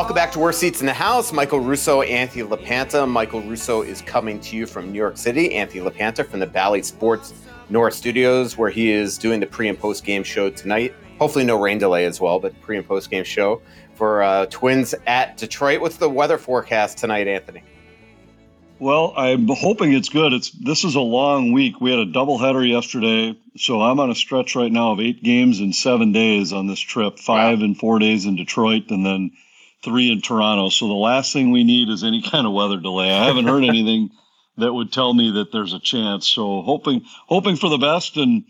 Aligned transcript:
Welcome 0.00 0.14
back 0.14 0.32
to 0.32 0.38
Worst 0.38 0.60
Seats 0.60 0.80
in 0.80 0.86
the 0.86 0.94
House. 0.94 1.30
Michael 1.30 1.60
Russo, 1.60 2.00
Anthony 2.00 2.42
LaPanta. 2.42 3.06
Michael 3.06 3.42
Russo 3.42 3.82
is 3.82 4.00
coming 4.00 4.40
to 4.40 4.56
you 4.56 4.64
from 4.64 4.90
New 4.90 4.96
York 4.96 5.18
City. 5.18 5.54
Anthony 5.54 5.84
LaPanta 5.84 6.26
from 6.26 6.40
the 6.40 6.46
Bally 6.46 6.80
Sports 6.82 7.34
North 7.68 7.92
Studios, 7.92 8.56
where 8.56 8.70
he 8.70 8.90
is 8.90 9.18
doing 9.18 9.40
the 9.40 9.46
pre 9.46 9.68
and 9.68 9.78
post 9.78 10.02
game 10.02 10.22
show 10.22 10.48
tonight. 10.48 10.94
Hopefully, 11.18 11.44
no 11.44 11.60
rain 11.60 11.76
delay 11.76 12.06
as 12.06 12.18
well, 12.18 12.40
but 12.40 12.58
pre 12.62 12.78
and 12.78 12.88
post 12.88 13.10
game 13.10 13.24
show 13.24 13.60
for 13.92 14.22
uh, 14.22 14.46
Twins 14.46 14.94
at 15.06 15.36
Detroit. 15.36 15.82
What's 15.82 15.98
the 15.98 16.08
weather 16.08 16.38
forecast 16.38 16.96
tonight, 16.96 17.28
Anthony? 17.28 17.62
Well, 18.78 19.12
I'm 19.18 19.48
hoping 19.48 19.92
it's 19.92 20.08
good. 20.08 20.32
It's 20.32 20.50
this 20.50 20.82
is 20.82 20.94
a 20.94 21.00
long 21.00 21.52
week. 21.52 21.78
We 21.78 21.90
had 21.90 22.00
a 22.00 22.06
doubleheader 22.06 22.66
yesterday, 22.66 23.38
so 23.58 23.82
I'm 23.82 24.00
on 24.00 24.10
a 24.10 24.14
stretch 24.14 24.56
right 24.56 24.72
now 24.72 24.92
of 24.92 25.00
eight 25.00 25.22
games 25.22 25.60
in 25.60 25.74
seven 25.74 26.10
days 26.10 26.54
on 26.54 26.68
this 26.68 26.80
trip. 26.80 27.18
Five 27.18 27.58
wow. 27.58 27.64
and 27.66 27.76
four 27.76 27.98
days 27.98 28.24
in 28.24 28.34
Detroit, 28.34 28.84
and 28.88 29.04
then 29.04 29.32
three 29.82 30.10
in 30.10 30.20
Toronto. 30.20 30.68
So 30.68 30.88
the 30.88 30.94
last 30.94 31.32
thing 31.32 31.50
we 31.50 31.64
need 31.64 31.88
is 31.88 32.04
any 32.04 32.22
kind 32.22 32.46
of 32.46 32.52
weather 32.52 32.78
delay. 32.78 33.10
I 33.10 33.26
haven't 33.26 33.46
heard 33.46 33.64
anything 33.68 34.10
that 34.58 34.72
would 34.72 34.92
tell 34.92 35.14
me 35.14 35.32
that 35.32 35.52
there's 35.52 35.72
a 35.72 35.80
chance. 35.80 36.26
So 36.26 36.62
hoping 36.62 37.02
hoping 37.26 37.56
for 37.56 37.68
the 37.68 37.78
best 37.78 38.16
and 38.16 38.44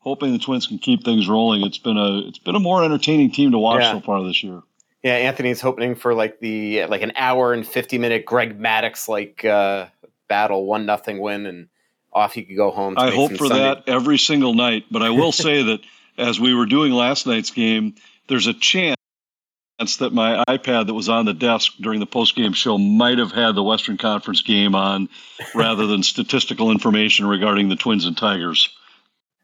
hoping 0.00 0.32
the 0.32 0.38
Twins 0.38 0.66
can 0.66 0.78
keep 0.78 1.04
things 1.04 1.28
rolling. 1.28 1.62
It's 1.62 1.78
been 1.78 1.96
a 1.96 2.18
it's 2.28 2.38
been 2.38 2.54
a 2.54 2.60
more 2.60 2.84
entertaining 2.84 3.30
team 3.30 3.52
to 3.52 3.58
watch 3.58 3.82
yeah. 3.82 3.92
so 3.92 4.00
far 4.00 4.22
this 4.22 4.42
year. 4.42 4.62
Yeah, 5.02 5.16
Anthony's 5.16 5.60
hoping 5.60 5.94
for 5.94 6.14
like 6.14 6.40
the 6.40 6.86
like 6.86 7.02
an 7.02 7.12
hour 7.16 7.52
and 7.52 7.66
fifty 7.66 7.98
minute 7.98 8.24
Greg 8.24 8.58
Maddux 8.58 9.08
like 9.08 9.44
uh, 9.44 9.86
battle, 10.28 10.66
one 10.66 10.86
nothing 10.86 11.20
win, 11.20 11.46
and 11.46 11.68
off 12.12 12.34
he 12.34 12.44
could 12.44 12.56
go 12.56 12.70
home. 12.70 12.94
I 12.96 13.10
hope 13.10 13.32
for 13.32 13.48
Sunday. 13.48 13.58
that 13.58 13.82
every 13.86 14.18
single 14.18 14.54
night. 14.54 14.84
But 14.90 15.02
I 15.02 15.10
will 15.10 15.32
say 15.32 15.62
that 15.64 15.80
as 16.16 16.38
we 16.38 16.54
were 16.54 16.66
doing 16.66 16.92
last 16.92 17.26
night's 17.26 17.50
game, 17.50 17.96
there's 18.28 18.46
a 18.46 18.54
chance 18.54 18.96
that 19.78 20.12
my 20.12 20.42
iPad 20.48 20.86
that 20.86 20.94
was 20.94 21.08
on 21.08 21.26
the 21.26 21.34
desk 21.34 21.72
during 21.80 22.00
the 22.00 22.06
post-game 22.06 22.52
show 22.52 22.78
might 22.78 23.18
have 23.18 23.32
had 23.32 23.54
the 23.54 23.62
Western 23.62 23.96
Conference 23.96 24.42
game 24.42 24.74
on 24.74 25.08
rather 25.54 25.86
than 25.86 26.02
statistical 26.02 26.70
information 26.70 27.26
regarding 27.26 27.68
the 27.68 27.76
Twins 27.76 28.04
and 28.04 28.16
Tigers. 28.16 28.68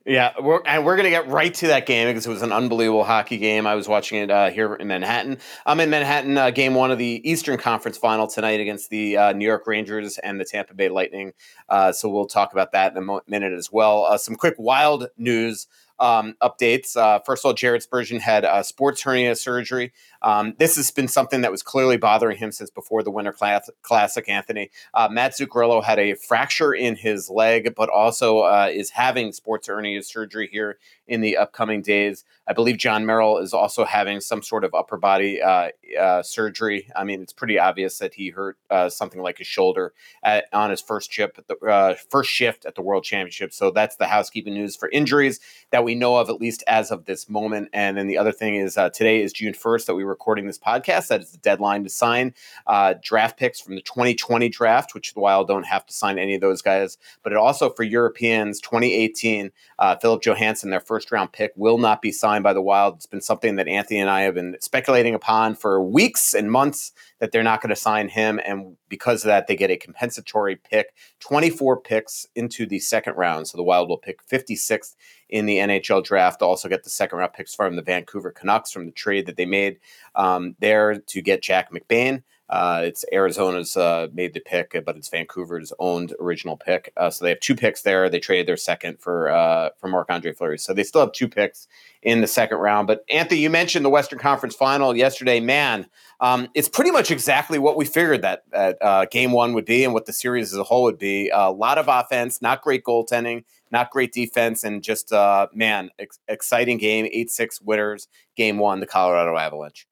Yeah, 0.07 0.33
we're, 0.41 0.63
and 0.65 0.87
we're 0.87 0.97
going 0.97 1.05
to 1.05 1.11
get 1.11 1.29
right 1.29 1.53
to 1.55 1.67
that 1.67 1.85
game 1.85 2.09
because 2.09 2.27
it 2.27 2.31
was 2.31 2.41
an 2.41 2.53
unbelievable 2.53 3.05
hockey 3.05 3.37
game. 3.37 3.67
I 3.67 3.75
was 3.75 3.87
watching 3.87 4.19
it 4.19 4.31
uh, 4.31 4.51
here 4.51 4.75
in 4.75 4.89
Manhattan. 4.89 5.39
I'm 5.67 5.79
in 5.79 5.91
Manhattan, 5.91 6.39
uh, 6.39 6.51
game 6.51 6.75
one 6.75 6.91
of 6.91 6.97
the 6.97 7.21
Eastern 7.23 7.59
Conference 7.59 7.99
final 7.99 8.27
tonight 8.27 8.61
against 8.61 8.89
the 8.89 9.19
uh, 9.19 9.33
New 9.35 9.45
York 9.45 9.67
Rangers 9.67 10.17
and 10.19 10.41
the 10.41 10.47
Tampa 10.47 10.73
Bay 10.73 10.89
Lightning. 10.89 11.35
Uh, 11.69 11.93
so 11.93 12.09
we'll 12.09 12.27
talk 12.27 12.53
about 12.53 12.73
that 12.73 12.93
in 12.93 12.99
a 12.99 13.03
mo- 13.03 13.21
minute 13.27 13.53
as 13.53 13.71
well. 13.71 14.07
Uh, 14.07 14.17
some 14.17 14.37
quick 14.37 14.55
wild 14.57 15.09
news 15.19 15.67
um, 16.01 16.35
updates. 16.43 16.97
Uh, 16.97 17.21
first 17.21 17.43
of 17.45 17.49
all, 17.49 17.53
Jared 17.53 17.83
Spurgeon 17.83 18.21
had 18.21 18.45
a 18.45 18.65
sports 18.65 19.03
hernia 19.03 19.37
surgery. 19.37 19.93
Um, 20.23 20.55
this 20.59 20.77
has 20.77 20.91
been 20.91 21.09
something 21.09 21.41
that 21.41 21.51
was 21.51 21.63
clearly 21.63 21.97
bothering 21.97 22.37
him 22.37 22.53
since 22.53 22.71
before 22.71 23.03
the 23.03 23.11
Winter 23.11 23.35
Classic, 23.83 24.29
Anthony. 24.29 24.71
Uh, 24.93 25.09
Matt 25.11 25.33
Zuccarello 25.33 25.83
had 25.83 25.99
a 25.99 26.15
fracture 26.15 26.73
in 26.73 26.97
his 26.97 27.31
leg, 27.31 27.75
but 27.75 27.89
also 27.89 28.41
uh, 28.41 28.69
is 28.73 28.91
having 28.91 29.33
sports 29.33 29.69
hernia 29.69 30.03
surgery 30.03 30.49
here 30.51 30.79
in 31.07 31.21
the 31.21 31.37
upcoming 31.37 31.83
days. 31.83 32.25
I 32.47 32.53
believe 32.53 32.79
Jon 32.79 33.07
Merrill 33.07 33.39
is 33.39 33.53
also 33.53 33.85
having 33.85 34.21
some 34.21 34.43
sort 34.43 34.65
of 34.65 34.75
upper 34.75 34.97
body 34.97 35.41
uh, 35.41 35.71
uh, 35.99 36.23
surgery. 36.23 36.89
I 36.95 37.05
mean, 37.05 37.23
it's 37.23 37.33
pretty 37.33 37.59
obvious 37.59 37.99
that 37.99 38.15
he 38.15 38.31
hurt 38.31 38.59
uh, 38.71 38.89
something 38.89 39.21
like 39.21 39.39
his 39.39 39.47
shoulder 39.47 39.93
at, 40.23 40.47
on 40.53 40.71
his 40.71 40.81
first 40.81 41.11
chip, 41.11 41.39
the 41.47 41.57
uh, 41.67 41.95
first 42.11 42.31
shift 42.31 42.67
at 42.67 42.75
the 42.75 42.83
World 42.83 43.05
Championship. 43.05 43.53
So 43.53 43.71
that's 43.71 43.97
the 43.97 44.07
housekeeping 44.07 44.55
news 44.55 44.77
for 44.77 44.89
injuries 44.91 45.41
that 45.71 45.85
we 45.85 45.95
know 45.95 46.17
of, 46.17 46.29
at 46.29 46.41
least 46.41 46.63
as 46.67 46.91
of 46.91 47.07
this 47.07 47.29
moment. 47.29 47.71
And 47.73 47.97
then 47.97 48.07
the 48.07 48.19
other 48.19 48.33
thing 48.33 48.55
is 48.55 48.75
today 48.75 49.23
is 49.23 49.33
June 49.33 49.55
first 49.55 49.87
that 49.87 49.95
we 49.95 50.05
were 50.05 50.10
recording 50.11 50.47
this 50.47 50.59
podcast. 50.59 51.09
That 51.09 51.23
is 51.23 51.33
the 51.33 51.39
deadline 51.39 51.85
to 51.85 51.91
sign 51.91 52.35
uh, 52.67 52.95
draft 53.03 53.39
picks 53.39 53.61
from 53.61 53.77
the 53.77 53.83
2020 53.83 54.49
draft, 54.51 54.95
which 54.95 55.15
the 55.15 55.21
Wild 55.21 55.49
don't 55.49 55.67
have 55.67 55.87
to 55.87 55.93
sign 55.93 56.19
any 56.19 56.35
of 56.35 56.43
those 56.43 56.61
guys. 56.61 56.99
But 57.23 57.33
it 57.33 57.39
also 57.39 57.71
for 57.71 57.83
Europeans 57.83 58.61
2018, 58.61 59.51
uh, 59.79 59.97
Filip 59.97 60.23
Johansson, 60.23 60.71
their 60.71 60.81
first 60.81 61.11
round 61.11 61.33
pick, 61.33 61.53
will 61.57 61.79
not 61.79 62.03
be 62.03 62.13
signed 62.13 62.45
by 62.45 62.53
the 62.53 62.61
Wild. 62.61 62.97
It's 62.97 63.07
been 63.07 63.23
something 63.23 63.57
that 63.57 63.69
Anthony 63.69 64.01
and 64.01 64.11
I 64.11 64.23
have 64.23 64.35
been 64.35 64.57
speculating 64.61 65.15
upon 65.15 65.55
for 65.55 65.83
weeks 65.83 66.35
and 66.35 66.51
months 66.51 66.93
that 67.21 67.33
they're 67.33 67.43
not 67.43 67.63
going 67.63 67.71
to 67.71 67.77
sign 67.77 68.09
him. 68.09 68.41
And 68.45 68.77
because 68.89 69.23
of 69.25 69.29
that, 69.29 69.47
they 69.47 69.57
get 69.57 69.71
a 69.71 69.77
compensatory 69.77 70.57
pick, 70.57 70.95
24 71.21 71.81
picks 71.81 72.27
into 72.35 72.67
the 72.67 72.81
second 72.81 73.15
round. 73.17 73.49
So 73.49 73.57
the 73.57 73.63
Wild 73.63 73.89
will 73.89 73.99
pick 73.99 74.27
56th 74.27 74.97
in 75.31 75.47
the 75.47 75.57
NHL 75.57 76.05
draft. 76.05 76.43
Also 76.43 76.69
get 76.69 76.85
the 76.85 76.91
second 76.91 77.19
round 77.19 77.33
picks 77.33 77.55
from 77.55 77.77
the 77.77 77.83
Vancouver 77.83 78.31
Canucks 78.31 78.71
from 78.71 78.87
the 78.87 78.93
trade 78.93 79.27
that 79.27 79.37
they 79.37 79.47
made 79.47 79.79
um, 80.15 80.57
there 80.61 80.99
to 80.99 81.23
get 81.23 81.43
Jack 81.43 81.73
McBain. 81.73 82.23
Uh, 82.51 82.83
it's 82.83 83.05
Arizona's 83.13 83.77
uh, 83.77 84.09
made 84.13 84.35
the 84.35 84.41
pick, 84.41 84.77
but 84.85 84.97
it's 84.97 85.09
Vancouver's 85.09 85.73
owned 85.79 86.13
original 86.19 86.57
pick. 86.57 86.93
Uh, 86.97 87.09
so 87.09 87.25
they 87.25 87.29
have 87.29 87.39
two 87.39 87.55
picks 87.55 87.83
there. 87.83 88.11
They 88.11 88.19
traded 88.19 88.49
their 88.49 88.57
second 88.57 88.99
for 88.99 89.31
uh, 89.31 89.71
for 89.79 89.87
Marc 89.87 90.11
Andre 90.11 90.33
Fleury, 90.33 90.59
so 90.59 90.75
they 90.75 90.83
still 90.83 91.01
have 91.01 91.13
two 91.13 91.29
picks 91.29 91.69
in 92.03 92.21
the 92.21 92.27
second 92.27 92.59
round. 92.59 92.89
But 92.89 93.05
Anthony, 93.09 93.41
you 93.41 93.51
mentioned 93.51 93.85
the 93.85 93.91
Western 93.91 94.19
Conference 94.19 94.57
Final 94.57 94.97
yesterday. 94.97 95.39
Man, 95.39 95.87
um, 96.19 96.49
it's 96.55 96.69
pretty 96.69 96.91
much 96.91 97.13
exactly 97.13 97.61
what 97.61 97.77
we 97.77 97.85
figured 97.85 98.23
that, 98.23 98.43
that 98.51 98.79
uh, 98.81 99.05
Game 99.05 99.31
One 99.31 99.55
would 99.55 99.65
be, 99.65 99.85
and 99.85 99.95
what 99.95 100.07
the 100.07 100.13
series 100.13 100.53
as 100.53 100.59
a 100.59 100.65
whole 100.65 100.83
would 100.83 100.99
be. 100.99 101.31
A 101.33 101.53
lot 101.53 101.79
of 101.79 101.87
offense, 101.87 102.43
not 102.43 102.63
great 102.63 102.83
goaltending, 102.83 103.45
not 103.71 103.91
great 103.91 104.13
defense, 104.13 104.65
and 104.65 104.83
just 104.83 105.13
uh, 105.13 105.47
man, 105.55 105.91
ex- 105.99 106.19
exciting 106.29 106.79
game. 106.79 107.07
Eight 107.13 107.31
six 107.31 107.61
winners. 107.61 108.09
Game 108.37 108.59
One, 108.59 108.81
the 108.81 108.87
Colorado 108.87 109.37
Avalanche. 109.37 109.87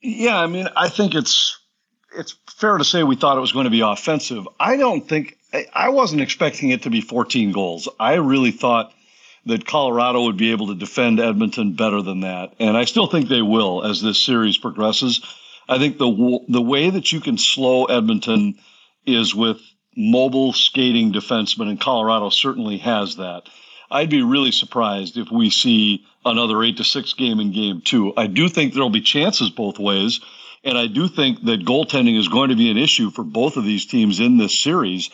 Yeah, 0.00 0.38
I 0.38 0.46
mean, 0.46 0.68
I 0.76 0.88
think 0.88 1.14
it's 1.14 1.58
it's 2.16 2.36
fair 2.50 2.78
to 2.78 2.84
say 2.84 3.02
we 3.02 3.16
thought 3.16 3.38
it 3.38 3.40
was 3.40 3.52
going 3.52 3.64
to 3.64 3.70
be 3.70 3.80
offensive. 3.80 4.46
I 4.60 4.76
don't 4.76 5.08
think 5.08 5.38
I 5.74 5.88
wasn't 5.88 6.22
expecting 6.22 6.70
it 6.70 6.82
to 6.82 6.90
be 6.90 7.00
14 7.00 7.52
goals. 7.52 7.88
I 8.00 8.14
really 8.14 8.50
thought 8.50 8.92
that 9.46 9.66
Colorado 9.66 10.24
would 10.24 10.36
be 10.36 10.52
able 10.52 10.68
to 10.68 10.74
defend 10.74 11.20
Edmonton 11.20 11.72
better 11.72 12.00
than 12.02 12.20
that, 12.20 12.54
and 12.58 12.76
I 12.76 12.84
still 12.84 13.06
think 13.06 13.28
they 13.28 13.42
will 13.42 13.84
as 13.84 14.02
this 14.02 14.22
series 14.22 14.58
progresses. 14.58 15.20
I 15.68 15.78
think 15.78 15.98
the 15.98 16.40
the 16.48 16.62
way 16.62 16.90
that 16.90 17.12
you 17.12 17.20
can 17.20 17.38
slow 17.38 17.84
Edmonton 17.86 18.58
is 19.06 19.34
with 19.34 19.60
mobile 19.96 20.52
skating 20.52 21.12
defensemen, 21.12 21.68
and 21.68 21.80
Colorado 21.80 22.30
certainly 22.30 22.78
has 22.78 23.16
that. 23.16 23.42
I'd 23.90 24.10
be 24.10 24.22
really 24.22 24.52
surprised 24.52 25.18
if 25.18 25.30
we 25.30 25.50
see 25.50 26.06
another 26.24 26.62
eight 26.62 26.78
to 26.78 26.84
six 26.84 27.12
game 27.12 27.40
in 27.40 27.52
game 27.52 27.82
two. 27.84 28.14
I 28.16 28.26
do 28.26 28.48
think 28.48 28.72
there'll 28.72 28.90
be 28.90 29.02
chances 29.02 29.50
both 29.50 29.78
ways. 29.78 30.20
And 30.64 30.78
I 30.78 30.86
do 30.86 31.08
think 31.08 31.44
that 31.44 31.64
goaltending 31.64 32.18
is 32.18 32.28
going 32.28 32.50
to 32.50 32.56
be 32.56 32.70
an 32.70 32.78
issue 32.78 33.10
for 33.10 33.24
both 33.24 33.56
of 33.56 33.64
these 33.64 33.84
teams 33.84 34.20
in 34.20 34.38
this 34.38 34.58
series. 34.58 35.10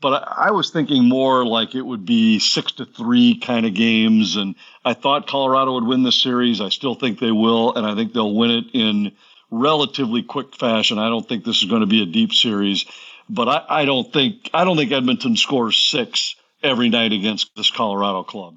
But 0.00 0.22
I, 0.22 0.48
I 0.48 0.50
was 0.52 0.70
thinking 0.70 1.08
more 1.08 1.44
like 1.44 1.74
it 1.74 1.82
would 1.82 2.06
be 2.06 2.38
six 2.38 2.72
to 2.72 2.84
three 2.86 3.38
kind 3.40 3.66
of 3.66 3.74
games. 3.74 4.36
And 4.36 4.54
I 4.84 4.94
thought 4.94 5.26
Colorado 5.26 5.74
would 5.74 5.84
win 5.84 6.04
this 6.04 6.22
series. 6.22 6.60
I 6.60 6.68
still 6.68 6.94
think 6.94 7.18
they 7.18 7.32
will. 7.32 7.74
And 7.74 7.84
I 7.84 7.94
think 7.96 8.12
they'll 8.12 8.34
win 8.34 8.52
it 8.52 8.64
in 8.72 9.12
relatively 9.50 10.22
quick 10.22 10.54
fashion. 10.54 10.98
I 10.98 11.08
don't 11.08 11.28
think 11.28 11.44
this 11.44 11.62
is 11.62 11.68
going 11.68 11.80
to 11.80 11.86
be 11.86 12.02
a 12.02 12.06
deep 12.06 12.32
series. 12.32 12.86
But 13.28 13.48
I, 13.48 13.64
I 13.82 13.84
don't 13.84 14.12
think 14.12 14.50
I 14.54 14.64
don't 14.64 14.76
think 14.76 14.92
Edmonton 14.92 15.36
scores 15.36 15.76
six 15.76 16.36
every 16.62 16.88
night 16.88 17.12
against 17.12 17.54
this 17.56 17.70
Colorado 17.70 18.24
club. 18.24 18.56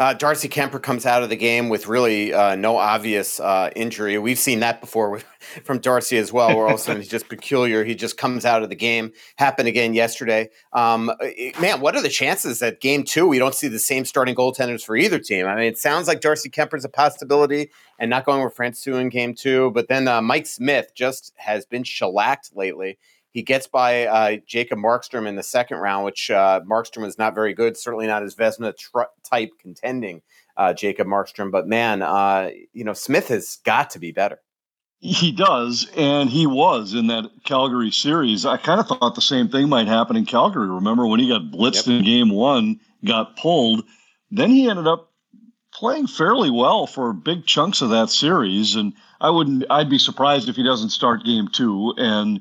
Uh, 0.00 0.14
Darcy 0.14 0.48
Kuemper 0.48 0.82
comes 0.82 1.04
out 1.04 1.22
of 1.22 1.28
the 1.28 1.36
game 1.36 1.68
with 1.68 1.86
really 1.86 2.32
uh, 2.32 2.54
no 2.54 2.78
obvious 2.78 3.38
uh, 3.38 3.68
injury. 3.76 4.16
We've 4.16 4.38
seen 4.38 4.60
that 4.60 4.80
before 4.80 5.10
with, 5.10 5.26
from 5.64 5.78
Darcy 5.78 6.16
as 6.16 6.32
well, 6.32 6.56
where 6.56 6.64
all 6.64 6.72
of 6.72 6.80
a 6.80 6.82
sudden 6.82 7.02
he's 7.02 7.10
just 7.10 7.28
peculiar. 7.28 7.84
He 7.84 7.94
just 7.94 8.16
comes 8.16 8.46
out 8.46 8.62
of 8.62 8.70
the 8.70 8.74
game. 8.74 9.12
Happened 9.36 9.68
again 9.68 9.92
yesterday. 9.92 10.48
Um, 10.72 11.12
man, 11.60 11.82
what 11.82 11.96
are 11.96 12.00
the 12.00 12.08
chances 12.08 12.60
that 12.60 12.80
game 12.80 13.04
two 13.04 13.28
we 13.28 13.38
don't 13.38 13.54
see 13.54 13.68
the 13.68 13.78
same 13.78 14.06
starting 14.06 14.34
goaltenders 14.34 14.82
for 14.82 14.96
either 14.96 15.18
team? 15.18 15.44
I 15.44 15.54
mean, 15.54 15.66
it 15.66 15.76
sounds 15.76 16.08
like 16.08 16.22
Darcy 16.22 16.48
Kuemper's 16.48 16.86
a 16.86 16.88
possibility 16.88 17.70
and 17.98 18.08
not 18.08 18.24
going 18.24 18.42
with 18.42 18.56
Francouz 18.56 18.98
in 18.98 19.10
game 19.10 19.34
two. 19.34 19.70
But 19.72 19.88
then 19.88 20.08
uh, 20.08 20.22
Mike 20.22 20.46
Smith 20.46 20.92
just 20.94 21.34
has 21.36 21.66
been 21.66 21.84
shellacked 21.84 22.56
lately. 22.56 22.96
He 23.32 23.42
gets 23.42 23.66
by 23.66 24.06
uh, 24.06 24.36
Jacob 24.46 24.78
Markstrom 24.78 25.26
in 25.26 25.36
the 25.36 25.42
second 25.42 25.78
round, 25.78 26.04
which 26.04 26.30
uh, 26.30 26.60
Markstrom 26.68 27.06
is 27.06 27.16
not 27.16 27.34
very 27.34 27.54
good. 27.54 27.76
Certainly 27.76 28.08
not 28.08 28.22
his 28.22 28.34
Vezina 28.34 28.76
tr- 28.76 29.02
type 29.22 29.50
contending 29.60 30.22
uh, 30.56 30.74
Jacob 30.74 31.06
Markstrom. 31.06 31.50
But 31.50 31.68
man, 31.68 32.02
uh, 32.02 32.50
you 32.72 32.84
know 32.84 32.92
Smith 32.92 33.28
has 33.28 33.58
got 33.64 33.90
to 33.90 33.98
be 33.98 34.12
better. 34.12 34.40
He 35.02 35.32
does, 35.32 35.90
and 35.96 36.28
he 36.28 36.46
was 36.46 36.92
in 36.92 37.06
that 37.06 37.30
Calgary 37.44 37.90
series. 37.90 38.44
I 38.44 38.58
kind 38.58 38.80
of 38.80 38.86
thought 38.86 39.14
the 39.14 39.22
same 39.22 39.48
thing 39.48 39.68
might 39.70 39.86
happen 39.86 40.14
in 40.14 40.26
Calgary. 40.26 40.68
Remember 40.68 41.06
when 41.06 41.20
he 41.20 41.28
got 41.28 41.50
blitzed 41.50 41.86
yep. 41.86 42.00
in 42.00 42.04
Game 42.04 42.28
One, 42.28 42.78
got 43.06 43.34
pulled, 43.38 43.84
then 44.30 44.50
he 44.50 44.68
ended 44.68 44.86
up 44.86 45.10
playing 45.72 46.06
fairly 46.06 46.50
well 46.50 46.86
for 46.86 47.14
big 47.14 47.46
chunks 47.46 47.80
of 47.80 47.88
that 47.90 48.10
series. 48.10 48.74
And 48.74 48.92
I 49.22 49.30
wouldn't, 49.30 49.64
I'd 49.70 49.88
be 49.88 49.98
surprised 49.98 50.50
if 50.50 50.56
he 50.56 50.62
doesn't 50.62 50.90
start 50.90 51.24
Game 51.24 51.48
Two. 51.48 51.94
And 51.96 52.40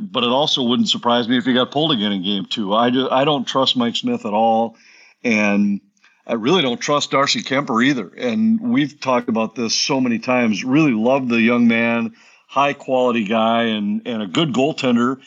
but 0.00 0.24
it 0.24 0.30
also 0.30 0.62
wouldn't 0.62 0.88
surprise 0.88 1.28
me 1.28 1.38
if 1.38 1.44
he 1.44 1.54
got 1.54 1.70
pulled 1.70 1.92
again 1.92 2.12
in 2.12 2.22
game 2.22 2.46
two. 2.46 2.74
I, 2.74 2.90
do, 2.90 3.08
I 3.10 3.24
don't 3.24 3.46
trust 3.46 3.76
Mike 3.76 3.96
Smith 3.96 4.24
at 4.24 4.32
all. 4.32 4.76
And 5.24 5.80
I 6.26 6.34
really 6.34 6.62
don't 6.62 6.80
trust 6.80 7.10
Darcy 7.10 7.42
Kuemper 7.42 7.84
either. 7.84 8.08
And 8.08 8.60
we've 8.60 8.98
talked 9.00 9.28
about 9.28 9.54
this 9.54 9.74
so 9.74 10.00
many 10.00 10.18
times. 10.18 10.64
Really 10.64 10.92
love 10.92 11.28
the 11.28 11.40
young 11.40 11.68
man, 11.68 12.14
high 12.46 12.72
quality 12.72 13.24
guy 13.24 13.64
and, 13.64 14.02
and 14.06 14.22
a 14.22 14.26
good 14.26 14.52
goaltender. 14.52 15.20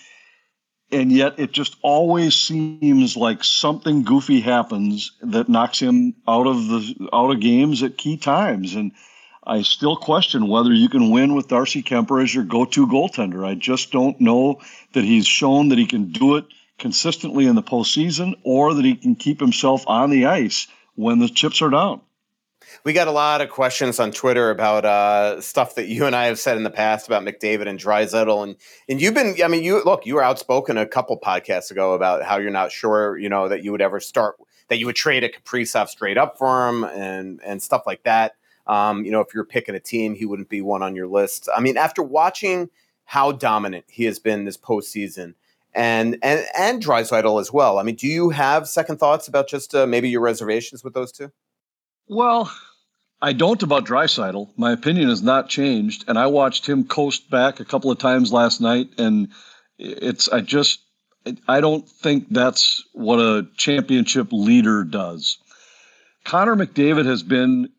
And 0.92 1.12
yet 1.12 1.40
it 1.40 1.52
just 1.52 1.76
always 1.82 2.36
seems 2.36 3.18
like 3.18 3.44
something 3.44 4.04
goofy 4.04 4.40
happens 4.40 5.12
that 5.22 5.50
knocks 5.50 5.80
him 5.80 6.14
out 6.28 6.48
of 6.48 6.68
the 6.68 7.10
out 7.12 7.32
of 7.32 7.40
games 7.40 7.84
at 7.84 7.98
key 7.98 8.18
times. 8.18 8.76
And 8.76 8.92
I 9.48 9.62
still 9.62 9.96
question 9.96 10.48
whether 10.48 10.74
you 10.74 10.90
can 10.90 11.12
win 11.12 11.36
with 11.36 11.48
Darcy 11.48 11.84
Kuemper 11.84 12.24
as 12.24 12.34
your 12.34 12.44
go-to 12.44 12.88
goaltender. 12.88 13.46
I 13.46 13.56
just 13.56 13.92
don't 13.92 14.20
know 14.20 14.60
that 14.94 15.04
he's 15.04 15.28
shown 15.28 15.70
that 15.70 15.78
he 15.78 15.86
can 15.86 16.12
do 16.12 16.36
it 16.36 16.46
consistently 16.80 17.46
in 17.46 17.56
the 17.56 17.64
postseason 17.64 18.36
or 18.44 18.74
that 18.74 18.84
he 18.84 18.96
can 18.96 19.16
keep 19.16 19.40
himself 19.40 19.84
on 19.88 20.10
the 20.10 20.26
ice 20.26 20.68
when 20.96 21.20
the 21.20 21.30
chips 21.30 21.62
are 21.62 21.70
down. 21.70 22.02
We 22.84 22.94
got 22.94 23.08
a 23.08 23.12
lot 23.12 23.42
of 23.42 23.50
questions 23.50 24.00
on 24.00 24.12
Twitter 24.12 24.50
about 24.50 24.86
uh, 24.86 25.40
stuff 25.42 25.76
that 25.76 25.88
you 25.88 26.06
and 26.06 26.16
I 26.16 26.26
have 26.26 26.40
said 26.40 26.58
in 26.58 26.64
the 26.64 26.70
past 26.72 27.08
about 27.08 27.24
McDavid 27.24 27.68
and 27.68 27.80
Draisaitl, 27.80 28.44
and 28.44 28.56
and 28.90 29.00
you've 29.00 29.14
been. 29.14 29.36
I 29.44 29.48
mean, 29.48 29.64
you 29.64 29.84
look. 29.84 30.06
You 30.06 30.16
were 30.16 30.24
outspoken 30.24 30.78
a 30.78 30.86
couple 30.86 31.18
podcasts 31.20 31.72
ago 31.72 31.94
about 31.94 32.24
how 32.24 32.38
you're 32.38 32.52
not 32.52 32.72
sure, 32.72 33.18
you 33.18 33.30
know, 33.30 33.48
that 33.48 33.64
you 33.64 33.72
would 33.72 33.82
ever 33.82 34.00
start 34.00 34.36
that 34.70 34.80
you 34.80 34.88
would 34.88 34.96
trade 34.96 35.24
a 35.24 35.30
Kaprizov 35.30 35.90
straight 35.90 36.18
up 36.18 36.38
for 36.38 36.68
him 36.68 36.84
and 36.84 37.40
and 37.44 37.62
stuff 37.62 37.84
like 37.86 38.04
that. 38.04 38.36
Um, 38.68 39.06
you 39.06 39.12
know, 39.12 39.22
if 39.22 39.34
you're 39.34 39.46
picking 39.46 39.76
a 39.76 39.80
team, 39.80 40.16
he 40.16 40.26
wouldn't 40.26 40.50
be 40.50 40.62
one 40.62 40.82
on 40.82 40.96
your 40.96 41.08
list. 41.08 41.48
I 41.56 41.62
mean, 41.62 41.78
after 41.78 42.02
watching 42.02 42.70
how 43.06 43.32
dominant 43.32 43.86
he 43.88 44.06
has 44.06 44.20
been 44.20 44.46
this 44.46 44.58
postseason, 44.58 45.36
and 45.74 46.18
and 46.24 46.46
and 46.58 46.84
Draisaitl 46.84 47.40
as 47.40 47.52
well. 47.52 47.78
I 47.78 47.84
mean, 47.84 47.96
do 47.96 48.08
you 48.08 48.30
have 48.30 48.68
second 48.68 48.98
thoughts 48.98 49.28
about 49.28 49.48
just 49.48 49.76
uh, 49.76 49.86
maybe 49.86 50.10
your 50.10 50.22
reservations 50.22 50.84
with 50.84 50.94
those 50.94 51.12
two? 51.12 51.32
Well, 52.08 52.52
I 53.22 53.34
don't 53.34 53.62
about 53.62 53.86
Draisaitl. 53.86 54.50
My 54.58 54.72
opinion 54.72 55.10
has 55.10 55.22
not 55.22 55.50
changed, 55.50 56.06
and 56.08 56.18
I 56.18 56.28
watched 56.28 56.68
him 56.68 56.86
coast 56.86 57.30
back 57.30 57.60
a 57.60 57.66
couple 57.66 57.92
of 57.92 57.98
times 57.98 58.32
last 58.32 58.62
night, 58.62 58.90
and 58.98 59.30
it's 59.78 60.30
I 60.30 60.42
just 60.42 60.80
I 61.48 61.60
don't 61.60 61.88
think 61.88 62.28
that's 62.30 62.84
what 62.94 63.20
a 63.20 63.48
championship 63.58 64.30
leader 64.32 64.84
does. 64.84 65.38
Connor 66.24 66.56
McDavid 66.56 67.06
has 67.06 67.22
been 67.22 67.70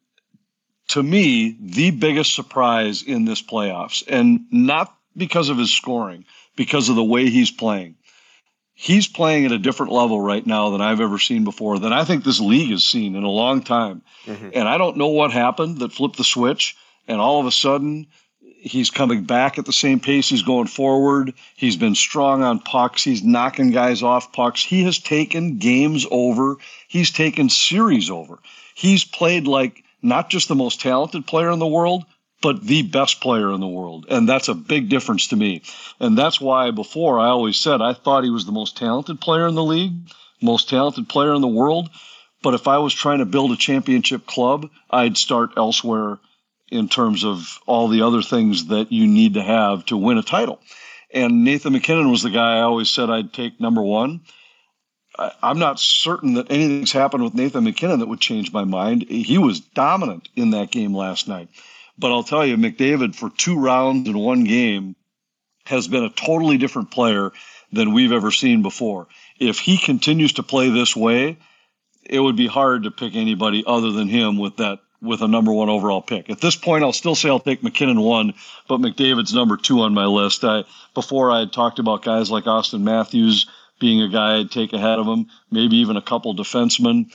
to 0.89 1.03
me 1.03 1.57
the 1.61 1.91
biggest 1.91 2.35
surprise 2.35 3.03
in 3.03 3.25
this 3.25 3.43
playoffs, 3.43 4.05
and 4.09 4.47
not 4.51 4.97
because 5.17 5.49
of 5.49 5.59
his 5.59 5.73
scoring, 5.73 6.25
because 6.57 6.89
of 6.89 6.97
the 6.97 7.05
way 7.05 7.29
he's 7.29 7.51
playing 7.51 7.97
he's 8.77 9.09
playing 9.09 9.47
at 9.47 9.53
a 9.53 9.59
different 9.59 9.91
level 9.91 10.21
right 10.21 10.47
now 10.47 10.71
than 10.71 10.83
I've 10.83 11.01
ever 11.01 11.19
seen 11.19 11.43
before, 11.45 11.79
than 11.79 11.95
I 11.95 12.05
think 12.05 12.23
this 12.23 12.39
league 12.39 12.71
has 12.71 12.85
seen 12.85 13.17
in 13.17 13.25
a 13.25 13.31
long 13.31 13.63
time. 13.63 14.03
Mm-hmm. 14.27 14.51
And 14.53 14.69
I 14.69 14.77
don't 14.79 14.99
know 14.99 15.09
what 15.09 15.33
happened 15.33 15.79
that 15.79 15.93
flipped 15.93 16.19
the 16.19 16.25
switch, 16.25 16.77
and 17.09 17.19
all 17.19 17.41
of 17.41 17.47
a 17.47 17.51
sudden 17.51 18.07
he's 18.61 18.91
coming 18.91 19.25
back 19.25 19.59
at 19.59 19.65
the 19.65 19.73
same 19.73 19.99
pace 19.99 20.29
he's 20.29 20.43
going 20.43 20.67
forward. 20.67 21.33
He's 21.57 21.77
been 21.77 21.95
strong 21.95 22.43
on 22.43 22.61
pucks. 22.61 23.03
He's 23.03 23.25
knocking 23.25 23.71
guys 23.71 24.03
off 24.03 24.33
pucks. 24.33 24.63
He 24.63 24.85
has 24.85 24.99
taken 24.99 25.57
games 25.57 26.07
over. 26.11 26.57
He's 26.87 27.11
taken 27.11 27.49
series 27.49 28.11
over. 28.11 28.39
He's 28.75 29.05
played 29.05 29.47
like 29.47 29.85
not 30.03 30.31
just 30.31 30.49
the 30.49 30.55
most 30.55 30.81
talented 30.81 31.27
player 31.27 31.51
in 31.51 31.59
the 31.59 31.67
world, 31.67 32.05
but 32.43 32.63
the 32.63 32.83
best 32.83 33.21
player 33.21 33.53
in 33.53 33.61
the 33.61 33.67
world. 33.67 34.07
And 34.11 34.29
that's 34.29 34.49
a 34.49 34.55
big 34.55 34.89
difference 34.89 35.29
to 35.29 35.37
me. 35.37 35.63
And 35.99 36.17
that's 36.17 36.41
why 36.41 36.71
before 36.71 37.19
I 37.19 37.29
always 37.29 37.57
said 37.57 37.81
I 37.81 37.95
thought 37.95 38.25
he 38.25 38.31
was 38.31 38.45
the 38.45 38.53
most 38.53 38.77
talented 38.77 39.21
player 39.21 39.47
in 39.47 39.55
the 39.55 39.65
league, 39.65 39.95
most 40.43 40.69
talented 40.69 41.09
player 41.09 41.35
in 41.35 41.41
the 41.41 41.49
world. 41.49 41.91
But 42.43 42.55
if 42.55 42.69
I 42.69 42.79
was 42.79 42.95
trying 42.95 43.19
to 43.19 43.25
build 43.25 43.53
a 43.53 43.57
championship 43.57 44.27
club, 44.27 44.69
I'd 44.91 45.17
start 45.17 45.53
elsewhere 45.57 46.19
in 46.71 46.89
terms 46.89 47.25
of 47.25 47.59
all 47.67 47.89
the 47.89 48.03
other 48.03 48.23
things 48.23 48.67
that 48.67 48.93
you 48.93 49.07
need 49.07 49.35
to 49.35 49.43
have 49.43 49.87
to 49.87 49.97
win 49.97 50.19
a 50.19 50.23
title. 50.23 50.61
And 51.13 51.45
Nathan 51.45 51.73
MacKinnon 51.73 52.11
was 52.11 52.23
the 52.23 52.31
guy 52.31 52.59
I 52.59 52.63
always 52.63 52.91
said 52.91 53.09
I'd 53.09 53.33
take 53.33 53.61
number 53.61 53.83
one. 53.83 54.21
I'm 55.43 55.59
not 55.59 55.81
certain 55.81 56.35
that 56.35 56.51
anything's 56.51 56.93
happened 56.93 57.25
with 57.25 57.35
Nathan 57.35 57.65
MacKinnon 57.65 58.01
that 58.01 58.09
would 58.09 58.21
change 58.21 58.53
my 58.53 58.65
mind. 58.65 59.03
He 59.09 59.39
was 59.39 59.61
dominant 59.61 60.29
in 60.37 60.51
that 60.51 60.71
game 60.71 60.95
last 60.95 61.29
night. 61.29 61.49
But 61.99 62.13
I'll 62.13 62.23
tell 62.23 62.45
you, 62.45 62.57
McDavid 62.57 63.15
for 63.15 63.31
two 63.31 63.59
rounds 63.59 64.09
in 64.09 64.19
one 64.19 64.45
game 64.45 64.95
has 65.65 65.89
been 65.89 66.05
a 66.05 66.11
totally 66.11 66.59
different 66.59 66.91
player 66.91 67.33
than 67.73 67.93
we've 67.93 68.13
ever 68.13 68.31
seen 68.31 68.63
before. 68.63 69.07
If 69.39 69.59
he 69.59 69.79
continues 69.79 70.35
to 70.35 70.43
play 70.43 70.69
this 70.69 70.95
way, 70.95 71.39
it 72.05 72.21
would 72.21 72.37
be 72.37 72.47
hard 72.47 72.85
to 72.85 72.91
pick 72.91 73.15
anybody 73.17 73.65
other 73.67 73.91
than 73.91 74.09
him 74.09 74.39
with 74.39 74.59
that 74.59 74.81
with 75.03 75.23
a 75.23 75.29
number 75.29 75.53
one 75.53 75.69
overall 75.69 76.01
pick. 76.01 76.31
At 76.31 76.41
this 76.41 76.57
point, 76.57 76.83
I'll 76.83 76.93
still 76.93 77.15
say 77.15 77.29
I'll 77.29 77.41
take 77.41 77.63
MacKinnon 77.63 78.01
one, 78.01 78.35
but 78.69 78.81
McDavid's 78.81 79.35
number 79.35 79.57
two 79.57 79.81
on 79.81 79.95
my 79.95 80.07
list. 80.07 80.45
I 80.45 80.65
before 80.95 81.31
I 81.31 81.41
had 81.41 81.53
talked 81.53 81.79
about 81.79 82.03
guys 82.03 82.31
like 82.31 82.45
Auston 82.45 82.83
Matthews 82.83 83.47
being 83.79 84.01
a 84.03 84.09
guy 84.09 84.39
I'd 84.39 84.51
take 84.51 84.73
ahead 84.73 84.99
of 84.99 85.07
him, 85.07 85.27
maybe 85.51 85.77
even 85.77 85.97
a 85.97 86.03
couple 86.03 86.35
defensemen. 86.35 87.13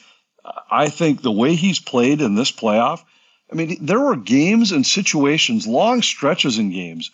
I 0.69 0.89
think 0.89 1.21
the 1.21 1.31
way 1.31 1.55
he's 1.55 1.79
played 1.79 2.21
in 2.21 2.35
this 2.35 2.51
playoff, 2.51 3.03
I 3.51 3.55
mean, 3.55 3.77
there 3.81 3.99
were 3.99 4.15
games 4.15 4.71
and 4.71 4.85
situations, 4.85 5.67
long 5.67 6.01
stretches 6.01 6.57
in 6.57 6.71
games, 6.71 7.11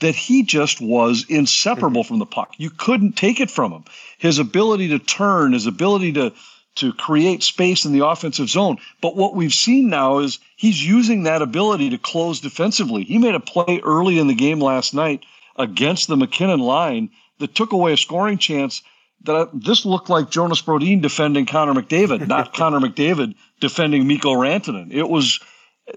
that 0.00 0.14
he 0.14 0.42
just 0.42 0.80
was 0.80 1.26
inseparable 1.28 2.02
mm-hmm. 2.02 2.08
from 2.08 2.18
the 2.18 2.26
puck. 2.26 2.54
You 2.56 2.70
couldn't 2.70 3.16
take 3.16 3.40
it 3.40 3.50
from 3.50 3.72
him. 3.72 3.84
His 4.18 4.38
ability 4.38 4.88
to 4.88 4.98
turn, 4.98 5.52
his 5.52 5.66
ability 5.66 6.12
to 6.12 6.32
to 6.76 6.92
create 6.92 7.42
space 7.42 7.84
in 7.84 7.92
the 7.92 8.06
offensive 8.06 8.48
zone. 8.48 8.78
But 9.00 9.16
what 9.16 9.34
we've 9.34 9.52
seen 9.52 9.90
now 9.90 10.18
is 10.18 10.38
he's 10.56 10.86
using 10.86 11.24
that 11.24 11.42
ability 11.42 11.90
to 11.90 11.98
close 11.98 12.40
defensively. 12.40 13.02
He 13.02 13.18
made 13.18 13.34
a 13.34 13.40
play 13.40 13.80
early 13.82 14.18
in 14.18 14.28
the 14.28 14.34
game 14.34 14.60
last 14.60 14.94
night 14.94 15.24
against 15.56 16.06
the 16.06 16.16
MacKinnon 16.16 16.60
line 16.60 17.10
that 17.40 17.54
took 17.54 17.72
away 17.72 17.92
a 17.92 17.96
scoring 17.96 18.38
chance. 18.38 18.82
That 19.24 19.50
this 19.52 19.84
looked 19.84 20.08
like 20.08 20.30
Jonas 20.30 20.62
Brodin 20.62 21.02
defending 21.02 21.44
Connor 21.44 21.74
McDavid, 21.74 22.26
not 22.26 22.54
Connor 22.54 22.80
McDavid 22.80 23.34
defending 23.60 24.06
Mikko 24.06 24.32
Rantanen. 24.32 24.94
It 24.94 25.08
was 25.08 25.40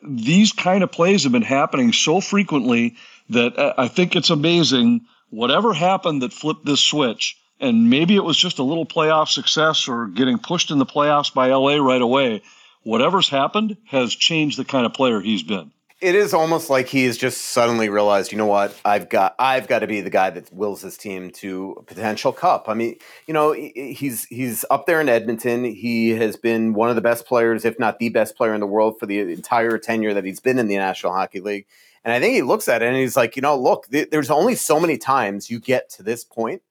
these 0.01 0.51
kind 0.51 0.83
of 0.83 0.91
plays 0.91 1.23
have 1.23 1.31
been 1.31 1.41
happening 1.41 1.93
so 1.93 2.19
frequently 2.19 2.97
that 3.29 3.57
uh, 3.57 3.75
I 3.77 3.87
think 3.87 4.15
it's 4.15 4.29
amazing. 4.29 5.05
Whatever 5.29 5.73
happened 5.73 6.21
that 6.21 6.33
flipped 6.33 6.65
this 6.65 6.81
switch, 6.81 7.37
and 7.61 7.89
maybe 7.89 8.15
it 8.15 8.23
was 8.23 8.37
just 8.37 8.59
a 8.59 8.63
little 8.63 8.85
playoff 8.85 9.29
success 9.29 9.87
or 9.87 10.07
getting 10.07 10.37
pushed 10.37 10.69
in 10.69 10.79
the 10.79 10.85
playoffs 10.85 11.33
by 11.33 11.47
LA 11.47 11.77
right 11.77 12.01
away. 12.01 12.41
Whatever's 12.83 13.29
happened 13.29 13.77
has 13.85 14.13
changed 14.13 14.59
the 14.59 14.65
kind 14.65 14.85
of 14.85 14.93
player 14.93 15.21
he's 15.21 15.43
been 15.43 15.71
it 16.03 16.15
is 16.15 16.33
almost 16.33 16.69
like 16.69 16.87
he's 16.87 17.17
just 17.17 17.39
suddenly 17.39 17.87
realized, 17.87 18.33
you 18.33 18.37
know 18.37 18.45
what, 18.45 18.77
I've 18.83 19.07
got 19.07 19.35
I've 19.39 19.69
got 19.69 19.79
to 19.79 19.87
be 19.87 20.01
the 20.01 20.09
guy 20.09 20.29
that 20.31 20.51
wills 20.53 20.81
his 20.81 20.97
team 20.97 21.31
to 21.35 21.77
a 21.79 21.83
potential 21.83 22.33
cup. 22.33 22.65
I 22.67 22.73
mean, 22.73 22.97
you 23.25 23.33
know, 23.33 23.53
he's 23.53 24.25
he's 24.25 24.65
up 24.69 24.85
there 24.85 24.99
in 24.99 25.07
Edmonton. 25.07 25.63
He 25.63 26.09
has 26.09 26.35
been 26.35 26.73
one 26.73 26.89
of 26.89 26.95
the 26.95 27.01
best 27.01 27.25
players, 27.25 27.63
if 27.63 27.79
not 27.79 27.99
the 27.99 28.09
best 28.09 28.35
player 28.35 28.53
in 28.53 28.59
the 28.59 28.67
world 28.67 28.99
for 28.99 29.05
the 29.05 29.19
entire 29.19 29.77
tenure 29.77 30.13
that 30.13 30.25
he's 30.25 30.41
been 30.41 30.59
in 30.59 30.67
the 30.67 30.75
National 30.75 31.13
Hockey 31.13 31.39
League. 31.39 31.67
And 32.03 32.11
I 32.11 32.19
think 32.19 32.33
he 32.33 32.41
looks 32.41 32.67
at 32.67 32.83
it 32.83 32.87
and 32.87 32.97
he's 32.97 33.15
like, 33.15 33.37
you 33.37 33.41
know, 33.41 33.57
look, 33.57 33.87
th- 33.89 34.09
there's 34.09 34.29
only 34.29 34.55
so 34.55 34.81
many 34.81 34.97
times 34.97 35.49
you 35.49 35.61
get 35.61 35.89
to 35.91 36.03
this 36.03 36.25
point. 36.25 36.61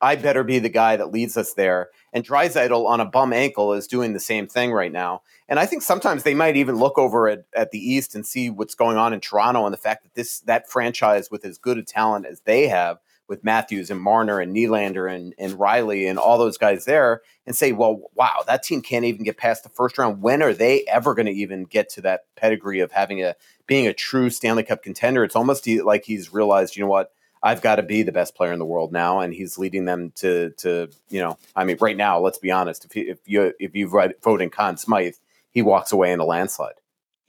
I 0.00 0.16
better 0.16 0.44
be 0.44 0.58
the 0.58 0.68
guy 0.68 0.96
that 0.96 1.10
leads 1.10 1.36
us 1.36 1.54
there. 1.54 1.88
And 2.12 2.24
Draisaitl 2.24 2.86
on 2.86 3.00
a 3.00 3.04
bum 3.04 3.32
ankle 3.32 3.72
is 3.72 3.86
doing 3.86 4.12
the 4.12 4.20
same 4.20 4.46
thing 4.46 4.72
right 4.72 4.92
now. 4.92 5.22
And 5.48 5.58
I 5.58 5.66
think 5.66 5.82
sometimes 5.82 6.22
they 6.22 6.34
might 6.34 6.56
even 6.56 6.76
look 6.76 6.98
over 6.98 7.28
at, 7.28 7.44
at 7.54 7.70
the 7.70 7.78
East 7.78 8.14
and 8.14 8.26
see 8.26 8.50
what's 8.50 8.74
going 8.74 8.96
on 8.96 9.12
in 9.12 9.20
Toronto 9.20 9.64
and 9.64 9.72
the 9.72 9.78
fact 9.78 10.04
that 10.04 10.14
this 10.14 10.40
that 10.40 10.70
franchise 10.70 11.30
with 11.30 11.44
as 11.44 11.58
good 11.58 11.78
a 11.78 11.82
talent 11.82 12.26
as 12.26 12.40
they 12.40 12.68
have 12.68 12.98
with 13.28 13.44
Matthews 13.44 13.90
and 13.90 14.00
Marner 14.00 14.40
and 14.40 14.56
Nylander 14.56 15.12
and, 15.14 15.34
and 15.38 15.52
Rielly 15.52 16.08
and 16.08 16.18
all 16.18 16.38
those 16.38 16.56
guys 16.56 16.86
there 16.86 17.20
and 17.46 17.54
say, 17.54 17.72
well, 17.72 18.10
wow, 18.14 18.42
that 18.46 18.62
team 18.62 18.80
can't 18.80 19.04
even 19.04 19.22
get 19.22 19.36
past 19.36 19.62
the 19.62 19.68
first 19.68 19.98
round. 19.98 20.22
When 20.22 20.42
are 20.42 20.54
they 20.54 20.84
ever 20.84 21.14
going 21.14 21.26
to 21.26 21.32
even 21.32 21.64
get 21.64 21.90
to 21.90 22.00
that 22.02 22.24
pedigree 22.36 22.80
of 22.80 22.92
having 22.92 23.22
a 23.22 23.36
being 23.66 23.86
a 23.86 23.92
true 23.92 24.30
Stanley 24.30 24.62
Cup 24.62 24.82
contender? 24.82 25.24
It's 25.24 25.36
almost 25.36 25.66
like 25.66 26.04
he's 26.04 26.32
realized, 26.32 26.74
you 26.74 26.82
know 26.82 26.88
what, 26.88 27.12
I've 27.42 27.62
got 27.62 27.76
to 27.76 27.82
be 27.82 28.02
the 28.02 28.12
best 28.12 28.34
player 28.34 28.52
in 28.52 28.58
the 28.58 28.64
world 28.64 28.92
now, 28.92 29.20
and 29.20 29.32
he's 29.32 29.58
leading 29.58 29.84
them 29.84 30.12
to 30.16 30.50
to 30.58 30.88
you 31.08 31.20
know. 31.20 31.38
I 31.54 31.64
mean, 31.64 31.76
right 31.80 31.96
now, 31.96 32.18
let's 32.18 32.38
be 32.38 32.50
honest. 32.50 32.84
If 32.84 32.96
you 32.96 33.10
if 33.10 33.18
you 33.26 33.52
if 33.58 33.74
you 33.74 33.88
vote 33.88 34.42
in 34.42 34.50
Conn 34.50 34.76
Smythe, 34.76 35.14
he 35.50 35.62
walks 35.62 35.92
away 35.92 36.12
in 36.12 36.20
a 36.20 36.24
landslide. 36.24 36.74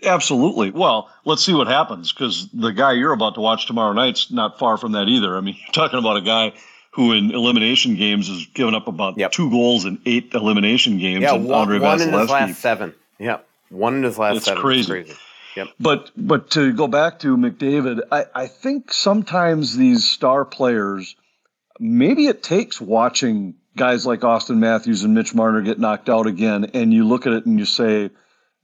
Absolutely. 0.03 0.71
Well, 0.71 1.09
let's 1.25 1.43
see 1.43 1.53
what 1.53 1.67
happens 1.67 2.13
because 2.13 2.49
the 2.53 2.71
guy 2.71 2.93
you're 2.93 3.11
about 3.11 3.35
to 3.35 3.41
watch 3.41 3.67
tomorrow 3.67 3.91
night's 3.93 4.31
not 4.31 4.57
far 4.57 4.77
from 4.77 4.93
that 4.93 5.07
either. 5.07 5.35
I 5.35 5.41
mean, 5.41 5.55
you're 5.59 5.73
talking 5.73 5.99
about 5.99 6.17
a 6.17 6.21
guy 6.21 6.53
who 6.91 7.11
in 7.11 7.31
elimination 7.31 7.95
games 7.95 8.27
has 8.27 8.45
given 8.47 8.73
up 8.73 8.87
about 8.87 9.17
yep. 9.17 9.31
two 9.31 9.49
goals 9.49 9.85
in 9.85 10.01
eight 10.05 10.33
elimination 10.33 10.97
games. 10.97 11.21
Yeah, 11.21 11.33
one, 11.33 11.79
one 11.79 12.01
in 12.01 12.13
his 12.13 12.29
last 12.29 12.59
seven. 12.59 12.93
Yeah, 13.19 13.39
one 13.69 13.95
in 13.95 14.03
his 14.03 14.17
last 14.17 14.37
it's 14.37 14.45
seven. 14.45 14.61
Crazy. 14.61 14.79
It's 14.79 14.89
crazy. 14.89 15.19
But 15.79 16.11
but 16.15 16.51
to 16.51 16.73
go 16.73 16.87
back 16.87 17.19
to 17.19 17.37
McDavid, 17.37 18.01
I, 18.11 18.25
I 18.33 18.47
think 18.47 18.93
sometimes 18.93 19.75
these 19.75 20.05
star 20.09 20.45
players, 20.45 21.15
maybe 21.79 22.27
it 22.27 22.43
takes 22.43 22.79
watching 22.79 23.55
guys 23.75 24.05
like 24.05 24.21
Auston 24.21 24.57
Matthews 24.57 25.03
and 25.03 25.13
Mitch 25.13 25.33
Marner 25.33 25.61
get 25.61 25.79
knocked 25.79 26.09
out 26.09 26.27
again, 26.27 26.71
and 26.73 26.93
you 26.93 27.07
look 27.07 27.27
at 27.27 27.33
it 27.33 27.45
and 27.45 27.57
you 27.59 27.65
say, 27.65 28.09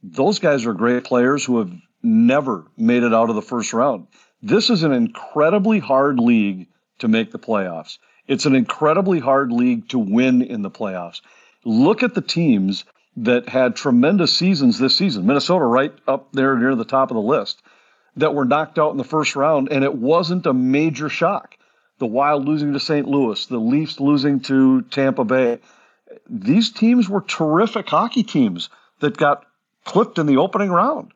those 0.04 0.40
guys 0.40 0.66
are 0.66 0.74
great 0.74 1.04
players 1.04 1.44
who 1.44 1.60
have 1.60 1.72
never 2.04 2.66
made 2.78 3.04
it 3.04 3.14
out 3.14 3.30
of 3.30 3.36
the 3.36 3.42
first 3.42 3.74
round. 3.74 4.08
This 4.42 4.70
is 4.70 4.84
an 4.84 4.92
incredibly 4.92 5.80
hard 5.80 6.20
league 6.20 6.68
to 7.00 7.08
make 7.08 7.32
the 7.32 7.40
playoffs. 7.40 7.98
It's 8.28 8.46
an 8.46 8.56
incredibly 8.56 9.20
hard 9.20 9.52
league 9.52 9.90
to 9.90 10.00
win 10.00 10.42
in 10.42 10.62
the 10.62 10.72
playoffs. 10.72 11.22
Look 11.64 12.04
at 12.04 12.14
the 12.14 12.22
teams 12.22 12.86
that 13.18 13.50
had 13.50 13.76
tremendous 13.76 14.36
seasons 14.36 14.78
this 14.78 14.96
season. 14.96 15.26
Minnesota 15.26 15.66
right 15.66 15.94
up 16.08 16.32
there 16.34 16.58
near 16.58 16.76
the 16.76 16.86
top 16.86 17.12
of 17.12 17.16
the 17.16 17.22
list 17.22 17.62
that 18.18 18.34
were 18.34 18.46
knocked 18.46 18.80
out 18.80 18.92
in 18.92 18.98
the 18.98 19.04
first 19.04 19.36
round, 19.36 19.70
and 19.72 19.84
it 19.84 19.96
wasn't 19.96 20.46
a 20.46 20.54
major 20.54 21.10
shock. 21.10 21.56
The 21.98 22.06
Wild 22.06 22.46
losing 22.46 22.74
to 22.74 22.80
St. 22.80 23.08
Louis, 23.08 23.46
the 23.46 23.58
Leafs 23.58 24.00
losing 24.00 24.42
to 24.42 24.82
Tampa 24.84 25.24
Bay. 25.24 25.60
These 26.30 26.72
teams 26.72 27.10
were 27.10 27.22
terrific 27.22 27.88
hockey 27.88 28.24
teams 28.24 28.70
that 29.00 29.18
got 29.18 29.46
clipped 29.86 30.18
in 30.18 30.26
the 30.26 30.38
opening 30.38 30.72
round. 30.72 31.14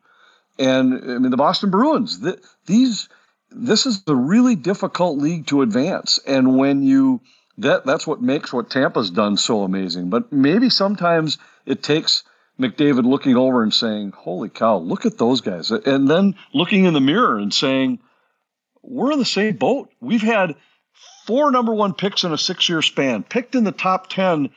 And 0.58 0.94
I 0.94 1.18
mean, 1.18 1.30
the 1.30 1.36
Boston 1.36 1.70
Bruins, 1.70 2.20
the, 2.20 2.40
these, 2.66 3.08
this 3.50 3.86
is 3.86 4.02
a 4.06 4.14
really 4.14 4.56
difficult 4.56 5.18
league 5.18 5.46
to 5.48 5.62
advance. 5.62 6.18
And 6.26 6.56
when 6.56 6.82
you, 6.82 7.20
that, 7.58 7.84
that's 7.84 8.06
what 8.06 8.22
makes 8.22 8.52
what 8.52 8.70
Tampa's 8.70 9.10
done 9.10 9.36
so 9.36 9.62
amazing. 9.62 10.10
But 10.10 10.32
maybe 10.32 10.70
sometimes 10.70 11.38
it 11.70 11.82
takes 11.82 12.24
McDavid 12.58 13.04
looking 13.04 13.36
over 13.36 13.62
and 13.62 13.72
saying, 13.72 14.12
Holy 14.16 14.48
cow, 14.48 14.78
look 14.78 15.06
at 15.06 15.18
those 15.18 15.40
guys. 15.40 15.70
And 15.70 16.08
then 16.08 16.34
looking 16.52 16.84
in 16.84 16.94
the 16.94 17.00
mirror 17.00 17.38
and 17.38 17.52
saying, 17.52 18.00
We're 18.82 19.12
in 19.12 19.18
the 19.18 19.24
same 19.24 19.56
boat. 19.56 19.90
We've 20.00 20.22
had 20.22 20.56
four 21.26 21.50
number 21.50 21.72
one 21.72 21.94
picks 21.94 22.24
in 22.24 22.32
a 22.32 22.38
six 22.38 22.68
year 22.68 22.82
span, 22.82 23.22
picked 23.22 23.54
in 23.54 23.64
the 23.64 23.72
top 23.72 24.08
10 24.10 24.50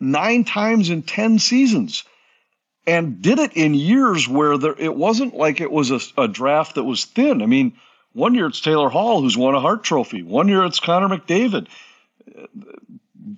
nine 0.00 0.44
times 0.44 0.90
in 0.90 1.02
10 1.02 1.38
seasons, 1.38 2.04
and 2.86 3.20
did 3.20 3.38
it 3.38 3.52
in 3.54 3.74
years 3.74 4.28
where 4.28 4.56
there, 4.56 4.74
it 4.78 4.94
wasn't 4.94 5.34
like 5.34 5.60
it 5.60 5.70
was 5.70 5.90
a, 5.90 6.00
a 6.16 6.28
draft 6.28 6.76
that 6.76 6.84
was 6.84 7.04
thin. 7.04 7.42
I 7.42 7.46
mean, 7.46 7.74
one 8.12 8.34
year 8.34 8.46
it's 8.46 8.60
Taylor 8.60 8.88
Hall, 8.88 9.20
who's 9.20 9.36
won 9.36 9.54
a 9.54 9.60
Hart 9.60 9.84
Trophy. 9.84 10.22
One 10.22 10.48
year 10.48 10.64
it's 10.64 10.80
Connor 10.80 11.08
McDavid. 11.08 11.68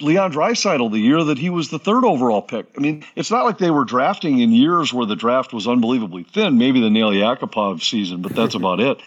Leon 0.00 0.32
Draisaitl, 0.32 0.90
the 0.90 0.98
year 0.98 1.24
that 1.24 1.38
he 1.38 1.50
was 1.50 1.70
the 1.70 1.78
third 1.78 2.04
overall 2.04 2.42
pick. 2.42 2.66
I 2.76 2.80
mean, 2.80 3.04
it's 3.16 3.30
not 3.30 3.44
like 3.44 3.58
they 3.58 3.70
were 3.70 3.84
drafting 3.84 4.40
in 4.40 4.52
years 4.52 4.92
where 4.92 5.06
the 5.06 5.16
draft 5.16 5.52
was 5.52 5.66
unbelievably 5.66 6.24
thin. 6.24 6.58
Maybe 6.58 6.80
the 6.80 6.90
Nail 6.90 7.10
Yakupov 7.10 7.82
season, 7.82 8.22
but 8.22 8.34
that's 8.34 8.54
about 8.54 8.80
it. 8.80 9.00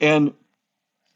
And 0.00 0.34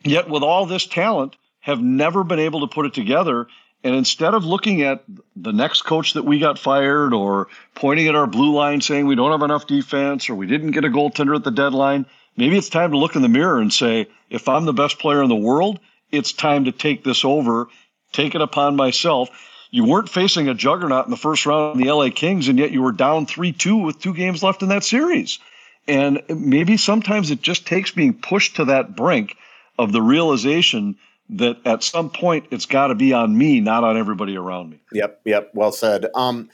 yet, 0.03 0.29
with 0.29 0.43
all 0.43 0.67
this 0.67 0.87
talent, 0.87 1.37
have 1.61 1.81
never 1.81 2.25
been 2.25 2.39
able 2.39 2.61
to 2.61 2.75
put 2.75 2.87
it 2.87 2.95
together. 2.95 3.47
And 3.85 3.95
instead 3.95 4.35
of 4.35 4.45
looking 4.45 4.83
at 4.83 5.05
the 5.37 5.53
next 5.53 5.83
coach 5.83 6.15
that 6.15 6.25
we 6.25 6.39
got 6.39 6.59
fired 6.59 7.15
or 7.15 7.49
pointing 7.75 8.09
at 8.09 8.15
our 8.15 8.27
blue 8.27 8.55
line 8.55 8.81
saying 8.81 9.07
we 9.07 9.15
don't 9.15 9.31
have 9.31 9.43
enough 9.43 9.67
defense 9.67 10.29
or 10.29 10.35
we 10.35 10.47
didn't 10.47 10.73
get 10.73 10.85
a 10.85 10.89
goaltender 10.89 11.37
at 11.37 11.45
the 11.45 11.51
deadline, 11.51 12.07
maybe 12.37 12.57
it's 12.57 12.69
time 12.69 12.91
to 12.91 12.99
look 12.99 13.17
in 13.17 13.23
the 13.23 13.29
mirror 13.29 13.59
and 13.59 13.73
say, 13.73 14.07
if 14.29 14.49
I'm 14.49 14.65
the 14.65 14.73
best 14.73 14.99
player 14.99 15.23
in 15.23 15.29
the 15.29 15.37
world, 15.37 15.81
it's 16.11 16.33
time 16.33 16.65
to 16.65 16.73
take 16.73 17.05
this 17.05 17.25
over, 17.25 17.69
take 18.13 18.35
it 18.35 18.41
upon 18.41 18.77
myself. 18.77 19.29
You 19.71 19.85
weren't 19.85 20.09
facing 20.09 20.49
a 20.49 20.55
juggernaut 20.55 21.05
in 21.05 21.11
the 21.11 21.17
first 21.17 21.47
round 21.47 21.73
of 21.73 21.79
the 21.79 21.91
LA 21.91 22.11
Kings, 22.11 22.49
and 22.49 22.59
yet 22.59 22.73
you 22.73 22.83
were 22.83 22.93
down 22.93 23.27
3 23.27 23.53
2 23.53 23.77
with 23.77 24.01
two 24.01 24.15
games 24.15 24.43
left 24.43 24.63
in 24.63 24.69
that 24.69 24.85
series. 24.85 25.39
And 25.87 26.23
maybe 26.29 26.77
sometimes 26.77 27.31
it 27.31 27.41
just 27.41 27.67
takes 27.67 27.91
being 27.91 28.15
pushed 28.15 28.57
to 28.57 28.65
that 28.67 28.97
brink 28.97 29.37
of 29.79 29.93
the 29.93 30.03
realization 30.03 30.97
that 31.31 31.59
at 31.65 31.83
some 31.83 32.11
point 32.11 32.47
it's 32.51 32.67
got 32.67 32.89
to 32.89 32.95
be 32.95 33.13
on 33.13 33.37
me, 33.37 33.61
not 33.61 33.85
on 33.85 33.97
everybody 33.97 34.37
around 34.37 34.71
me. 34.71 34.81
Yep, 34.93 35.21
yep, 35.25 35.51
well 35.55 35.73
said. 35.73 36.07
Um, 36.15 36.51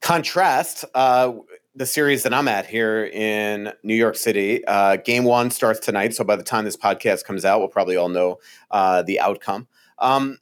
contrast 0.00 0.84
uh, 0.94 1.32
the 1.74 1.86
series 1.86 2.22
that 2.24 2.34
I'm 2.34 2.48
at 2.48 2.66
here 2.66 3.06
in 3.06 3.72
New 3.82 3.94
York 3.94 4.16
City. 4.16 4.64
Uh, 4.66 4.96
game 4.96 5.24
one 5.24 5.50
starts 5.50 5.80
tonight, 5.80 6.14
so 6.14 6.24
by 6.24 6.36
the 6.36 6.42
time 6.42 6.64
this 6.64 6.76
podcast 6.76 7.24
comes 7.24 7.44
out, 7.44 7.60
we'll 7.60 7.68
probably 7.68 7.96
all 7.96 8.08
know 8.08 8.38
uh, 8.70 9.02
the 9.02 9.20
outcome. 9.20 9.66
Um, 9.98 10.38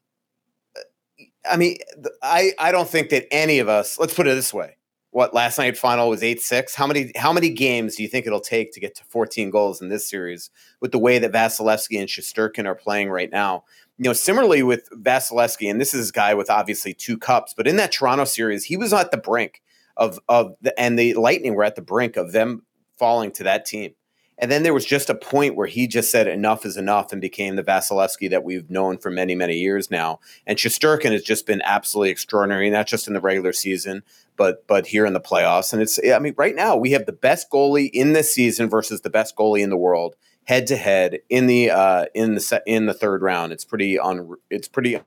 I 1.51 1.57
mean, 1.57 1.77
I 2.23 2.53
I 2.59 2.73
don't 2.73 2.89
think 2.89 3.11
that 3.11 3.27
any 3.33 3.59
of 3.59 3.69
us. 3.69 3.99
Let's 3.99 4.15
put 4.15 4.27
it 4.27 4.35
this 4.35 4.53
way: 4.53 4.77
what 5.11 5.35
last 5.35 5.59
night 5.59 5.77
final 5.77 6.09
was 6.09 6.23
eight 6.23 6.41
six. 6.41 6.75
How 6.75 6.87
many 6.87 7.13
how 7.17 7.33
many 7.33 7.51
games 7.51 7.97
do 7.97 8.03
you 8.03 8.09
think 8.09 8.27
it'll 8.27 8.41
take 8.41 8.73
to 8.73 8.81
get 8.81 8.95
to 8.97 9.05
14 9.05 9.51
goals 9.51 9.81
in 9.81 9.89
this 9.89 10.09
series 10.09 10.51
with 10.81 10.93
the 10.93 10.99
way 10.99 11.19
that 11.19 11.33
Vasilevskiy 11.33 11.99
and 11.99 12.09
Shesterkin 12.09 12.67
are 12.67 12.75
playing 12.75 13.11
right 13.11 13.31
now? 13.31 13.65
You 13.97 14.05
know, 14.05 14.13
similarly 14.13 14.63
with 14.63 14.89
Vasilevskiy, 14.91 15.71
and 15.71 15.81
this 15.81 15.95
is 15.95 16.11
a 16.11 16.13
guy 16.13 16.35
with 16.35 16.51
obviously 16.51 16.95
two 16.95 17.19
cups, 17.19 17.55
but 17.57 17.67
in 17.67 17.77
that 17.77 17.93
Toronto 17.93 18.25
series, 18.25 18.65
he 18.65 18.77
was 18.77 18.93
at 18.93 19.11
the 19.11 19.17
brink 19.17 19.63
of 19.97 20.19
of 20.29 20.55
the 20.61 20.79
and 20.79 20.99
the 20.99 21.15
Lightning 21.15 21.55
were 21.55 21.65
at 21.65 21.75
the 21.75 21.83
brink 21.83 22.17
of 22.17 22.33
them 22.33 22.65
falling 22.97 23.33
to 23.33 23.45
that 23.45 23.65
team. 23.65 23.95
And 24.39 24.51
then 24.51 24.63
there 24.63 24.75
was 24.75 24.85
just 24.85 25.11
a 25.11 25.15
point 25.15 25.57
where 25.57 25.67
he 25.67 25.87
just 25.87 26.11
said 26.11 26.29
enough 26.29 26.65
is 26.65 26.77
enough 26.77 27.13
and 27.13 27.21
became 27.21 27.57
the 27.57 27.65
Vasilevskiy 27.65 28.31
that 28.31 28.45
we've 28.45 28.71
known 28.71 28.99
for 28.99 29.11
many, 29.11 29.35
many 29.35 29.57
years 29.57 29.91
now. 29.91 30.21
And 30.47 30.57
Shesterkin 30.57 31.11
has 31.13 31.23
just 31.23 31.47
been 31.47 31.61
absolutely 31.63 32.11
extraordinary, 32.11 32.71
not 32.71 32.87
just 32.87 33.09
in 33.09 33.15
the 33.15 33.21
regular 33.21 33.53
season, 33.53 34.03
but 34.37 34.67
but 34.67 34.87
here 34.87 35.07
in 35.07 35.13
the 35.13 35.21
playoffs. 35.21 35.73
And 35.73 35.83
it's 35.83 35.99
I 36.13 36.19
mean, 36.21 36.35
right 36.37 36.55
now 36.55 36.77
we 36.77 36.93
have 36.93 37.07
the 37.07 37.13
best 37.13 37.51
goalie 37.51 37.91
in 37.93 38.13
this 38.13 38.33
season 38.33 38.69
versus 38.69 39.01
the 39.01 39.11
best 39.11 39.37
goalie 39.37 39.63
in 39.63 39.71
the 39.71 39.77
world 39.77 40.15
head 40.49 40.67
to 40.67 40.77
head 40.77 41.19
in 41.29 41.47
the 41.47 41.71
uh, 41.71 42.07
in 42.15 42.35
the 42.35 42.41
set, 42.41 42.63
in 42.67 42.87
the 42.87 42.95
third 42.95 43.23
round. 43.23 43.53
It's 43.53 43.65
pretty 43.65 43.99
on 43.99 44.37
it's 44.51 44.69
pretty 44.69 44.99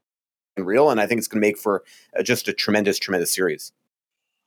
unreal, 0.55 0.89
and 0.89 1.01
I 1.01 1.07
think 1.07 1.17
it's 1.17 1.27
going 1.27 1.41
to 1.41 1.47
make 1.47 1.57
for 1.57 1.83
uh, 2.17 2.21
just 2.21 2.47
a 2.47 2.53
tremendous, 2.53 2.99
tremendous 2.99 3.33
series. 3.33 3.71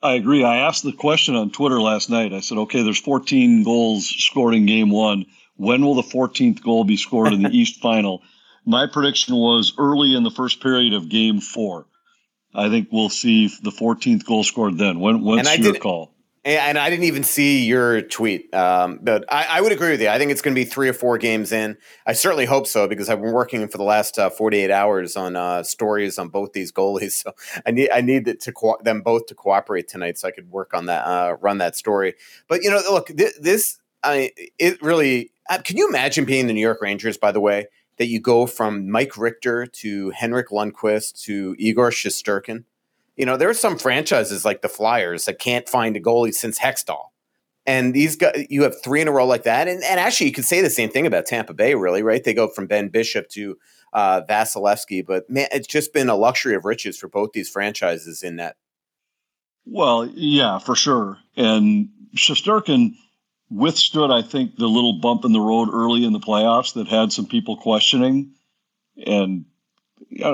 I 0.04 0.14
agree. 0.14 0.44
I 0.44 0.58
asked 0.58 0.84
the 0.84 0.92
question 0.92 1.34
on 1.34 1.50
Twitter 1.50 1.80
last 1.80 2.10
night. 2.10 2.34
I 2.34 2.40
said, 2.40 2.58
okay, 2.58 2.82
there's 2.82 3.00
14 3.00 3.64
goals 3.64 4.06
scored 4.06 4.54
in 4.54 4.66
game 4.66 4.90
one. 4.90 5.24
When 5.56 5.82
will 5.82 5.94
the 5.94 6.02
14th 6.02 6.62
goal 6.62 6.84
be 6.84 6.98
scored 6.98 7.32
in 7.32 7.42
the 7.42 7.48
East 7.52 7.80
final? 7.80 8.22
My 8.66 8.86
prediction 8.86 9.34
was 9.34 9.72
early 9.78 10.14
in 10.14 10.22
the 10.22 10.30
first 10.30 10.62
period 10.62 10.92
of 10.92 11.08
game 11.08 11.40
four. 11.40 11.86
I 12.54 12.68
think 12.68 12.88
we'll 12.92 13.08
see 13.08 13.48
the 13.62 13.70
14th 13.70 14.26
goal 14.26 14.44
scored 14.44 14.76
then. 14.76 15.00
When, 15.00 15.22
what's 15.22 15.58
your 15.58 15.74
call? 15.74 16.13
And 16.46 16.76
I 16.76 16.90
didn't 16.90 17.04
even 17.04 17.24
see 17.24 17.64
your 17.64 18.02
tweet, 18.02 18.52
um, 18.52 18.98
but 19.02 19.24
I, 19.32 19.46
I, 19.48 19.60
would 19.62 19.72
agree 19.72 19.92
with 19.92 20.02
you. 20.02 20.08
I 20.08 20.18
think 20.18 20.30
it's 20.30 20.42
going 20.42 20.54
to 20.54 20.60
be 20.60 20.66
three 20.66 20.90
or 20.90 20.92
four 20.92 21.16
games 21.16 21.52
in. 21.52 21.78
I 22.06 22.12
certainly 22.12 22.44
hope 22.44 22.66
so 22.66 22.86
because 22.86 23.08
I've 23.08 23.22
been 23.22 23.32
working 23.32 23.66
for 23.66 23.78
the 23.78 23.84
last 23.84 24.18
uh, 24.18 24.28
48 24.28 24.70
hours 24.70 25.16
on 25.16 25.36
uh, 25.36 25.62
stories 25.62 26.18
on 26.18 26.28
both 26.28 26.52
these 26.52 26.70
goalies. 26.70 27.12
So 27.24 27.32
I 27.64 27.70
need 27.70 27.90
I 27.90 28.02
need 28.02 28.40
to 28.40 28.52
co- 28.52 28.76
them 28.82 29.00
both 29.00 29.26
to 29.26 29.34
cooperate 29.34 29.88
tonight 29.88 30.18
so 30.18 30.28
I 30.28 30.32
could 30.32 30.50
work 30.50 30.74
on 30.74 30.86
that, 30.86 31.06
uh, 31.06 31.36
run 31.40 31.58
that 31.58 31.76
story. 31.76 32.14
But 32.48 32.62
you 32.62 32.70
know, 32.70 32.82
look, 32.90 33.06
th- 33.06 33.36
this 33.40 33.78
I 34.02 34.32
it 34.58 34.82
really. 34.82 35.30
Uh, 35.48 35.58
can 35.58 35.76
you 35.76 35.88
imagine 35.88 36.24
being 36.24 36.46
the 36.46 36.52
New 36.52 36.60
York 36.60 36.82
Rangers? 36.82 37.16
By 37.16 37.32
the 37.32 37.40
way, 37.40 37.68
that 37.96 38.08
you 38.08 38.20
go 38.20 38.46
from 38.46 38.90
Mike 38.90 39.16
Richter 39.16 39.66
to 39.66 40.10
Henrik 40.10 40.48
Lundqvist 40.48 41.22
to 41.22 41.54
Igor 41.58 41.90
Shesterkin 41.90 42.64
you 43.16 43.26
know, 43.26 43.36
there 43.36 43.48
are 43.48 43.54
some 43.54 43.78
franchises 43.78 44.44
like 44.44 44.62
the 44.62 44.68
Flyers 44.68 45.26
that 45.26 45.38
can't 45.38 45.68
find 45.68 45.96
a 45.96 46.00
goalie 46.00 46.34
since 46.34 46.58
Hextall. 46.58 47.06
And 47.66 47.94
these 47.94 48.16
guys, 48.16 48.46
you 48.50 48.62
have 48.64 48.74
three 48.82 49.00
in 49.00 49.08
a 49.08 49.12
row 49.12 49.26
like 49.26 49.44
that. 49.44 49.68
And, 49.68 49.82
and 49.84 49.98
actually, 49.98 50.26
you 50.26 50.32
could 50.32 50.44
say 50.44 50.60
the 50.60 50.68
same 50.68 50.90
thing 50.90 51.06
about 51.06 51.26
Tampa 51.26 51.54
Bay, 51.54 51.74
really, 51.74 52.02
right? 52.02 52.22
They 52.22 52.34
go 52.34 52.48
from 52.48 52.66
Ben 52.66 52.88
Bishop 52.88 53.28
to 53.30 53.56
uh, 53.92 54.20
Vasilevskiy. 54.28 55.06
But 55.06 55.30
man, 55.30 55.48
it's 55.50 55.66
just 55.66 55.92
been 55.92 56.10
a 56.10 56.16
luxury 56.16 56.54
of 56.54 56.64
riches 56.64 56.98
for 56.98 57.08
both 57.08 57.30
these 57.32 57.48
franchises 57.48 58.22
in 58.22 58.36
that. 58.36 58.56
Well, 59.64 60.06
yeah, 60.06 60.58
for 60.58 60.74
sure. 60.74 61.16
And 61.36 61.88
Shesterkin 62.14 62.96
withstood, 63.48 64.10
I 64.10 64.20
think, 64.20 64.56
the 64.56 64.66
little 64.66 65.00
bump 65.00 65.24
in 65.24 65.32
the 65.32 65.40
road 65.40 65.70
early 65.72 66.04
in 66.04 66.12
the 66.12 66.20
playoffs 66.20 66.74
that 66.74 66.88
had 66.88 67.12
some 67.12 67.26
people 67.26 67.56
questioning. 67.56 68.32
And 69.06 69.46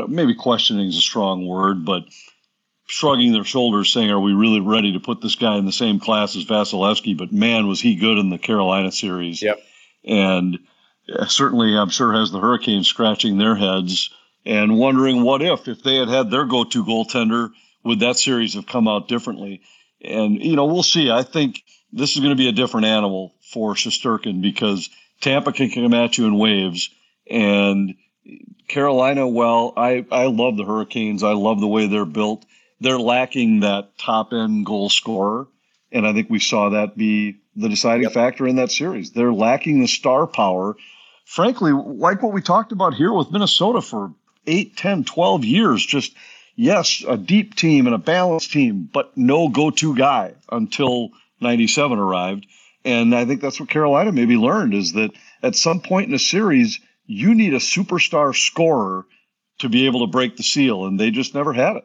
maybe 0.09 0.35
questioning 0.35 0.89
is 0.89 0.97
a 0.97 1.01
strong 1.01 1.47
word, 1.47 1.85
but 1.85 2.03
shrugging 2.91 3.33
their 3.33 3.45
shoulders, 3.45 3.93
saying, 3.93 4.11
"Are 4.11 4.21
we 4.21 4.33
really 4.33 4.59
ready 4.59 4.93
to 4.95 5.01
put 5.01 5.21
this 5.21 5.37
guy 5.37 5.57
in 5.57 5.65
the 5.65 5.73
same 5.73 6.01
class 6.01 6.35
as 6.35 6.45
Vasilevskiy?" 6.45 7.17
But 7.17 7.33
man, 7.33 7.69
was 7.69 7.81
he 7.81 7.95
good 7.95 8.19
in 8.19 8.31
the 8.31 8.39
Carolina 8.39 8.91
series! 8.91 9.41
Yep. 9.41 9.63
And 10.05 10.59
certainly, 11.29 11.77
I'm 11.77 11.91
sure 11.91 12.13
has 12.13 12.33
the 12.33 12.41
Hurricanes 12.41 12.89
scratching 12.89 13.39
their 13.39 13.55
heads 13.55 14.11
and 14.45 14.77
wondering 14.77 15.23
what 15.23 15.41
if 15.41 15.69
if 15.69 15.85
they 15.85 15.97
had 15.97 16.09
had 16.09 16.31
their 16.31 16.45
go-to 16.45 16.85
goaltender, 16.85 17.51
would 17.85 18.01
that 18.01 18.19
series 18.19 18.55
have 18.55 18.67
come 18.67 18.89
out 18.89 19.07
differently? 19.07 19.63
And 20.03 20.43
you 20.43 20.57
know, 20.57 20.65
we'll 20.65 20.83
see. 20.83 21.13
I 21.13 21.23
think 21.23 21.63
this 21.93 22.15
is 22.15 22.19
going 22.19 22.31
to 22.31 22.43
be 22.43 22.49
a 22.49 22.53
different 22.53 22.87
animal 22.87 23.35
for 23.53 23.75
Shesterkin 23.75 24.43
because 24.43 24.91
Tampa 25.21 25.53
can 25.53 25.71
come 25.71 25.95
at 25.95 26.19
you 26.19 26.27
in 26.27 26.39
waves 26.39 26.91
and. 27.31 27.95
Carolina, 28.69 29.27
well, 29.27 29.73
I, 29.77 30.07
I 30.13 30.27
love 30.27 30.57
the 30.57 30.65
Hurricanes. 30.65 31.25
I 31.25 31.33
love 31.33 31.59
the 31.59 31.67
way 31.67 31.89
they're 31.89 32.05
built 32.05 32.45
they're 32.81 32.99
lacking 32.99 33.61
that 33.61 33.97
top 33.99 34.33
end 34.33 34.67
goal 34.67 34.89
scorer. 34.89 35.47
And 35.93 36.07
I 36.07 36.13
think 36.13 36.31
we 36.31 36.39
saw 36.39 36.71
that 36.71 36.97
be 36.97 37.37
the 37.57 37.69
deciding 37.69 38.05
yep. 38.05 38.13
factor 38.13 38.47
in 38.47 38.57
that 38.57 38.71
series. 38.71 39.11
They're 39.11 39.33
lacking 39.33 39.81
the 39.81 39.89
star 39.89 40.27
power. 40.27 40.77
Frankly, 41.25 41.73
like 41.73 42.23
what 42.23 42.33
we 42.33 42.43
talked 42.43 42.73
about 42.73 42.95
here 42.95 43.13
with 43.13 43.31
Minnesota 43.31 43.81
for 43.81 44.15
8, 44.47 44.77
10, 44.77 45.05
12 45.05 45.45
years, 45.45 45.85
just 45.85 46.15
yes, 46.57 47.05
a 47.07 47.17
deep 47.17 47.55
team 47.55 47.87
and 47.87 47.95
a 47.95 47.99
balanced 47.99 48.53
team, 48.53 48.89
but 48.93 49.17
no 49.17 49.49
go 49.49 49.71
to 49.71 49.95
guy 49.95 50.35
until 50.51 51.11
97 51.41 51.99
arrived. 51.99 52.47
And 52.85 53.15
I 53.15 53.25
think 53.25 53.41
that's 53.41 53.61
what 53.61 53.69
Carolina 53.69 54.13
maybe 54.13 54.37
learned 54.37 54.75
is 54.75 54.93
that 54.95 55.11
at 55.43 55.55
some 55.55 55.81
point 55.81 56.09
in 56.09 56.15
a 56.15 56.19
series, 56.19 56.81
you 57.07 57.35
need 57.35 57.55
a 57.55 57.59
superstar 57.59 58.35
scorer 58.35 59.07
to 59.59 59.69
be 59.69 59.87
able 59.87 60.01
to 60.01 60.11
break 60.11 60.37
the 60.37 60.43
seal, 60.43 60.87
and 60.87 60.99
they 60.99 61.11
just 61.11 61.35
never 61.35 61.53
had 61.53 61.77
it. 61.77 61.85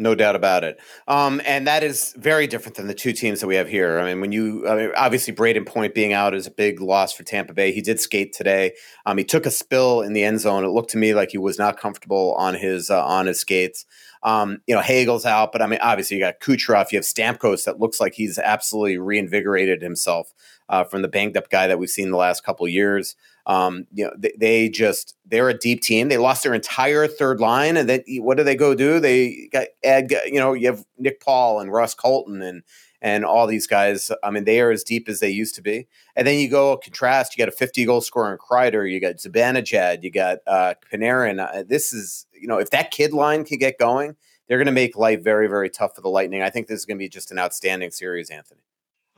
No 0.00 0.14
doubt 0.14 0.36
about 0.36 0.62
it. 0.62 0.78
Um, 1.08 1.42
and 1.44 1.66
that 1.66 1.82
is 1.82 2.14
very 2.16 2.46
different 2.46 2.76
than 2.76 2.86
the 2.86 2.94
two 2.94 3.12
teams 3.12 3.40
that 3.40 3.48
we 3.48 3.56
have 3.56 3.68
here. 3.68 3.98
I 3.98 4.04
mean, 4.04 4.20
when 4.20 4.30
you 4.30 4.68
I 4.68 4.76
mean, 4.76 4.92
obviously 4.96 5.34
Brayden 5.34 5.66
Point 5.66 5.92
being 5.92 6.12
out 6.12 6.34
is 6.34 6.46
a 6.46 6.52
big 6.52 6.80
loss 6.80 7.12
for 7.12 7.24
Tampa 7.24 7.52
Bay. 7.52 7.72
He 7.72 7.80
did 7.80 7.98
skate 7.98 8.32
today. 8.32 8.74
Um, 9.06 9.18
he 9.18 9.24
took 9.24 9.44
a 9.44 9.50
spill 9.50 10.02
in 10.02 10.12
the 10.12 10.22
end 10.22 10.38
zone. 10.38 10.64
It 10.64 10.68
looked 10.68 10.90
to 10.90 10.98
me 10.98 11.14
like 11.14 11.32
he 11.32 11.38
was 11.38 11.58
not 11.58 11.80
comfortable 11.80 12.34
on 12.36 12.54
his 12.54 12.90
uh, 12.90 13.04
on 13.04 13.26
his 13.26 13.40
skates. 13.40 13.86
Um, 14.22 14.58
you 14.68 14.74
know, 14.74 14.80
Hagel's 14.80 15.26
out, 15.26 15.50
but 15.50 15.62
I 15.62 15.66
mean, 15.66 15.80
obviously 15.82 16.16
you 16.16 16.22
got 16.22 16.40
Kucherov, 16.40 16.92
you 16.92 16.98
have 16.98 17.04
Stamkos 17.04 17.64
that 17.64 17.80
looks 17.80 18.00
like 18.00 18.14
he's 18.14 18.38
absolutely 18.38 18.98
reinvigorated 18.98 19.80
himself 19.82 20.32
uh, 20.68 20.84
from 20.84 21.02
the 21.02 21.08
banged 21.08 21.36
up 21.36 21.50
guy 21.50 21.66
that 21.66 21.78
we've 21.78 21.90
seen 21.90 22.10
the 22.10 22.16
last 22.16 22.44
couple 22.44 22.66
years. 22.68 23.16
Um, 23.46 23.86
you 23.94 24.04
know, 24.04 24.12
they, 24.16 24.32
they, 24.38 24.68
just 24.68 25.14
they're 25.24 25.48
a 25.48 25.58
deep 25.58 25.80
team. 25.80 26.08
They 26.08 26.18
lost 26.18 26.42
their 26.42 26.52
entire 26.52 27.06
third 27.06 27.40
line, 27.40 27.78
and 27.78 27.88
then 27.88 28.02
what 28.18 28.36
do 28.36 28.44
they 28.44 28.56
go 28.56 28.74
do? 28.74 29.00
They 29.00 29.48
got 29.50 29.68
add, 29.82 30.10
you 30.26 30.38
know, 30.38 30.52
you 30.52 30.66
have 30.66 30.84
Nick 30.98 31.20
Paul 31.20 31.60
and 31.60 31.72
Ross 31.72 31.94
Colton 31.94 32.42
and 32.42 32.62
and 33.00 33.24
all 33.24 33.46
these 33.46 33.66
guys. 33.66 34.10
I 34.22 34.30
mean, 34.30 34.44
they 34.44 34.60
are 34.60 34.70
as 34.70 34.84
deep 34.84 35.08
as 35.08 35.20
they 35.20 35.30
used 35.30 35.54
to 35.54 35.62
be. 35.62 35.86
And 36.16 36.26
then 36.26 36.38
you 36.38 36.48
go 36.48 36.76
contrast. 36.76 37.36
You 37.36 37.42
got 37.42 37.52
a 37.52 37.56
50 37.56 37.84
goal 37.84 38.00
scorer 38.00 38.32
in 38.32 38.38
Kreider. 38.38 38.90
You 38.90 39.00
got 39.00 39.16
Zibanejad. 39.16 40.02
You 40.02 40.10
got 40.10 40.38
uh, 40.46 40.74
Panarin. 40.92 41.38
Uh, 41.38 41.62
this 41.66 41.92
is 41.92 42.26
you 42.34 42.48
know, 42.48 42.58
if 42.58 42.70
that 42.70 42.90
kid 42.90 43.12
line 43.12 43.44
can 43.44 43.58
get 43.58 43.78
going, 43.78 44.16
they're 44.46 44.58
going 44.58 44.66
to 44.66 44.72
make 44.72 44.96
life 44.96 45.22
very 45.22 45.48
very 45.48 45.70
tough 45.70 45.94
for 45.94 46.02
the 46.02 46.10
Lightning. 46.10 46.42
I 46.42 46.50
think 46.50 46.66
this 46.66 46.80
is 46.80 46.84
going 46.84 46.98
to 46.98 47.02
be 47.02 47.08
just 47.08 47.30
an 47.30 47.38
outstanding 47.38 47.90
series, 47.90 48.30
Anthony. 48.30 48.67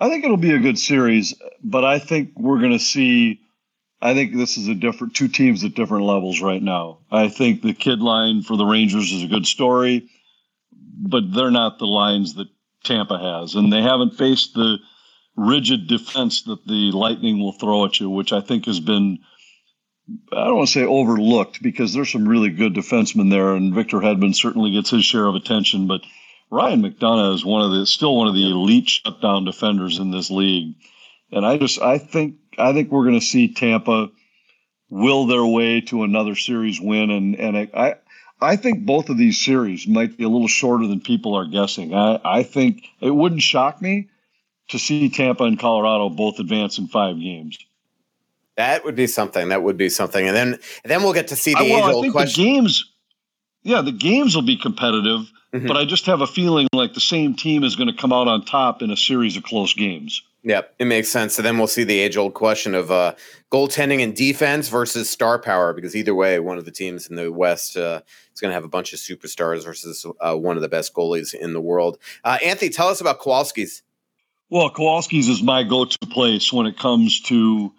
I 0.00 0.08
think 0.08 0.24
it'll 0.24 0.38
be 0.38 0.54
a 0.54 0.58
good 0.58 0.78
series, 0.78 1.34
but 1.62 1.84
I 1.84 1.98
think 1.98 2.32
we're 2.36 2.58
going 2.58 2.72
to 2.72 2.78
see. 2.78 3.40
I 4.00 4.14
think 4.14 4.34
this 4.34 4.56
is 4.56 4.66
a 4.66 4.74
different 4.74 5.14
two 5.14 5.28
teams 5.28 5.62
at 5.62 5.74
different 5.74 6.06
levels 6.06 6.40
right 6.40 6.62
now. 6.62 7.00
I 7.10 7.28
think 7.28 7.60
the 7.60 7.74
kid 7.74 8.00
line 8.00 8.42
for 8.42 8.56
the 8.56 8.64
Rangers 8.64 9.12
is 9.12 9.22
a 9.22 9.28
good 9.28 9.44
story, 9.44 10.08
but 10.72 11.34
they're 11.34 11.50
not 11.50 11.78
the 11.78 11.86
lines 11.86 12.34
that 12.36 12.48
Tampa 12.82 13.18
has, 13.18 13.54
and 13.56 13.70
they 13.70 13.82
haven't 13.82 14.16
faced 14.16 14.54
the 14.54 14.78
rigid 15.36 15.86
defense 15.86 16.44
that 16.44 16.66
the 16.66 16.92
Lightning 16.92 17.38
will 17.38 17.52
throw 17.52 17.84
at 17.84 18.00
you, 18.00 18.08
which 18.08 18.32
I 18.32 18.40
think 18.40 18.64
has 18.64 18.80
been. 18.80 19.18
I 20.32 20.44
don't 20.44 20.56
want 20.56 20.68
to 20.68 20.72
say 20.72 20.84
overlooked 20.84 21.62
because 21.62 21.92
there's 21.92 22.10
some 22.10 22.26
really 22.26 22.50
good 22.50 22.74
defensemen 22.74 23.30
there, 23.30 23.52
and 23.54 23.74
Victor 23.74 23.98
Hedman 23.98 24.34
certainly 24.34 24.72
gets 24.72 24.90
his 24.90 25.04
share 25.04 25.26
of 25.26 25.34
attention, 25.34 25.86
but 25.86 26.00
Ryan 26.50 26.82
McDonagh 26.82 27.34
is 27.34 27.44
one 27.44 27.62
of 27.62 27.70
the 27.70 27.86
still 27.86 28.16
one 28.16 28.26
of 28.26 28.34
the 28.34 28.50
elite 28.50 28.88
shutdown 28.88 29.44
defenders 29.44 29.98
in 29.98 30.10
this 30.10 30.30
league, 30.30 30.74
and 31.30 31.46
I 31.46 31.58
just 31.58 31.80
I 31.80 31.98
think 31.98 32.36
I 32.58 32.72
think 32.72 32.90
we're 32.90 33.04
going 33.04 33.20
to 33.20 33.24
see 33.24 33.54
Tampa 33.54 34.10
will 34.88 35.26
their 35.26 35.44
way 35.44 35.80
to 35.82 36.02
another 36.02 36.34
series 36.34 36.80
win, 36.80 37.10
and 37.10 37.36
and 37.36 37.56
I 37.56 37.94
I 38.40 38.56
think 38.56 38.84
both 38.84 39.08
of 39.08 39.18
these 39.18 39.42
series 39.42 39.86
might 39.86 40.16
be 40.16 40.24
a 40.24 40.28
little 40.28 40.48
shorter 40.48 40.86
than 40.86 41.00
people 41.00 41.34
are 41.34 41.46
guessing. 41.46 41.94
I 41.94 42.20
I 42.24 42.42
think 42.42 42.84
it 43.00 43.10
wouldn't 43.10 43.42
shock 43.42 43.80
me 43.80 44.08
to 44.68 44.78
see 44.78 45.08
Tampa 45.08 45.44
and 45.44 45.58
Colorado 45.58 46.08
both 46.08 46.40
advance 46.40 46.78
in 46.78 46.88
five 46.88 47.18
games. 47.18 47.58
That 48.56 48.84
would 48.84 48.96
be 48.96 49.06
something. 49.06 49.48
That 49.48 49.62
would 49.62 49.76
be 49.76 49.88
something, 49.88 50.26
and 50.26 50.36
then 50.36 50.54
and 50.54 50.90
then 50.90 51.02
we'll 51.02 51.12
get 51.12 51.28
to 51.28 51.36
see 51.36 51.54
the 51.54 51.64
well, 51.70 51.98
I 51.98 52.00
think 52.00 52.12
question. 52.12 52.44
The 52.44 52.50
games, 52.50 52.89
yeah, 53.62 53.82
the 53.82 53.92
games 53.92 54.34
will 54.34 54.42
be 54.42 54.56
competitive 54.56 55.30
Mm-hmm. 55.52 55.66
But 55.66 55.76
I 55.76 55.84
just 55.84 56.06
have 56.06 56.20
a 56.20 56.26
feeling 56.26 56.68
like 56.72 56.94
the 56.94 57.00
same 57.00 57.34
team 57.34 57.64
is 57.64 57.74
going 57.74 57.88
to 57.88 57.96
come 57.96 58.12
out 58.12 58.28
on 58.28 58.44
top 58.44 58.82
in 58.82 58.90
a 58.90 58.96
series 58.96 59.36
of 59.36 59.42
close 59.42 59.74
games. 59.74 60.22
Yep, 60.42 60.74
it 60.78 60.84
makes 60.86 61.08
sense. 61.08 61.34
So 61.34 61.42
then 61.42 61.58
we'll 61.58 61.66
see 61.66 61.84
the 61.84 61.98
age 61.98 62.16
old 62.16 62.34
question 62.34 62.74
of 62.74 62.90
uh, 62.90 63.14
goaltending 63.52 64.02
and 64.02 64.14
defense 64.14 64.68
versus 64.68 65.10
star 65.10 65.38
power, 65.38 65.74
because 65.74 65.94
either 65.94 66.14
way, 66.14 66.38
one 66.38 66.56
of 66.56 66.64
the 66.64 66.70
teams 66.70 67.08
in 67.08 67.16
the 67.16 67.30
West 67.32 67.76
uh, 67.76 68.00
is 68.32 68.40
going 68.40 68.50
to 68.50 68.54
have 68.54 68.64
a 68.64 68.68
bunch 68.68 68.92
of 68.92 69.00
superstars 69.00 69.64
versus 69.64 70.06
uh, 70.20 70.34
one 70.34 70.56
of 70.56 70.62
the 70.62 70.68
best 70.68 70.94
goalies 70.94 71.34
in 71.34 71.52
the 71.52 71.60
world. 71.60 71.98
Uh, 72.24 72.38
Anthony, 72.42 72.70
tell 72.70 72.88
us 72.88 73.00
about 73.00 73.18
Kowalski's. 73.18 73.82
Well, 74.48 74.70
Kowalski's 74.70 75.28
is 75.28 75.42
my 75.42 75.64
go 75.64 75.84
to 75.84 75.98
place 76.06 76.52
when 76.52 76.66
it 76.66 76.78
comes 76.78 77.20
to 77.22 77.72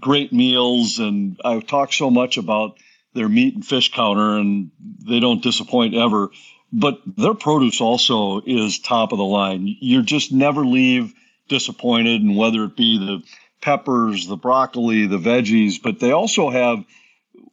great 0.00 0.32
meals. 0.32 0.98
And 0.98 1.38
I've 1.44 1.66
talked 1.66 1.94
so 1.94 2.10
much 2.10 2.36
about 2.36 2.78
their 3.14 3.28
meat 3.28 3.54
and 3.54 3.66
fish 3.66 3.92
counter, 3.92 4.36
and 4.36 4.70
they 5.06 5.20
don't 5.20 5.42
disappoint 5.42 5.94
ever 5.94 6.30
but 6.72 7.00
their 7.18 7.34
produce 7.34 7.80
also 7.80 8.40
is 8.46 8.78
top 8.78 9.12
of 9.12 9.18
the 9.18 9.24
line. 9.24 9.76
You 9.80 10.02
just 10.02 10.32
never 10.32 10.64
leave 10.64 11.12
disappointed, 11.48 12.22
and 12.22 12.36
whether 12.36 12.64
it 12.64 12.76
be 12.76 12.98
the 12.98 13.22
peppers, 13.60 14.26
the 14.26 14.36
broccoli, 14.36 15.06
the 15.06 15.18
veggies, 15.18 15.80
but 15.82 16.00
they 16.00 16.12
also 16.12 16.48
have 16.48 16.84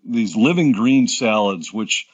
these 0.05 0.35
living 0.35 0.71
green 0.71 1.07
salads, 1.07 1.73
which 1.73 2.07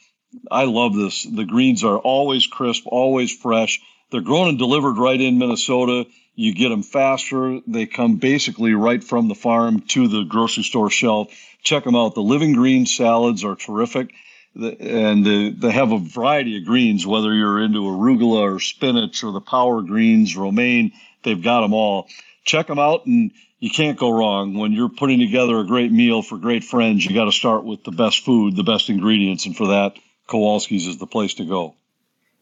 I 0.50 0.66
love 0.66 0.96
this. 0.96 1.24
The 1.24 1.46
greens 1.46 1.84
are 1.84 2.00
always 2.00 2.48
crisp, 2.48 2.84
always 2.88 3.32
fresh. 3.36 3.80
They're 4.12 4.22
grown 4.22 4.50
and 4.50 4.58
delivered 4.58 4.98
right 4.98 5.20
in 5.20 5.38
Minnesota. 5.38 6.08
You 6.36 6.54
get 6.54 6.70
them 6.70 6.84
faster. 6.84 7.60
They 7.66 7.86
come 7.86 8.18
basically 8.18 8.74
right 8.74 9.04
from 9.04 9.28
the 9.28 9.36
farm 9.36 9.82
to 9.90 10.08
the 10.08 10.24
grocery 10.24 10.64
store 10.64 10.90
shelf. 10.90 11.30
Check 11.64 11.84
them 11.84 11.96
out. 11.96 12.14
The 12.14 12.22
living 12.22 12.54
green 12.54 12.86
salads 12.86 13.44
are 13.44 13.56
terrific 13.56 14.14
and 14.56 15.26
they 15.62 15.72
have 15.72 15.92
a 15.92 16.00
variety 16.00 16.58
of 16.58 16.66
greens, 16.66 17.06
whether 17.06 17.34
you're 17.34 17.62
into 17.62 17.80
arugula 17.80 18.56
or 18.56 18.60
spinach 18.60 19.24
or 19.24 19.32
the 19.32 19.42
power 19.42 19.82
greens, 19.82 20.36
romaine, 20.38 20.94
they've 21.24 21.44
got 21.44 21.62
them 21.62 21.74
all. 21.74 22.08
Check 22.46 22.68
them 22.68 22.80
out, 22.80 23.06
and 23.06 23.32
you 23.60 23.70
can't 23.70 23.98
go 23.98 24.12
wrong. 24.12 24.54
When 24.54 24.72
you're 24.72 24.90
putting 24.90 25.20
together 25.20 25.60
a 25.60 25.66
great 25.66 25.92
meal 25.92 26.22
for 26.22 26.38
great 26.38 26.64
friends, 26.64 27.06
you 27.06 27.14
got 27.14 27.26
to 27.26 27.32
start 27.32 27.66
with 27.66 27.84
the 27.84 27.92
best 27.92 28.24
food, 28.24 28.56
the 28.56 28.64
best 28.64 28.90
ingredients, 28.90 29.46
and 29.46 29.58
for 29.58 29.68
that, 29.68 29.98
Kowalski's 30.28 30.88
is 30.88 30.98
the 30.98 31.08
place 31.08 31.34
to 31.36 31.46
go. 31.46 31.76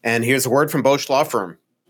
And 0.03 0.23
here's 0.23 0.45
a 0.45 0.49
word 0.49 0.69
from 0.69 0.83
Bosch 0.83 1.09
Law 1.09 1.23
Firm. 1.23 1.57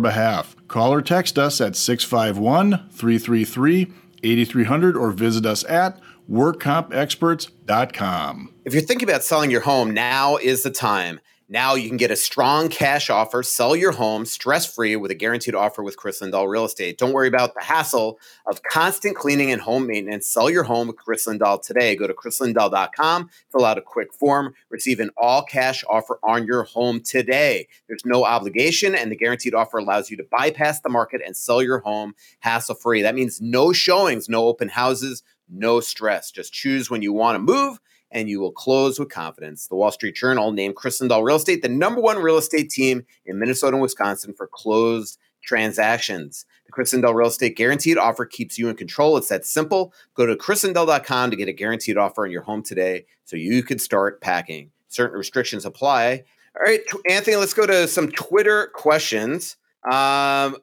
behalf. 0.00 0.56
Call 0.68 0.92
or 0.92 1.02
text 1.02 1.38
us 1.38 1.60
at 1.60 1.76
651 1.76 2.88
333 2.90 3.92
8300 4.22 4.96
or 4.96 5.10
visit 5.12 5.46
us 5.46 5.64
at 5.64 6.00
workcompexperts.com. 6.30 8.54
If 8.64 8.72
you're 8.72 8.82
thinking 8.82 9.08
about 9.08 9.24
selling 9.24 9.50
your 9.50 9.60
home, 9.60 9.92
now 9.92 10.36
is 10.38 10.62
the 10.62 10.70
time. 10.70 11.20
Now 11.48 11.74
you 11.74 11.88
can 11.88 11.98
get 11.98 12.10
a 12.10 12.16
strong 12.16 12.70
cash 12.70 13.10
offer, 13.10 13.42
sell 13.42 13.76
your 13.76 13.92
home 13.92 14.24
stress 14.24 14.64
free 14.64 14.96
with 14.96 15.10
a 15.10 15.14
guaranteed 15.14 15.54
offer 15.54 15.82
with 15.82 15.98
Kris 15.98 16.20
Lindahl 16.20 16.48
Real 16.48 16.64
Estate. 16.64 16.96
Don't 16.96 17.12
worry 17.12 17.28
about 17.28 17.52
the 17.54 17.62
hassle 17.62 18.18
of 18.46 18.62
constant 18.62 19.14
cleaning 19.14 19.50
and 19.50 19.60
home 19.60 19.86
maintenance. 19.86 20.26
Sell 20.26 20.48
your 20.48 20.62
home 20.62 20.86
with 20.86 20.96
Kris 20.96 21.26
Lindahl 21.26 21.60
today. 21.60 21.96
Go 21.96 22.06
to 22.06 22.14
krislindahl.com, 22.14 23.28
fill 23.52 23.66
out 23.66 23.76
a 23.76 23.82
quick 23.82 24.14
form, 24.14 24.54
receive 24.70 25.00
an 25.00 25.10
all 25.18 25.42
cash 25.42 25.84
offer 25.90 26.18
on 26.22 26.46
your 26.46 26.62
home 26.62 27.00
today. 27.00 27.68
There's 27.88 28.06
no 28.06 28.24
obligation, 28.24 28.94
and 28.94 29.12
the 29.12 29.16
guaranteed 29.16 29.54
offer 29.54 29.76
allows 29.76 30.10
you 30.10 30.16
to 30.16 30.24
bypass 30.30 30.80
the 30.80 30.88
market 30.88 31.20
and 31.24 31.36
sell 31.36 31.62
your 31.62 31.80
home 31.80 32.14
hassle 32.40 32.74
free. 32.74 33.02
That 33.02 33.14
means 33.14 33.42
no 33.42 33.74
showings, 33.74 34.30
no 34.30 34.46
open 34.46 34.70
houses, 34.70 35.22
no 35.50 35.80
stress. 35.80 36.30
Just 36.30 36.54
choose 36.54 36.90
when 36.90 37.02
you 37.02 37.12
want 37.12 37.36
to 37.36 37.40
move 37.40 37.80
and 38.14 38.28
you 38.28 38.40
will 38.40 38.52
close 38.52 38.98
with 38.98 39.10
confidence. 39.10 39.66
The 39.66 39.74
Wall 39.74 39.90
Street 39.90 40.14
Journal 40.14 40.52
named 40.52 40.76
Kris 40.76 41.00
Lindahl 41.00 41.24
Real 41.24 41.36
Estate 41.36 41.60
the 41.60 41.68
number 41.68 42.00
one 42.00 42.18
real 42.18 42.38
estate 42.38 42.70
team 42.70 43.04
in 43.26 43.38
Minnesota 43.38 43.74
and 43.74 43.82
Wisconsin 43.82 44.32
for 44.32 44.46
closed 44.46 45.18
transactions. 45.42 46.46
The 46.64 46.72
Kris 46.72 46.94
Lindahl 46.94 47.14
Real 47.14 47.28
Estate 47.28 47.56
Guaranteed 47.56 47.98
Offer 47.98 48.24
keeps 48.24 48.58
you 48.58 48.68
in 48.68 48.76
control. 48.76 49.16
It's 49.16 49.28
that 49.28 49.44
simple. 49.44 49.92
Go 50.14 50.24
to 50.24 50.36
krislindahl.com 50.36 51.30
to 51.30 51.36
get 51.36 51.48
a 51.48 51.52
guaranteed 51.52 51.98
offer 51.98 52.24
on 52.24 52.30
your 52.30 52.42
home 52.42 52.62
today 52.62 53.04
so 53.24 53.36
you 53.36 53.62
can 53.62 53.78
start 53.78 54.20
packing. 54.20 54.70
Certain 54.88 55.18
restrictions 55.18 55.66
apply. 55.66 56.22
All 56.56 56.64
right, 56.64 56.80
Anthony, 57.10 57.36
let's 57.36 57.52
go 57.52 57.66
to 57.66 57.88
some 57.88 58.10
Twitter 58.12 58.70
questions. 58.74 59.56
Um, 59.84 60.56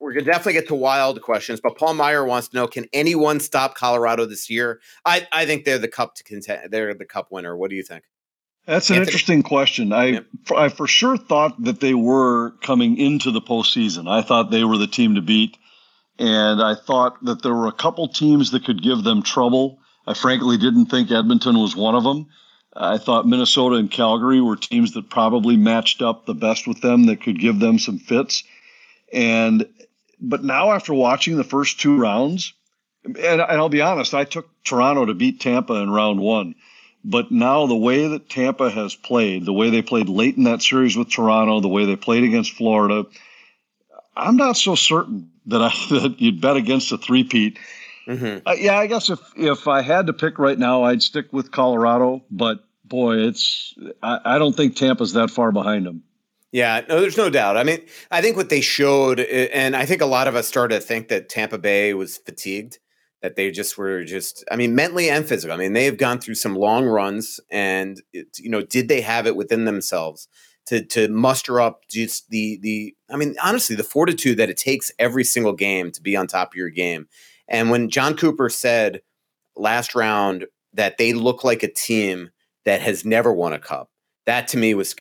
we're 0.00 0.12
gonna 0.12 0.26
definitely 0.26 0.54
get 0.54 0.68
to 0.68 0.74
wild 0.74 1.20
questions, 1.22 1.60
but 1.62 1.76
Paul 1.76 1.94
Meyer 1.94 2.24
wants 2.24 2.48
to 2.48 2.56
know: 2.56 2.66
Can 2.66 2.86
anyone 2.92 3.40
stop 3.40 3.74
Colorado 3.74 4.26
this 4.26 4.50
year? 4.50 4.80
I 5.04 5.26
I 5.32 5.46
think 5.46 5.64
they're 5.64 5.78
the 5.78 5.88
cup 5.88 6.14
to 6.16 6.24
contend. 6.24 6.70
They're 6.70 6.94
the 6.94 7.04
cup 7.04 7.28
winner. 7.30 7.56
What 7.56 7.70
do 7.70 7.76
you 7.76 7.82
think? 7.82 8.04
That's 8.66 8.90
an 8.90 8.96
Anthony? 8.96 9.06
interesting 9.06 9.42
question. 9.42 9.92
I 9.92 10.04
yeah. 10.04 10.20
I 10.54 10.68
for 10.68 10.86
sure 10.86 11.16
thought 11.16 11.62
that 11.64 11.80
they 11.80 11.94
were 11.94 12.52
coming 12.62 12.98
into 12.98 13.30
the 13.30 13.40
postseason. 13.40 14.08
I 14.08 14.22
thought 14.22 14.50
they 14.50 14.64
were 14.64 14.78
the 14.78 14.86
team 14.86 15.14
to 15.14 15.22
beat, 15.22 15.56
and 16.18 16.62
I 16.62 16.74
thought 16.74 17.24
that 17.24 17.42
there 17.42 17.54
were 17.54 17.68
a 17.68 17.72
couple 17.72 18.08
teams 18.08 18.50
that 18.50 18.64
could 18.64 18.82
give 18.82 19.02
them 19.02 19.22
trouble. 19.22 19.78
I 20.06 20.14
frankly 20.14 20.56
didn't 20.56 20.86
think 20.86 21.10
Edmonton 21.10 21.58
was 21.58 21.74
one 21.74 21.94
of 21.94 22.04
them. 22.04 22.26
I 22.74 22.98
thought 22.98 23.26
Minnesota 23.26 23.76
and 23.76 23.90
Calgary 23.90 24.40
were 24.40 24.56
teams 24.56 24.92
that 24.92 25.08
probably 25.08 25.56
matched 25.56 26.02
up 26.02 26.26
the 26.26 26.34
best 26.34 26.66
with 26.66 26.82
them 26.82 27.06
that 27.06 27.22
could 27.22 27.40
give 27.40 27.58
them 27.58 27.78
some 27.78 27.98
fits. 27.98 28.44
And 29.12 29.66
but 30.20 30.42
now 30.42 30.72
after 30.72 30.94
watching 30.94 31.36
the 31.36 31.44
first 31.44 31.80
two 31.80 31.98
rounds, 31.98 32.52
and, 33.04 33.18
and 33.18 33.40
I'll 33.40 33.68
be 33.68 33.80
honest, 33.80 34.14
I 34.14 34.24
took 34.24 34.48
Toronto 34.64 35.06
to 35.06 35.14
beat 35.14 35.40
Tampa 35.40 35.74
in 35.74 35.90
round 35.90 36.20
one. 36.20 36.54
But 37.04 37.30
now 37.30 37.66
the 37.66 37.76
way 37.76 38.08
that 38.08 38.28
Tampa 38.28 38.68
has 38.68 38.96
played, 38.96 39.44
the 39.44 39.52
way 39.52 39.70
they 39.70 39.82
played 39.82 40.08
late 40.08 40.36
in 40.36 40.44
that 40.44 40.60
series 40.60 40.96
with 40.96 41.08
Toronto, 41.08 41.60
the 41.60 41.68
way 41.68 41.84
they 41.84 41.94
played 41.94 42.24
against 42.24 42.54
Florida, 42.54 43.06
I'm 44.16 44.36
not 44.36 44.56
so 44.56 44.74
certain 44.74 45.30
that 45.46 45.62
I 45.62 45.68
that 45.90 46.16
you'd 46.20 46.40
bet 46.40 46.56
against 46.56 46.90
a 46.92 46.98
three-peat. 46.98 47.58
Mm-hmm. 48.08 48.46
Uh, 48.46 48.54
yeah, 48.58 48.78
I 48.78 48.86
guess 48.86 49.10
if 49.10 49.20
if 49.36 49.68
I 49.68 49.82
had 49.82 50.06
to 50.08 50.12
pick 50.12 50.38
right 50.38 50.58
now, 50.58 50.84
I'd 50.84 51.02
stick 51.02 51.32
with 51.32 51.50
Colorado. 51.50 52.24
But 52.30 52.64
boy, 52.84 53.18
it's 53.18 53.74
I, 54.02 54.20
I 54.24 54.38
don't 54.38 54.56
think 54.56 54.76
Tampa's 54.76 55.12
that 55.12 55.30
far 55.30 55.52
behind 55.52 55.86
them. 55.86 56.02
Yeah, 56.52 56.82
no, 56.88 57.00
there's 57.00 57.16
no 57.16 57.28
doubt. 57.28 57.56
I 57.56 57.64
mean, 57.64 57.80
I 58.10 58.22
think 58.22 58.36
what 58.36 58.48
they 58.48 58.60
showed, 58.60 59.20
and 59.20 59.76
I 59.76 59.84
think 59.84 60.00
a 60.00 60.06
lot 60.06 60.28
of 60.28 60.36
us 60.36 60.46
started 60.46 60.76
to 60.76 60.80
think 60.80 61.08
that 61.08 61.28
Tampa 61.28 61.58
Bay 61.58 61.92
was 61.92 62.18
fatigued, 62.18 62.78
that 63.20 63.36
they 63.36 63.50
just 63.50 63.76
were 63.76 64.04
just, 64.04 64.44
I 64.50 64.56
mean, 64.56 64.74
mentally 64.74 65.10
and 65.10 65.26
physically. 65.26 65.54
I 65.54 65.58
mean, 65.58 65.72
they 65.72 65.84
have 65.84 65.98
gone 65.98 66.20
through 66.20 66.36
some 66.36 66.54
long 66.54 66.86
runs, 66.86 67.40
and 67.50 68.00
it, 68.12 68.28
you 68.38 68.48
know, 68.48 68.62
did 68.62 68.88
they 68.88 69.00
have 69.00 69.26
it 69.26 69.36
within 69.36 69.64
themselves 69.64 70.28
to 70.66 70.84
to 70.84 71.08
muster 71.08 71.60
up 71.60 71.82
just 71.90 72.30
the 72.30 72.58
the? 72.62 72.94
I 73.10 73.16
mean, 73.16 73.34
honestly, 73.42 73.74
the 73.76 73.84
fortitude 73.84 74.38
that 74.38 74.50
it 74.50 74.56
takes 74.56 74.92
every 74.98 75.24
single 75.24 75.52
game 75.52 75.90
to 75.92 76.02
be 76.02 76.16
on 76.16 76.26
top 76.26 76.52
of 76.52 76.56
your 76.56 76.70
game. 76.70 77.08
And 77.48 77.70
when 77.70 77.90
Jon 77.90 78.16
Cooper 78.16 78.48
said 78.48 79.02
last 79.56 79.94
round 79.94 80.46
that 80.74 80.98
they 80.98 81.12
look 81.12 81.42
like 81.44 81.62
a 81.62 81.72
team 81.72 82.30
that 82.64 82.80
has 82.82 83.04
never 83.04 83.32
won 83.32 83.52
a 83.52 83.58
cup, 83.58 83.90
that 84.26 84.48
to 84.48 84.56
me 84.56 84.74
was 84.74 84.94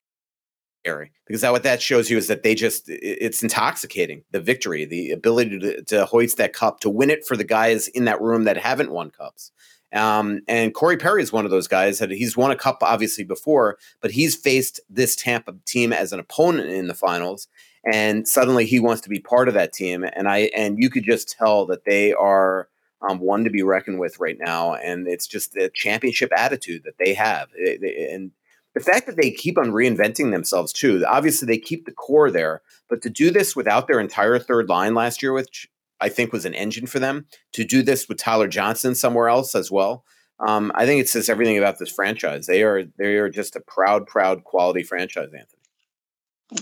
because 1.25 1.41
that 1.41 1.51
what 1.51 1.63
that 1.63 1.81
shows 1.81 2.09
you 2.09 2.17
is 2.17 2.27
that 2.27 2.43
they 2.43 2.55
just 2.55 2.83
it's 2.87 3.41
intoxicating 3.41 4.23
the 4.31 4.39
victory 4.39 4.85
the 4.85 5.11
ability 5.11 5.59
to, 5.59 5.83
to 5.83 6.05
hoist 6.05 6.37
that 6.37 6.53
cup 6.53 6.79
to 6.79 6.89
win 6.89 7.09
it 7.09 7.25
for 7.25 7.35
the 7.35 7.43
guys 7.43 7.87
in 7.89 8.05
that 8.05 8.21
room 8.21 8.43
that 8.43 8.57
haven't 8.57 8.91
won 8.91 9.09
cups 9.09 9.51
um, 9.93 10.41
and 10.47 10.73
Corey 10.73 10.97
Perry 10.97 11.23
is 11.23 11.31
one 11.31 11.45
of 11.45 11.51
those 11.51 11.67
guys 11.67 11.99
that 11.99 12.11
he's 12.11 12.35
won 12.35 12.51
a 12.51 12.55
cup 12.55 12.79
obviously 12.81 13.23
before, 13.23 13.77
but 14.01 14.11
he's 14.11 14.35
faced 14.35 14.81
this 14.89 15.15
Tampa 15.15 15.55
team 15.65 15.93
as 15.93 16.11
an 16.11 16.19
opponent 16.19 16.69
in 16.69 16.87
the 16.87 16.93
finals, 16.93 17.47
and 17.91 18.27
suddenly 18.27 18.65
he 18.65 18.79
wants 18.79 19.01
to 19.03 19.09
be 19.09 19.19
part 19.19 19.47
of 19.47 19.53
that 19.53 19.71
team. 19.71 20.03
And 20.03 20.27
I 20.27 20.49
and 20.55 20.77
you 20.77 20.89
could 20.89 21.05
just 21.05 21.29
tell 21.29 21.65
that 21.67 21.85
they 21.85 22.11
are 22.13 22.67
um, 23.07 23.19
one 23.19 23.45
to 23.45 23.49
be 23.49 23.63
reckoned 23.63 23.99
with 23.99 24.19
right 24.19 24.37
now, 24.37 24.73
and 24.73 25.07
it's 25.07 25.27
just 25.27 25.53
the 25.53 25.71
championship 25.73 26.31
attitude 26.35 26.83
that 26.83 26.97
they 26.97 27.13
have. 27.13 27.49
and 27.55 28.31
the 28.75 28.81
fact 28.81 29.07
that 29.07 29.15
they 29.15 29.31
keep 29.31 29.57
on 29.57 29.71
reinventing 29.71 30.31
themselves 30.31 30.71
too 30.71 31.03
obviously 31.07 31.45
they 31.45 31.57
keep 31.57 31.85
the 31.85 31.91
core 31.91 32.29
there 32.29 32.61
but 32.89 33.01
to 33.01 33.09
do 33.09 33.31
this 33.31 33.55
without 33.55 33.87
their 33.87 33.99
entire 33.99 34.37
third 34.37 34.69
line 34.69 34.93
last 34.93 35.23
year 35.23 35.33
which 35.33 35.67
i 35.99 36.09
think 36.09 36.31
was 36.31 36.45
an 36.45 36.53
engine 36.53 36.85
for 36.85 36.99
them 36.99 37.25
to 37.53 37.63
do 37.63 37.81
this 37.81 38.07
with 38.07 38.17
tyler 38.17 38.47
johnson 38.47 38.93
somewhere 38.93 39.27
else 39.27 39.55
as 39.55 39.71
well 39.71 40.03
um, 40.45 40.71
i 40.75 40.85
think 40.85 41.01
it 41.01 41.09
says 41.09 41.29
everything 41.29 41.57
about 41.57 41.79
this 41.79 41.89
franchise. 41.89 42.45
They 42.45 42.63
are 42.63 42.83
they 42.97 43.15
are 43.15 43.29
just 43.29 43.55
a 43.55 43.61
proud 43.61 44.05
proud 44.05 44.43
quality 44.43 44.83
franchise 44.83 45.29
anthony. 45.33 45.61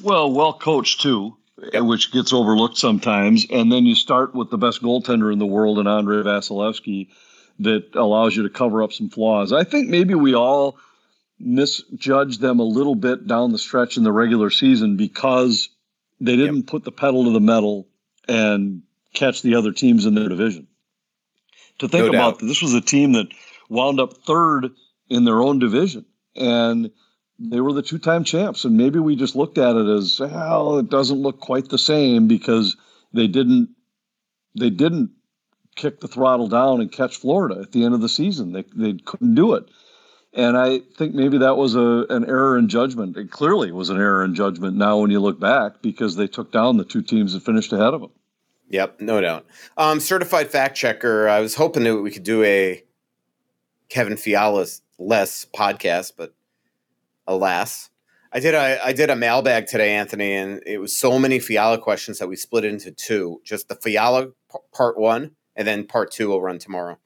Well 0.03 0.31
well 0.31 0.53
coached 0.53 1.01
too 1.01 1.37
yep. 1.71 1.83
which 1.83 2.11
gets 2.11 2.33
overlooked 2.33 2.77
sometimes 2.77 3.47
and 3.49 3.71
then 3.71 3.85
you 3.85 3.95
start 3.95 4.35
with 4.35 4.49
the 4.49 4.57
best 4.57 4.81
goaltender 4.81 5.31
in 5.31 5.39
the 5.39 5.45
world 5.45 5.79
and 5.79 5.87
Andrei 5.87 6.21
vasilevskiy 6.21 7.09
that 7.59 7.95
allows 7.95 8.35
you 8.35 8.43
to 8.43 8.49
cover 8.49 8.81
up 8.81 8.91
some 8.91 9.09
flaws. 9.09 9.53
I 9.53 9.63
think 9.63 9.89
maybe 9.89 10.15
we 10.15 10.33
all 10.33 10.77
misjudged 11.39 12.39
them 12.39 12.59
a 12.59 12.63
little 12.63 12.95
bit 12.95 13.27
down 13.27 13.51
the 13.51 13.57
stretch 13.57 13.97
in 13.97 14.03
the 14.03 14.11
regular 14.11 14.49
season 14.49 14.97
because 14.97 15.69
they 16.19 16.35
didn't 16.35 16.57
yep. 16.57 16.67
put 16.67 16.83
the 16.83 16.91
pedal 16.91 17.25
to 17.25 17.31
the 17.31 17.41
metal 17.41 17.87
and 18.27 18.83
catch 19.13 19.41
the 19.41 19.55
other 19.55 19.71
teams 19.71 20.05
in 20.05 20.15
their 20.15 20.29
division. 20.29 20.67
To 21.79 21.87
think 21.87 22.11
no 22.11 22.17
about 22.17 22.39
this 22.39 22.61
was 22.61 22.73
a 22.73 22.81
team 22.81 23.13
that 23.13 23.27
wound 23.69 23.99
up 23.99 24.13
third 24.25 24.69
in 25.09 25.25
their 25.25 25.41
own 25.41 25.59
division 25.59 26.05
and 26.35 26.91
they 27.39 27.59
were 27.59 27.73
the 27.73 27.81
two-time 27.81 28.23
champs 28.23 28.65
and 28.65 28.77
maybe 28.77 28.99
we 28.99 29.15
just 29.15 29.35
looked 29.35 29.57
at 29.57 29.75
it 29.75 29.87
as 29.87 30.19
well 30.19 30.77
it 30.77 30.89
doesn't 30.89 31.21
look 31.21 31.39
quite 31.39 31.69
the 31.69 31.77
same 31.77 32.27
because 32.27 32.77
they 33.13 33.27
didn't 33.27 33.69
they 34.57 34.69
didn't 34.69 35.11
kick 35.75 35.99
the 35.99 36.07
throttle 36.07 36.47
down 36.47 36.79
and 36.79 36.91
catch 36.91 37.17
Florida 37.17 37.59
at 37.61 37.71
the 37.71 37.83
end 37.83 37.93
of 37.93 38.01
the 38.01 38.09
season 38.09 38.53
they 38.53 38.63
they 38.75 38.93
couldn't 38.93 39.35
do 39.35 39.55
it 39.55 39.65
and 40.33 40.57
I 40.57 40.79
think 40.97 41.13
maybe 41.13 41.37
that 41.39 41.57
was 41.57 41.75
a 41.75 42.05
an 42.09 42.25
error 42.25 42.57
in 42.57 42.67
judgment. 42.67 43.17
It 43.17 43.31
clearly 43.31 43.71
was 43.71 43.89
an 43.89 43.97
error 43.97 44.23
in 44.23 44.35
judgment 44.35 44.77
now 44.77 44.97
when 44.99 45.11
you 45.11 45.19
look 45.19 45.39
back 45.39 45.81
because 45.81 46.15
they 46.15 46.27
took 46.27 46.51
down 46.51 46.77
the 46.77 46.85
two 46.85 47.01
teams 47.01 47.33
that 47.33 47.43
finished 47.43 47.71
ahead 47.73 47.93
of 47.93 48.01
them. 48.01 48.11
Yep, 48.69 49.01
no 49.01 49.21
doubt. 49.21 49.45
Um, 49.77 49.99
certified 49.99 50.49
fact 50.49 50.75
checker. 50.75 51.27
I 51.27 51.41
was 51.41 51.55
hoping 51.55 51.83
that 51.83 51.97
we 51.97 52.11
could 52.11 52.23
do 52.23 52.43
a 52.43 52.83
Kevin 53.89 54.17
Fiala 54.17 54.65
less 54.97 55.45
podcast, 55.55 56.13
but 56.17 56.33
alas, 57.27 57.89
I 58.31 58.39
did 58.39 58.55
a 58.55 58.83
I 58.83 58.93
did 58.93 59.11
a 59.11 59.15
mailbag 59.15 59.67
today, 59.67 59.93
Anthony, 59.93 60.33
and 60.33 60.63
it 60.65 60.79
was 60.79 60.97
so 60.97 61.19
many 61.19 61.39
Fiala 61.39 61.77
questions 61.77 62.17
that 62.17 62.27
we 62.27 62.35
split 62.35 62.65
into 62.65 62.91
two. 62.91 63.41
Just 63.43 63.69
the 63.69 63.75
Fiala 63.75 64.27
p- 64.27 64.59
part 64.73 64.97
one 64.97 65.31
and 65.55 65.67
then 65.67 65.85
part 65.85 66.11
two 66.11 66.29
will 66.29 66.41
run 66.41 66.59
tomorrow. 66.59 66.97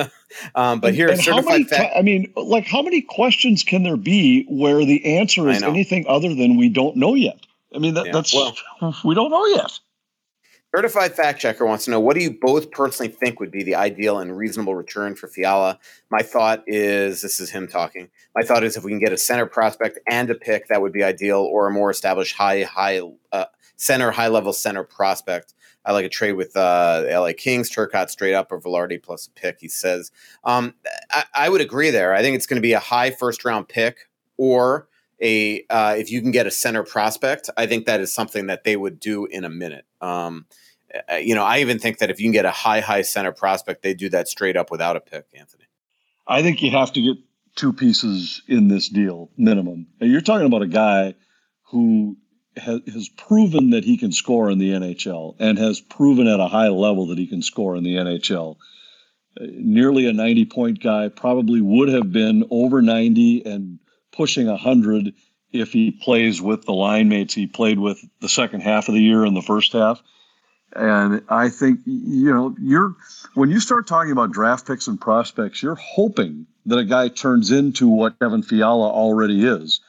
um, 0.54 0.80
but 0.80 0.94
here, 0.94 1.14
certified 1.16 1.68
fact. 1.68 1.94
I 1.96 2.02
mean, 2.02 2.32
like, 2.36 2.66
how 2.66 2.82
many 2.82 3.02
questions 3.02 3.62
can 3.62 3.82
there 3.82 3.96
be 3.96 4.44
where 4.48 4.84
the 4.84 5.18
answer 5.18 5.48
is 5.48 5.62
anything 5.62 6.04
other 6.08 6.34
than 6.34 6.56
we 6.56 6.68
don't 6.68 6.96
know 6.96 7.14
yet? 7.14 7.38
I 7.74 7.78
mean, 7.78 7.94
that, 7.94 8.06
yeah. 8.06 8.12
that's 8.12 8.34
well, 8.34 8.54
we 9.04 9.14
don't 9.14 9.30
know 9.30 9.46
yet. 9.46 9.78
Certified 10.74 11.14
fact 11.14 11.40
checker 11.40 11.64
wants 11.64 11.86
to 11.86 11.90
know 11.90 12.00
what 12.00 12.16
do 12.16 12.22
you 12.22 12.36
both 12.38 12.70
personally 12.70 13.10
think 13.10 13.40
would 13.40 13.50
be 13.50 13.62
the 13.62 13.74
ideal 13.74 14.18
and 14.18 14.36
reasonable 14.36 14.74
return 14.74 15.14
for 15.14 15.26
Fiala? 15.26 15.78
My 16.10 16.20
thought 16.20 16.64
is 16.66 17.22
this 17.22 17.40
is 17.40 17.50
him 17.50 17.66
talking. 17.66 18.10
My 18.34 18.42
thought 18.42 18.62
is 18.62 18.76
if 18.76 18.84
we 18.84 18.90
can 18.90 18.98
get 18.98 19.12
a 19.12 19.16
center 19.16 19.46
prospect 19.46 19.98
and 20.06 20.28
a 20.28 20.34
pick, 20.34 20.68
that 20.68 20.82
would 20.82 20.92
be 20.92 21.02
ideal, 21.02 21.40
or 21.40 21.66
a 21.66 21.70
more 21.70 21.90
established 21.90 22.36
high 22.36 22.64
high 22.64 23.00
uh, 23.32 23.46
center, 23.76 24.10
high 24.10 24.28
level 24.28 24.52
center 24.52 24.84
prospect. 24.84 25.54
I 25.86 25.92
like 25.92 26.04
a 26.04 26.10
trade 26.10 26.32
with 26.32 26.56
uh, 26.56 27.04
LA 27.08 27.30
Kings, 27.36 27.70
Turcotte 27.70 28.10
straight 28.10 28.34
up, 28.34 28.50
or 28.50 28.60
Vilardi 28.60 29.00
plus 29.00 29.28
a 29.28 29.30
pick. 29.30 29.58
He 29.60 29.68
says, 29.68 30.10
um, 30.44 30.74
I, 31.10 31.24
I, 31.34 31.48
would 31.48 31.60
agree 31.60 31.90
there. 31.90 32.12
I 32.12 32.22
think 32.22 32.34
it's 32.34 32.46
going 32.46 32.56
to 32.56 32.62
be 32.62 32.72
a 32.72 32.80
high 32.80 33.12
first 33.12 33.44
round 33.44 33.68
pick, 33.68 34.08
or 34.36 34.88
a 35.22 35.64
uh, 35.70 35.94
if 35.96 36.10
you 36.10 36.20
can 36.20 36.32
get 36.32 36.46
a 36.46 36.50
center 36.50 36.82
prospect. 36.82 37.48
I 37.56 37.66
think 37.66 37.86
that 37.86 38.00
is 38.00 38.12
something 38.12 38.48
that 38.48 38.64
they 38.64 38.76
would 38.76 38.98
do 38.98 39.26
in 39.26 39.44
a 39.44 39.48
minute. 39.48 39.86
Um, 40.00 40.46
you 41.20 41.34
know, 41.34 41.44
I 41.44 41.60
even 41.60 41.78
think 41.78 41.98
that 41.98 42.10
if 42.10 42.18
you 42.20 42.24
can 42.24 42.32
get 42.32 42.44
a 42.44 42.50
high 42.50 42.80
high 42.80 43.02
center 43.02 43.32
prospect, 43.32 43.82
they 43.82 43.94
do 43.94 44.08
that 44.08 44.28
straight 44.28 44.56
up 44.56 44.70
without 44.70 44.96
a 44.96 45.00
pick. 45.00 45.26
Anthony, 45.34 45.64
I 46.26 46.42
think 46.42 46.62
you 46.62 46.72
have 46.72 46.92
to 46.94 47.00
get 47.00 47.16
two 47.54 47.72
pieces 47.72 48.42
in 48.48 48.68
this 48.68 48.88
deal 48.88 49.30
minimum. 49.36 49.86
you're 50.00 50.20
talking 50.20 50.46
about 50.46 50.62
a 50.62 50.66
guy 50.66 51.14
who 51.62 52.16
has 52.56 53.08
proven 53.08 53.70
that 53.70 53.84
he 53.84 53.96
can 53.96 54.12
score 54.12 54.50
in 54.50 54.58
the 54.58 54.70
NHL 54.70 55.36
and 55.38 55.58
has 55.58 55.80
proven 55.80 56.26
at 56.26 56.40
a 56.40 56.48
high 56.48 56.68
level 56.68 57.08
that 57.08 57.18
he 57.18 57.26
can 57.26 57.42
score 57.42 57.76
in 57.76 57.84
the 57.84 57.96
NHL. 57.96 58.56
Uh, 59.38 59.44
nearly 59.50 60.06
a 60.06 60.12
90 60.12 60.46
point 60.46 60.82
guy, 60.82 61.08
probably 61.08 61.60
would 61.60 61.88
have 61.88 62.10
been 62.10 62.46
over 62.50 62.80
90 62.80 63.44
and 63.44 63.78
pushing 64.12 64.46
100 64.46 65.12
if 65.52 65.72
he 65.72 65.90
plays 65.90 66.40
with 66.40 66.64
the 66.64 66.72
line 66.72 67.08
mates 67.08 67.34
he 67.34 67.46
played 67.46 67.78
with 67.78 67.98
the 68.20 68.28
second 68.28 68.60
half 68.60 68.88
of 68.88 68.94
the 68.94 69.02
year 69.02 69.24
and 69.24 69.36
the 69.36 69.42
first 69.42 69.72
half. 69.72 70.02
And 70.74 71.22
I 71.28 71.48
think, 71.48 71.80
you 71.86 72.32
know, 72.34 72.54
you're 72.60 72.96
when 73.34 73.50
you 73.50 73.60
start 73.60 73.86
talking 73.86 74.12
about 74.12 74.32
draft 74.32 74.66
picks 74.66 74.88
and 74.88 75.00
prospects, 75.00 75.62
you're 75.62 75.76
hoping 75.76 76.46
that 76.66 76.78
a 76.78 76.84
guy 76.84 77.08
turns 77.08 77.50
into 77.50 77.88
what 77.88 78.18
Kevin 78.18 78.42
Fiala 78.42 78.90
already 78.90 79.44
is 79.46 79.80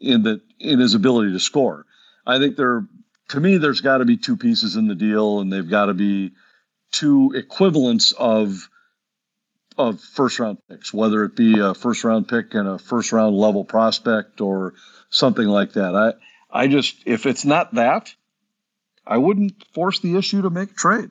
in 0.00 0.24
that 0.24 0.40
in 0.58 0.80
his 0.80 0.94
ability 0.94 1.32
to 1.32 1.40
score. 1.40 1.86
I 2.28 2.38
think 2.38 2.56
there, 2.56 2.86
to 3.30 3.40
me, 3.40 3.56
there's 3.56 3.80
got 3.80 3.98
to 3.98 4.04
be 4.04 4.18
two 4.18 4.36
pieces 4.36 4.76
in 4.76 4.86
the 4.86 4.94
deal, 4.94 5.40
and 5.40 5.50
they've 5.50 5.68
got 5.68 5.86
to 5.86 5.94
be 5.94 6.32
two 6.92 7.32
equivalents 7.34 8.12
of 8.12 8.68
of 9.78 10.00
first 10.00 10.38
round 10.38 10.58
picks, 10.68 10.92
whether 10.92 11.24
it 11.24 11.36
be 11.36 11.58
a 11.60 11.72
first 11.72 12.04
round 12.04 12.28
pick 12.28 12.52
and 12.54 12.68
a 12.68 12.78
first 12.78 13.12
round 13.12 13.36
level 13.36 13.64
prospect 13.64 14.40
or 14.40 14.74
something 15.08 15.46
like 15.46 15.72
that. 15.72 15.94
I 15.96 16.12
I 16.50 16.68
just 16.68 16.96
if 17.06 17.24
it's 17.26 17.44
not 17.44 17.74
that, 17.74 18.14
I 19.06 19.16
wouldn't 19.16 19.64
force 19.72 20.00
the 20.00 20.16
issue 20.18 20.42
to 20.42 20.50
make 20.50 20.72
a 20.72 20.74
trade. 20.74 21.10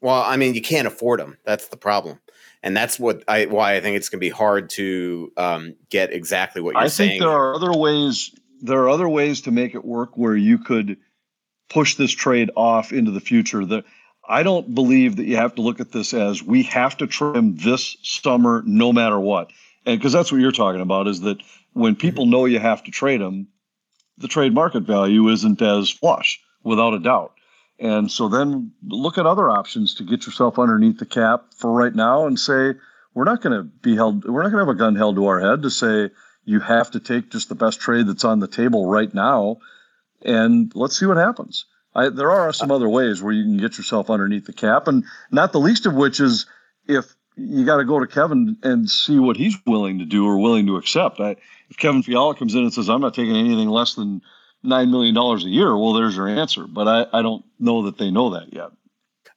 Well, 0.00 0.22
I 0.22 0.36
mean, 0.36 0.54
you 0.54 0.62
can't 0.62 0.86
afford 0.86 1.20
them. 1.20 1.36
That's 1.44 1.68
the 1.68 1.76
problem, 1.76 2.20
and 2.62 2.74
that's 2.74 2.98
what 2.98 3.22
I 3.28 3.46
why 3.46 3.74
I 3.74 3.80
think 3.80 3.96
it's 3.96 4.08
going 4.08 4.20
to 4.20 4.26
be 4.26 4.30
hard 4.30 4.70
to 4.70 5.32
um, 5.36 5.74
get 5.90 6.12
exactly 6.12 6.62
what 6.62 6.74
you're 6.74 6.84
I 6.84 6.88
saying. 6.88 7.08
I 7.08 7.12
think 7.12 7.22
there 7.22 7.30
are 7.30 7.54
other 7.54 7.72
ways 7.72 8.30
there 8.62 8.80
are 8.82 8.88
other 8.88 9.08
ways 9.08 9.42
to 9.42 9.50
make 9.50 9.74
it 9.74 9.84
work 9.84 10.16
where 10.16 10.36
you 10.36 10.58
could 10.58 10.96
push 11.68 11.96
this 11.96 12.10
trade 12.10 12.50
off 12.56 12.92
into 12.92 13.10
the 13.10 13.20
future. 13.20 13.64
That 13.64 13.84
I 14.28 14.42
don't 14.42 14.74
believe 14.74 15.16
that 15.16 15.26
you 15.26 15.36
have 15.36 15.54
to 15.56 15.62
look 15.62 15.80
at 15.80 15.92
this 15.92 16.14
as 16.14 16.42
we 16.42 16.62
have 16.64 16.96
to 16.98 17.06
trim 17.06 17.56
this 17.56 17.96
summer 18.02 18.62
no 18.66 18.92
matter 18.92 19.18
what. 19.18 19.50
And 19.86 19.98
because 19.98 20.12
that's 20.12 20.30
what 20.30 20.40
you're 20.40 20.52
talking 20.52 20.80
about 20.80 21.08
is 21.08 21.20
that 21.22 21.38
when 21.72 21.96
people 21.96 22.26
know 22.26 22.44
you 22.44 22.58
have 22.58 22.82
to 22.84 22.90
trade 22.90 23.20
them, 23.20 23.48
the 24.18 24.28
trade 24.28 24.52
market 24.52 24.80
value 24.80 25.28
isn't 25.28 25.62
as 25.62 25.90
flush 25.90 26.40
without 26.62 26.94
a 26.94 26.98
doubt. 26.98 27.32
And 27.78 28.10
so 28.10 28.28
then 28.28 28.72
look 28.86 29.18
at 29.18 29.26
other 29.26 29.48
options 29.48 29.94
to 29.94 30.02
get 30.02 30.26
yourself 30.26 30.58
underneath 30.58 30.98
the 30.98 31.06
cap 31.06 31.44
for 31.56 31.72
right 31.72 31.94
now 31.94 32.26
and 32.26 32.38
say, 32.38 32.74
we're 33.14 33.24
not 33.24 33.40
going 33.40 33.56
to 33.56 33.62
be 33.62 33.94
held, 33.94 34.24
we're 34.24 34.42
not 34.42 34.50
going 34.50 34.64
to 34.64 34.66
have 34.66 34.76
a 34.76 34.78
gun 34.78 34.96
held 34.96 35.16
to 35.16 35.26
our 35.26 35.40
head 35.40 35.62
to 35.62 35.70
say 35.70 36.10
you 36.48 36.60
have 36.60 36.90
to 36.92 37.00
take 37.00 37.30
just 37.30 37.50
the 37.50 37.54
best 37.54 37.78
trade 37.78 38.06
that's 38.06 38.24
on 38.24 38.40
the 38.40 38.48
table 38.48 38.86
right 38.86 39.12
now. 39.12 39.58
And 40.22 40.72
let's 40.74 40.98
see 40.98 41.04
what 41.04 41.18
happens. 41.18 41.66
I, 41.94 42.08
there 42.08 42.30
are 42.30 42.52
some 42.54 42.70
other 42.70 42.88
ways 42.88 43.22
where 43.22 43.34
you 43.34 43.44
can 43.44 43.58
get 43.58 43.76
yourself 43.76 44.08
underneath 44.08 44.46
the 44.46 44.54
cap, 44.54 44.88
and 44.88 45.04
not 45.30 45.52
the 45.52 45.60
least 45.60 45.84
of 45.84 45.94
which 45.94 46.20
is 46.20 46.46
if 46.86 47.14
you 47.36 47.66
got 47.66 47.76
to 47.76 47.84
go 47.84 48.00
to 48.00 48.06
Kevin 48.06 48.56
and 48.62 48.88
see 48.88 49.18
what 49.18 49.36
he's 49.36 49.56
willing 49.66 49.98
to 49.98 50.06
do 50.06 50.26
or 50.26 50.38
willing 50.38 50.66
to 50.66 50.76
accept. 50.76 51.20
I, 51.20 51.36
if 51.68 51.76
Kevin 51.76 52.02
Fiala 52.02 52.34
comes 52.34 52.54
in 52.54 52.62
and 52.62 52.72
says, 52.72 52.88
I'm 52.88 53.02
not 53.02 53.14
taking 53.14 53.36
anything 53.36 53.68
less 53.68 53.94
than 53.94 54.22
$9 54.64 54.90
million 54.90 55.16
a 55.16 55.36
year, 55.48 55.76
well, 55.76 55.92
there's 55.92 56.16
your 56.16 56.28
answer. 56.28 56.66
But 56.66 56.88
I, 56.88 57.18
I 57.18 57.22
don't 57.22 57.44
know 57.60 57.82
that 57.82 57.98
they 57.98 58.10
know 58.10 58.30
that 58.30 58.54
yet. 58.54 58.70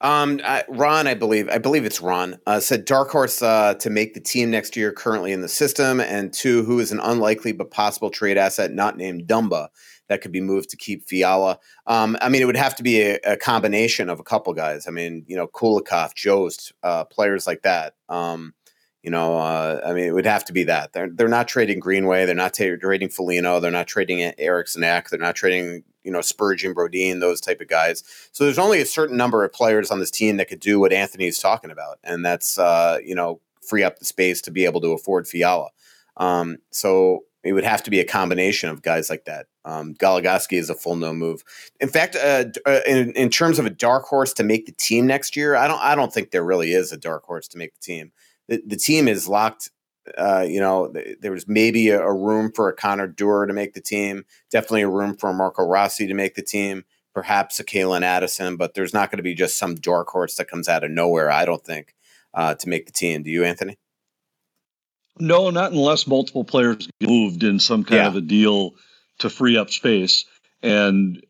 Um, 0.02 0.42
Ron, 0.68 1.08
I 1.08 1.14
believe, 1.14 1.48
I 1.50 1.60
believe 1.60 1.86
it's 1.86 2.02
Ron, 2.02 2.40
uh, 2.48 2.60
said 2.60 2.86
dark 2.86 3.12
horse 3.12 3.42
uh, 3.42 3.76
to 3.76 3.90
make 3.90 4.16
the 4.16 4.20
team 4.20 4.50
next 4.50 4.76
year, 4.76 4.92
currently 4.92 5.32
in 5.32 5.42
the 5.42 5.48
system, 5.48 6.00
and 6.00 6.34
two, 6.34 6.64
who 6.64 6.80
is 6.80 6.92
an 6.92 7.00
unlikely 7.00 7.52
but 7.52 7.72
possible 7.72 8.10
trade 8.10 8.38
asset 8.38 8.72
not 8.72 8.98
named 8.98 9.28
Dumba 9.28 9.68
that 10.12 10.22
could 10.22 10.32
be 10.34 10.42
moved 10.42 10.70
to 10.70 10.78
keep 10.78 11.08
Fiala. 11.08 11.58
Um, 11.88 12.18
I 12.22 12.28
mean, 12.28 12.42
it 12.42 12.46
would 12.46 12.58
have 12.58 12.76
to 12.76 12.84
be 12.84 13.02
a, 13.02 13.20
a, 13.24 13.38
combination 13.38 14.10
of 14.10 14.20
a 14.20 14.24
couple 14.24 14.54
guys. 14.54 14.86
I 14.86 14.92
mean, 14.92 15.24
you 15.26 15.38
know, 15.38 15.48
Kulikov, 15.48 16.16
Jost, 16.16 16.74
uh, 16.84 17.06
players 17.06 17.48
like 17.48 17.62
that. 17.62 17.94
Um, 18.10 18.54
you 19.04 19.10
know, 19.10 19.38
uh, 19.38 19.80
I 19.86 19.94
mean, 19.94 20.04
it 20.04 20.14
would 20.14 20.26
have 20.26 20.44
to 20.46 20.54
be 20.54 20.66
that. 20.66 20.94
They're 20.94 21.10
they're 21.10 21.28
not 21.28 21.48
trading 21.48 21.80
Greenway. 21.80 22.26
They're 22.26 22.36
not 22.36 22.54
t- 22.54 22.76
trading 22.76 23.10
Foligno. 23.10 23.60
They're 23.60 23.72
not 23.72 23.88
trading 23.88 24.34
Eriksson 24.38 24.84
Ek. 24.84 25.10
They're 25.10 25.20
not 25.20 25.36
trading 25.36 25.84
you 26.04 26.12
know 26.12 26.22
Spurgeon, 26.22 26.74
Brodin, 26.74 27.20
those 27.20 27.42
type 27.42 27.62
of 27.62 27.68
guys. 27.68 28.04
So 28.32 28.44
there's 28.44 28.60
only 28.60 28.82
a 28.82 28.86
certain 28.86 29.18
number 29.18 29.44
of 29.44 29.54
players 29.54 29.92
on 29.92 30.00
this 30.00 30.12
team 30.12 30.38
that 30.38 30.50
could 30.50 30.60
do 30.60 30.80
what 30.80 30.94
Anthony 30.94 31.28
is 31.28 31.40
talking 31.40 31.72
about, 31.72 32.00
and 32.04 32.26
that's 32.26 32.58
uh, 32.58 33.00
you 33.04 33.16
know 33.16 33.42
free 33.68 33.84
up 33.84 34.00
the 34.00 34.06
space 34.06 34.42
to 34.42 34.52
be 34.52 34.66
able 34.66 34.82
to 34.82 34.92
afford 34.92 35.28
Fiala. 35.28 35.70
Um, 36.18 36.58
so 36.72 37.26
it 37.44 37.54
would 37.54 37.64
have 37.64 37.84
to 37.84 37.92
be 37.92 38.00
a 38.00 38.06
combination 38.06 38.70
of 38.70 38.82
guys 38.82 39.10
like 39.10 39.26
that. 39.26 39.48
Um, 39.66 39.94
Goligoski 39.96 40.58
is 40.58 40.70
a 40.70 40.76
full 40.76 40.96
no 40.96 41.14
move. 41.14 41.44
In 41.80 41.88
fact, 41.88 42.16
uh, 42.16 42.46
uh, 42.66 42.82
in, 42.88 43.12
in 43.14 43.30
terms 43.30 43.60
of 43.60 43.66
a 43.66 43.72
dark 43.72 44.06
horse 44.06 44.34
to 44.34 44.44
make 44.44 44.66
the 44.66 44.72
team 44.72 45.08
next 45.08 45.36
year, 45.36 45.56
I 45.56 45.68
don't 45.68 45.80
I 45.80 45.96
don't 45.96 46.14
think 46.14 46.32
there 46.32 46.44
really 46.44 46.74
is 46.74 46.92
a 46.92 46.98
dark 46.98 47.24
horse 47.24 47.48
to 47.50 47.58
make 47.58 47.74
the 47.74 47.82
team 47.82 48.12
the, 48.52 48.62
the 48.66 48.76
team 48.76 49.08
is 49.08 49.28
locked. 49.28 49.72
Uh, 50.18 50.46
you 50.48 50.60
know, 50.60 50.92
th- 50.92 51.18
there 51.22 51.32
was 51.32 51.48
maybe 51.48 51.90
a, 51.90 52.02
a, 52.02 52.14
room 52.14 52.52
for 52.52 52.68
a 52.68 52.74
Connor 52.74 53.08
Dewar 53.08 53.46
to 53.46 53.54
make 53.54 53.74
the 53.74 53.82
team. 53.82 54.26
Definitely 54.50 54.82
a 54.82 54.90
room 54.90 55.16
for 55.16 55.30
a 55.30 55.34
Marco 55.34 55.64
Rossi 55.64 56.08
to 56.08 56.14
make 56.14 56.36
the 56.36 56.42
team. 56.42 56.86
Perhaps 57.14 57.60
a 57.60 57.64
Calen 57.64 58.04
Addison, 58.04 58.56
but 58.56 58.74
there's 58.74 58.94
not 58.94 59.12
going 59.12 59.18
to 59.18 59.24
be 59.24 59.36
just 59.36 59.58
some 59.58 59.76
dark 59.76 60.08
horse 60.08 60.36
that 60.36 60.50
comes 60.50 60.70
out 60.70 60.84
of 60.84 60.92
nowhere. 60.92 61.30
I 61.30 61.46
don't 61.46 61.64
think 61.64 61.94
uh, 62.34 62.56
to 62.56 62.70
make 62.70 62.86
the 62.86 62.92
team. 62.92 63.24
Do 63.24 63.30
you, 63.30 63.44
Anthony? 63.44 63.78
No, 65.20 65.50
not 65.50 65.72
unless 65.72 66.08
multiple 66.08 66.44
players 66.44 66.88
moved 67.02 67.44
in 67.44 67.60
some 67.60 67.84
kind 67.84 68.02
yeah. 68.02 68.08
of 68.08 68.16
a 68.16 68.22
deal 68.22 68.76
to 69.20 69.30
free 69.30 69.58
up 69.58 69.70
space, 69.70 70.26
and 70.64 71.24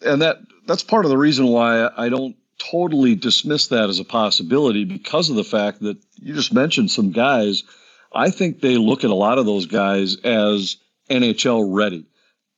and 0.00 0.22
that 0.22 0.38
that's 0.66 0.84
part 0.84 1.04
of 1.04 1.10
the 1.10 1.18
reason 1.18 1.48
why 1.48 1.90
I 1.96 2.08
don't 2.08 2.36
totally 2.58 3.14
dismiss 3.14 3.68
that 3.68 3.88
as 3.88 3.98
a 3.98 4.04
possibility 4.04 4.84
because 4.84 5.30
of 5.30 5.36
the 5.36 5.44
fact 5.44 5.80
that 5.80 5.98
you 6.16 6.34
just 6.34 6.52
mentioned 6.52 6.90
some 6.90 7.10
guys. 7.10 7.62
I 8.12 8.30
think 8.30 8.60
they 8.60 8.76
look 8.76 9.04
at 9.04 9.10
a 9.10 9.14
lot 9.14 9.38
of 9.38 9.46
those 9.46 9.66
guys 9.66 10.16
as 10.16 10.76
NHL 11.10 11.64
ready. 11.68 12.06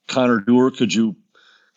Connor 0.09 0.41
Dewar, 0.41 0.71
could 0.71 0.93
you 0.93 1.17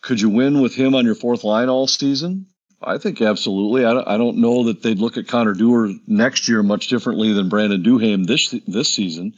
could 0.02 0.20
you 0.20 0.28
win 0.28 0.60
with 0.60 0.74
him 0.74 0.94
on 0.94 1.04
your 1.04 1.14
fourth 1.14 1.42
line 1.44 1.68
all 1.68 1.86
season? 1.86 2.46
I 2.82 2.98
think 2.98 3.20
absolutely. 3.20 3.84
I 3.84 3.94
don't, 3.94 4.06
I 4.06 4.16
don't 4.18 4.36
know 4.38 4.64
that 4.64 4.82
they'd 4.82 4.98
look 4.98 5.16
at 5.16 5.26
Connor 5.26 5.54
Dewar 5.54 5.90
next 6.06 6.48
year 6.48 6.62
much 6.62 6.88
differently 6.88 7.32
than 7.32 7.48
Brandon 7.48 7.82
Duhaime 7.82 8.26
this 8.26 8.54
this 8.66 8.92
season. 8.92 9.34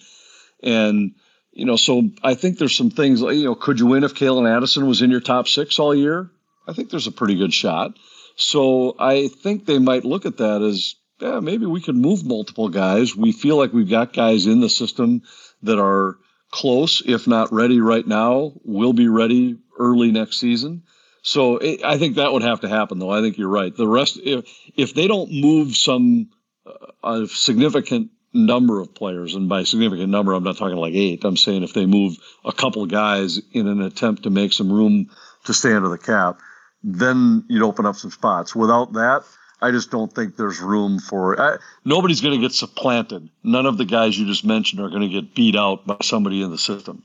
And 0.63 1.15
you 1.53 1.65
know, 1.65 1.77
so 1.77 2.11
I 2.23 2.35
think 2.35 2.59
there's 2.59 2.77
some 2.77 2.91
things 2.91 3.21
you 3.21 3.45
know, 3.45 3.55
could 3.55 3.81
you 3.81 3.87
win 3.87 4.05
if 4.05 4.15
Calen 4.15 4.49
Addison 4.55 4.87
was 4.87 5.03
in 5.03 5.11
your 5.11 5.21
top 5.21 5.49
six 5.49 5.79
all 5.79 5.95
year? 5.95 6.31
I 6.67 6.73
think 6.73 6.91
there's 6.91 7.07
a 7.07 7.13
pretty 7.13 7.37
good 7.37 7.55
shot. 7.55 7.99
So 8.37 8.95
I 8.99 9.29
think 9.29 9.65
they 9.65 9.79
might 9.79 10.05
look 10.05 10.27
at 10.27 10.37
that 10.37 10.63
as 10.63 10.95
yeah, 11.21 11.41
maybe 11.41 11.67
we 11.67 11.81
could 11.81 11.97
move 11.97 12.25
multiple 12.25 12.69
guys. 12.69 13.17
We 13.17 13.33
feel 13.33 13.57
like 13.57 13.73
we've 13.73 13.91
got 13.91 14.13
guys 14.13 14.47
in 14.47 14.61
the 14.61 14.69
system 14.69 15.23
that 15.63 15.79
are 15.79 16.19
close, 16.51 17.03
if 17.05 17.27
not 17.27 17.53
ready 17.53 17.81
right 17.81 18.07
now, 18.07 18.53
will 18.65 18.93
be 18.93 19.09
ready 19.09 19.59
early 19.79 20.13
next 20.13 20.39
season. 20.39 20.83
So 21.23 21.59
it, 21.59 21.85
I 21.85 21.99
think 21.99 22.17
that 22.17 22.33
would 22.33 22.43
have 22.43 22.61
to 22.61 22.69
happen, 22.69 22.99
though. 22.99 23.11
I 23.11 23.21
think 23.21 23.37
you're 23.37 23.49
right. 23.49 23.75
The 23.75 23.89
rest, 23.89 24.19
if 24.23 24.49
if 24.77 24.95
they 24.95 25.09
don't 25.09 25.31
move 25.31 25.77
some 25.77 26.31
uh, 26.65 27.23
a 27.23 27.27
significant 27.27 28.11
number 28.33 28.81
of 28.81 28.95
players, 28.95 29.35
and 29.35 29.49
by 29.49 29.65
significant 29.65 30.11
number, 30.11 30.33
I'm 30.33 30.45
not 30.45 30.57
talking 30.57 30.77
like 30.77 30.95
eight. 30.95 31.25
I'm 31.25 31.37
saying 31.37 31.65
if 31.65 31.75
they 31.75 31.87
move 31.87 32.17
a 32.45 32.53
couple 32.53 32.87
guys 32.87 33.41
in 33.53 33.67
an 33.67 33.83
attempt 33.83 34.23
to 34.23 34.31
make 34.31 34.53
some 34.53 34.73
room 34.73 35.11
to 35.45 35.55
stay 35.55 35.73
under 35.73 35.89
the 35.89 35.99
cap, 35.99 36.39
then 36.83 37.45
you'd 37.49 37.65
open 37.65 37.87
up 37.87 37.97
some 37.97 38.11
spots. 38.11 38.55
Without 38.55 38.93
that, 38.93 39.25
I 39.61 39.71
just 39.71 39.91
don't 39.91 40.13
think 40.15 40.37
there's 40.37 40.61
room 40.61 41.01
for 41.01 41.41
I, 41.41 41.57
nobody's 41.85 42.21
going 42.21 42.35
to 42.35 42.41
get 42.41 42.55
supplanted. 42.55 43.29
None 43.43 43.67
of 43.67 43.77
the 43.77 43.85
guys 43.85 44.19
you 44.19 44.27
just 44.27 44.45
mentioned 44.45 44.81
are 44.81 44.89
going 44.89 45.03
to 45.03 45.09
get 45.09 45.35
beat 45.35 45.57
out 45.57 45.87
by 45.87 45.97
somebody 46.03 46.43
in 46.43 46.51
the 46.51 46.59
system. 46.59 47.03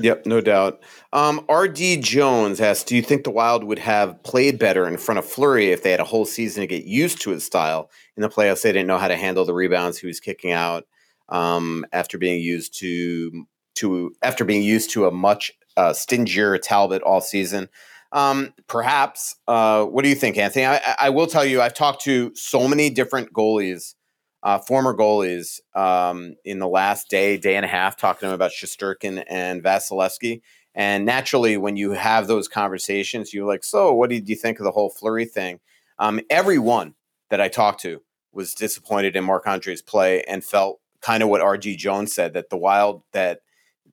Yep, 0.00 0.24
no 0.26 0.40
doubt. 0.40 0.80
Um, 1.12 1.44
RD 1.50 2.00
Jones 2.00 2.60
asks, 2.60 2.84
"Do 2.84 2.96
you 2.96 3.02
think 3.02 3.24
the 3.24 3.30
Wild 3.30 3.64
would 3.64 3.78
have 3.78 4.20
played 4.22 4.58
better 4.58 4.88
in 4.88 4.96
front 4.96 5.18
of 5.18 5.26
Fleury 5.26 5.72
if 5.72 5.82
they 5.82 5.90
had 5.90 6.00
a 6.00 6.04
whole 6.04 6.24
season 6.24 6.62
to 6.62 6.66
get 6.66 6.84
used 6.84 7.20
to 7.22 7.30
his 7.30 7.44
style 7.44 7.90
in 8.16 8.22
the 8.22 8.30
playoffs? 8.30 8.62
They 8.62 8.72
didn't 8.72 8.88
know 8.88 8.98
how 8.98 9.08
to 9.08 9.16
handle 9.16 9.44
the 9.44 9.54
rebounds 9.54 9.98
he 9.98 10.06
was 10.06 10.18
kicking 10.18 10.52
out 10.52 10.86
um, 11.28 11.84
after 11.92 12.16
being 12.16 12.40
used 12.40 12.78
to 12.80 13.46
to 13.76 14.12
after 14.22 14.44
being 14.44 14.62
used 14.62 14.90
to 14.90 15.06
a 15.06 15.10
much 15.10 15.52
uh, 15.76 15.92
stingier 15.92 16.56
Talbot 16.58 17.02
all 17.02 17.20
season." 17.20 17.68
Um, 18.12 18.54
perhaps. 18.66 19.36
Uh, 19.46 19.84
what 19.84 20.02
do 20.02 20.08
you 20.08 20.14
think, 20.14 20.36
Anthony? 20.36 20.66
I, 20.66 20.80
I, 20.98 21.10
will 21.10 21.26
tell 21.26 21.44
you, 21.44 21.60
I've 21.60 21.74
talked 21.74 22.02
to 22.04 22.34
so 22.34 22.66
many 22.66 22.90
different 22.90 23.32
goalies, 23.32 23.94
uh, 24.42 24.58
former 24.58 24.96
goalies, 24.96 25.60
um, 25.76 26.34
in 26.44 26.58
the 26.58 26.68
last 26.68 27.08
day, 27.08 27.36
day 27.36 27.54
and 27.54 27.64
a 27.64 27.68
half, 27.68 27.96
talking 27.96 28.20
to 28.20 28.26
them 28.26 28.34
about 28.34 28.50
Shesterkin 28.50 29.24
and 29.28 29.62
Vasilevskiy. 29.62 30.40
And 30.74 31.04
naturally, 31.04 31.56
when 31.56 31.76
you 31.76 31.92
have 31.92 32.26
those 32.26 32.48
conversations, 32.48 33.32
you're 33.32 33.46
like, 33.46 33.64
"So, 33.64 33.92
what 33.92 34.10
did 34.10 34.28
you 34.28 34.36
think 34.36 34.58
of 34.58 34.64
the 34.64 34.70
whole 34.70 34.90
Fleury 34.90 35.24
thing?" 35.24 35.60
Um, 35.98 36.20
everyone 36.30 36.94
that 37.28 37.40
I 37.40 37.48
talked 37.48 37.80
to 37.82 38.02
was 38.32 38.54
disappointed 38.54 39.16
in 39.16 39.24
Marc 39.24 39.46
Andre's 39.46 39.82
play 39.82 40.22
and 40.24 40.44
felt 40.44 40.80
kind 41.00 41.22
of 41.22 41.28
what 41.28 41.40
RG 41.40 41.76
Jones 41.76 42.14
said 42.14 42.34
that 42.34 42.50
the 42.50 42.56
Wild 42.56 43.02
that 43.12 43.40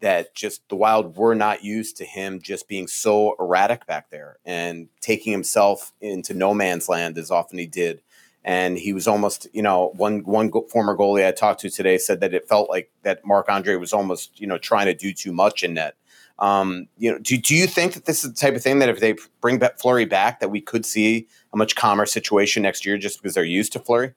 that 0.01 0.35
just 0.35 0.67
the 0.69 0.75
Wild 0.75 1.17
were 1.17 1.35
not 1.35 1.63
used 1.63 1.97
to 1.97 2.05
him 2.05 2.41
just 2.41 2.67
being 2.67 2.87
so 2.87 3.35
erratic 3.39 3.85
back 3.85 4.09
there 4.09 4.37
and 4.45 4.89
taking 5.01 5.31
himself 5.31 5.93
into 6.01 6.33
no 6.33 6.53
man's 6.53 6.89
land 6.89 7.17
as 7.17 7.31
often 7.31 7.57
he 7.57 7.65
did. 7.65 8.01
And 8.43 8.77
he 8.77 8.93
was 8.93 9.07
almost, 9.07 9.47
you 9.51 9.61
know, 9.61 9.91
one 9.95 10.19
one 10.23 10.51
former 10.69 10.95
goalie 10.95 11.27
I 11.27 11.31
talked 11.31 11.59
to 11.61 11.69
today 11.69 11.97
said 11.97 12.21
that 12.21 12.33
it 12.33 12.47
felt 12.47 12.69
like 12.69 12.89
that 13.03 13.25
Marc 13.25 13.49
Andre 13.49 13.75
was 13.75 13.91
almost, 13.91 14.39
you 14.39 14.47
know, 14.47 14.57
trying 14.57 14.85
to 14.85 14.93
do 14.93 15.11
too 15.11 15.33
much 15.33 15.63
in 15.63 15.73
net. 15.73 15.95
Um, 16.39 16.87
you 16.97 17.11
know, 17.11 17.17
do, 17.17 17.37
do 17.37 17.55
you 17.55 17.67
think 17.67 17.93
that 17.93 18.05
this 18.05 18.23
is 18.23 18.31
the 18.31 18.37
type 18.37 18.55
of 18.55 18.61
thing 18.61 18.79
that 18.79 18.89
if 18.89 18.99
they 18.99 19.15
bring 19.41 19.59
Fleury 19.77 20.05
back, 20.05 20.39
that 20.39 20.49
we 20.49 20.61
could 20.61 20.85
see 20.85 21.27
a 21.51 21.57
much 21.57 21.75
calmer 21.75 22.05
situation 22.05 22.63
next 22.63 22.85
year 22.85 22.97
just 22.97 23.21
because 23.21 23.33
they're 23.33 23.43
used 23.43 23.73
to 23.73 23.79
Fleury? 23.79 24.13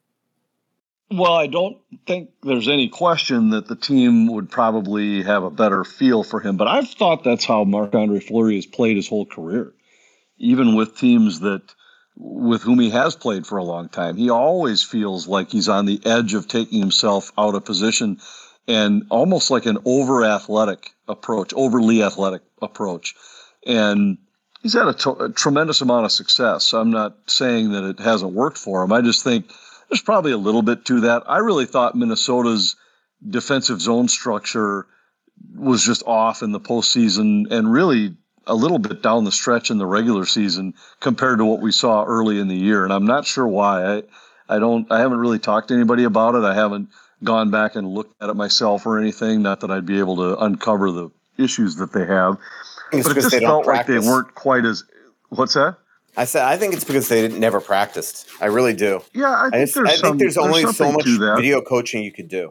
Well, 1.12 1.32
I 1.32 1.48
don't 1.48 1.78
think 2.06 2.30
there's 2.42 2.68
any 2.68 2.88
question 2.88 3.50
that 3.50 3.66
the 3.66 3.74
team 3.74 4.28
would 4.28 4.48
probably 4.48 5.24
have 5.24 5.42
a 5.42 5.50
better 5.50 5.82
feel 5.82 6.22
for 6.22 6.40
him, 6.40 6.56
but 6.56 6.68
I've 6.68 6.88
thought 6.88 7.24
that's 7.24 7.44
how 7.44 7.64
Marc 7.64 7.94
Andre 7.94 8.20
Fleury 8.20 8.54
has 8.54 8.66
played 8.66 8.96
his 8.96 9.08
whole 9.08 9.26
career, 9.26 9.72
even 10.38 10.76
with 10.76 10.96
teams 10.96 11.40
that 11.40 11.62
with 12.16 12.62
whom 12.62 12.78
he 12.78 12.90
has 12.90 13.16
played 13.16 13.46
for 13.46 13.58
a 13.58 13.64
long 13.64 13.88
time. 13.88 14.16
He 14.16 14.30
always 14.30 14.82
feels 14.82 15.26
like 15.26 15.50
he's 15.50 15.68
on 15.68 15.86
the 15.86 16.00
edge 16.04 16.34
of 16.34 16.46
taking 16.46 16.78
himself 16.78 17.32
out 17.36 17.54
of 17.54 17.64
position 17.64 18.18
and 18.68 19.04
almost 19.08 19.50
like 19.50 19.66
an 19.66 19.78
over 19.84 20.24
athletic 20.24 20.90
approach, 21.08 21.52
overly 21.54 22.02
athletic 22.02 22.42
approach. 22.62 23.16
And 23.66 24.18
he's 24.62 24.74
had 24.74 24.86
a, 24.86 24.94
t- 24.94 25.10
a 25.18 25.30
tremendous 25.30 25.80
amount 25.80 26.04
of 26.04 26.12
success. 26.12 26.72
I'm 26.72 26.90
not 26.90 27.16
saying 27.26 27.72
that 27.72 27.84
it 27.84 27.98
hasn't 27.98 28.32
worked 28.32 28.58
for 28.58 28.84
him. 28.84 28.92
I 28.92 29.00
just 29.00 29.24
think 29.24 29.50
there's 29.90 30.02
probably 30.02 30.32
a 30.32 30.38
little 30.38 30.62
bit 30.62 30.84
to 30.86 31.00
that. 31.02 31.24
I 31.26 31.38
really 31.38 31.66
thought 31.66 31.96
Minnesota's 31.96 32.76
defensive 33.28 33.80
zone 33.80 34.08
structure 34.08 34.86
was 35.54 35.84
just 35.84 36.02
off 36.06 36.42
in 36.42 36.52
the 36.52 36.60
postseason 36.60 37.50
and 37.50 37.70
really 37.70 38.14
a 38.46 38.54
little 38.54 38.78
bit 38.78 39.02
down 39.02 39.24
the 39.24 39.32
stretch 39.32 39.70
in 39.70 39.78
the 39.78 39.86
regular 39.86 40.24
season 40.24 40.74
compared 41.00 41.38
to 41.38 41.44
what 41.44 41.60
we 41.60 41.72
saw 41.72 42.04
early 42.04 42.38
in 42.38 42.48
the 42.48 42.56
year, 42.56 42.84
and 42.84 42.92
I'm 42.92 43.06
not 43.06 43.26
sure 43.26 43.46
why. 43.46 43.96
I 43.96 44.02
I 44.48 44.58
don't 44.58 44.90
I 44.90 45.00
haven't 45.00 45.18
really 45.18 45.38
talked 45.38 45.68
to 45.68 45.74
anybody 45.74 46.04
about 46.04 46.34
it. 46.34 46.44
I 46.44 46.54
haven't 46.54 46.88
gone 47.22 47.50
back 47.50 47.76
and 47.76 47.88
looked 47.88 48.20
at 48.22 48.30
it 48.30 48.34
myself 48.34 48.86
or 48.86 48.98
anything. 48.98 49.42
Not 49.42 49.60
that 49.60 49.70
I'd 49.70 49.86
be 49.86 49.98
able 49.98 50.16
to 50.16 50.38
uncover 50.38 50.90
the 50.90 51.10
issues 51.36 51.76
that 51.76 51.92
they 51.92 52.06
have, 52.06 52.38
but 52.90 53.16
it 53.16 53.20
just 53.20 53.36
felt 53.36 53.66
like 53.66 53.86
they 53.86 53.98
weren't 53.98 54.34
quite 54.34 54.64
as. 54.64 54.84
What's 55.28 55.54
that? 55.54 55.76
I 56.16 56.24
said 56.24 56.44
I 56.44 56.56
think 56.56 56.74
it's 56.74 56.84
because 56.84 57.08
they 57.08 57.28
never 57.28 57.60
practiced. 57.60 58.28
I 58.40 58.46
really 58.46 58.74
do. 58.74 59.00
Yeah, 59.14 59.32
I 59.32 59.50
think 59.50 59.54
I 59.54 59.58
there's. 59.58 59.76
I 59.76 59.96
think 59.96 60.18
there's 60.18 60.38
only 60.38 60.62
so 60.72 60.92
much 60.92 61.06
video 61.06 61.60
coaching 61.60 62.02
you 62.02 62.12
could 62.12 62.28
do. 62.28 62.50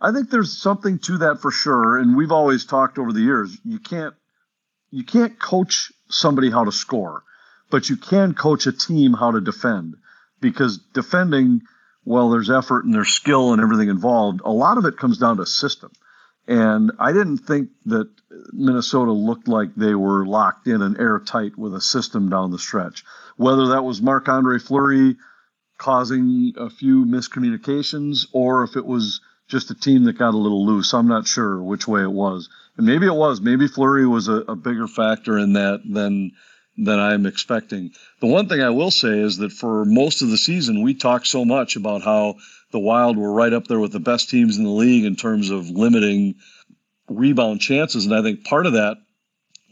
I 0.00 0.12
think 0.12 0.30
there's 0.30 0.60
something 0.60 0.98
to 1.00 1.18
that 1.18 1.40
for 1.40 1.50
sure, 1.50 1.98
and 1.98 2.16
we've 2.16 2.32
always 2.32 2.66
talked 2.66 2.98
over 2.98 3.12
the 3.12 3.20
years. 3.20 3.56
You 3.64 3.78
can't 3.78 4.14
you 4.90 5.04
can't 5.04 5.38
coach 5.40 5.92
somebody 6.08 6.50
how 6.50 6.64
to 6.64 6.72
score, 6.72 7.22
but 7.70 7.88
you 7.88 7.96
can 7.96 8.34
coach 8.34 8.66
a 8.66 8.72
team 8.72 9.14
how 9.14 9.30
to 9.32 9.40
defend 9.40 9.96
because 10.40 10.78
defending, 10.92 11.62
well, 12.04 12.30
there's 12.30 12.50
effort 12.50 12.84
and 12.84 12.94
there's 12.94 13.08
skill 13.08 13.52
and 13.52 13.62
everything 13.62 13.88
involved. 13.88 14.40
A 14.44 14.52
lot 14.52 14.78
of 14.78 14.84
it 14.84 14.96
comes 14.96 15.18
down 15.18 15.38
to 15.38 15.46
system. 15.46 15.90
And 16.46 16.92
I 16.98 17.12
didn't 17.12 17.38
think 17.38 17.70
that 17.86 18.08
Minnesota 18.52 19.12
looked 19.12 19.48
like 19.48 19.74
they 19.74 19.94
were 19.94 20.26
locked 20.26 20.66
in 20.66 20.82
and 20.82 20.98
airtight 20.98 21.56
with 21.56 21.74
a 21.74 21.80
system 21.80 22.28
down 22.28 22.50
the 22.50 22.58
stretch. 22.58 23.04
Whether 23.36 23.68
that 23.68 23.84
was 23.84 24.02
Marc 24.02 24.28
Andre 24.28 24.58
Fleury 24.58 25.16
causing 25.78 26.52
a 26.56 26.70
few 26.70 27.04
miscommunications 27.04 28.26
or 28.32 28.62
if 28.62 28.76
it 28.76 28.84
was 28.84 29.20
just 29.48 29.70
a 29.70 29.74
team 29.74 30.04
that 30.04 30.18
got 30.18 30.34
a 30.34 30.38
little 30.38 30.64
loose, 30.66 30.94
I'm 30.94 31.08
not 31.08 31.26
sure 31.26 31.62
which 31.62 31.88
way 31.88 32.02
it 32.02 32.12
was. 32.12 32.48
And 32.76 32.86
maybe 32.86 33.06
it 33.06 33.14
was. 33.14 33.40
Maybe 33.40 33.66
Fleury 33.66 34.06
was 34.06 34.28
a, 34.28 34.36
a 34.48 34.56
bigger 34.56 34.86
factor 34.86 35.38
in 35.38 35.54
that 35.54 35.80
than 35.84 36.32
than 36.76 36.98
I'm 36.98 37.26
expecting. 37.26 37.92
The 38.20 38.26
one 38.26 38.48
thing 38.48 38.60
I 38.60 38.70
will 38.70 38.90
say 38.90 39.20
is 39.20 39.38
that 39.38 39.52
for 39.52 39.84
most 39.84 40.22
of 40.22 40.30
the 40.30 40.36
season, 40.36 40.82
we 40.82 40.94
talked 40.94 41.26
so 41.26 41.44
much 41.44 41.76
about 41.76 42.02
how 42.02 42.36
the 42.72 42.80
Wild 42.80 43.16
were 43.16 43.32
right 43.32 43.52
up 43.52 43.68
there 43.68 43.78
with 43.78 43.92
the 43.92 44.00
best 44.00 44.30
teams 44.30 44.58
in 44.58 44.64
the 44.64 44.70
league 44.70 45.04
in 45.04 45.14
terms 45.14 45.50
of 45.50 45.70
limiting 45.70 46.34
rebound 47.08 47.60
chances. 47.60 48.06
And 48.06 48.14
I 48.14 48.22
think 48.22 48.44
part 48.44 48.66
of 48.66 48.72
that 48.72 48.96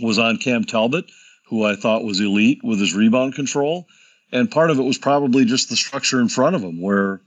was 0.01 0.19
on 0.19 0.37
Cam 0.39 0.65
Talbot, 0.65 1.11
who 1.49 1.65
I 1.65 1.75
thought 1.75 2.05
was 2.05 2.21
elite 2.21 2.61
with 2.63 2.79
his 2.79 2.95
rebound 2.95 3.35
control. 3.35 3.87
And 4.31 4.51
part 4.51 4.71
of 4.71 4.79
it 4.79 4.85
was 4.85 4.99
probably 4.99 5.45
just 5.45 5.69
the 5.69 5.77
structure 5.77 6.21
in 6.21 6.29
front 6.29 6.57
of 6.57 6.63
him, 6.63 6.81
where 6.81 7.21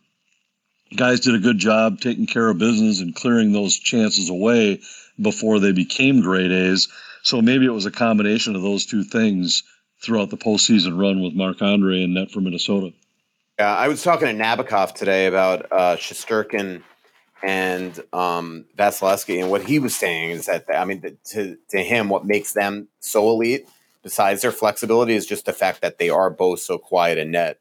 guys 0.95 1.19
did 1.19 1.35
a 1.35 1.39
good 1.39 1.57
job 1.57 1.99
taking 1.99 2.25
care 2.25 2.47
of 2.47 2.57
business 2.57 3.01
and 3.01 3.13
clearing 3.13 3.51
those 3.51 3.77
chances 3.77 4.29
away 4.29 4.81
before 5.21 5.59
they 5.59 5.71
became 5.71 6.21
great 6.21 6.51
A's. 6.51 6.87
So 7.25 7.41
maybe 7.41 7.65
it 7.65 7.71
was 7.71 7.87
a 7.87 7.91
combination 7.91 8.55
of 8.55 8.61
those 8.61 8.85
two 8.85 9.03
things 9.03 9.63
throughout 10.03 10.29
the 10.29 10.37
postseason 10.37 11.01
run 11.01 11.23
with 11.23 11.33
Marc 11.33 11.59
Andre 11.59 12.03
and 12.03 12.13
net 12.13 12.29
for 12.29 12.39
Minnesota. 12.39 12.93
Yeah, 13.57 13.75
I 13.75 13.87
was 13.87 14.03
talking 14.03 14.27
to 14.27 14.33
Nabokov 14.33 14.93
today 14.93 15.25
about 15.25 15.65
uh, 15.71 15.97
and 17.43 17.99
um, 18.13 18.65
Vasilevskiy, 18.77 19.41
and 19.41 19.49
what 19.49 19.63
he 19.63 19.79
was 19.79 19.95
saying 19.95 20.31
is 20.31 20.45
that 20.45 20.65
I 20.71 20.85
mean, 20.85 21.17
to 21.31 21.57
to 21.69 21.77
him, 21.79 22.09
what 22.09 22.25
makes 22.25 22.53
them 22.53 22.89
so 22.99 23.27
elite, 23.29 23.67
besides 24.03 24.43
their 24.43 24.51
flexibility, 24.51 25.15
is 25.15 25.25
just 25.25 25.47
the 25.47 25.53
fact 25.53 25.81
that 25.81 25.97
they 25.97 26.11
are 26.11 26.29
both 26.29 26.59
so 26.59 26.77
quiet 26.77 27.17
and 27.17 27.31
net. 27.31 27.59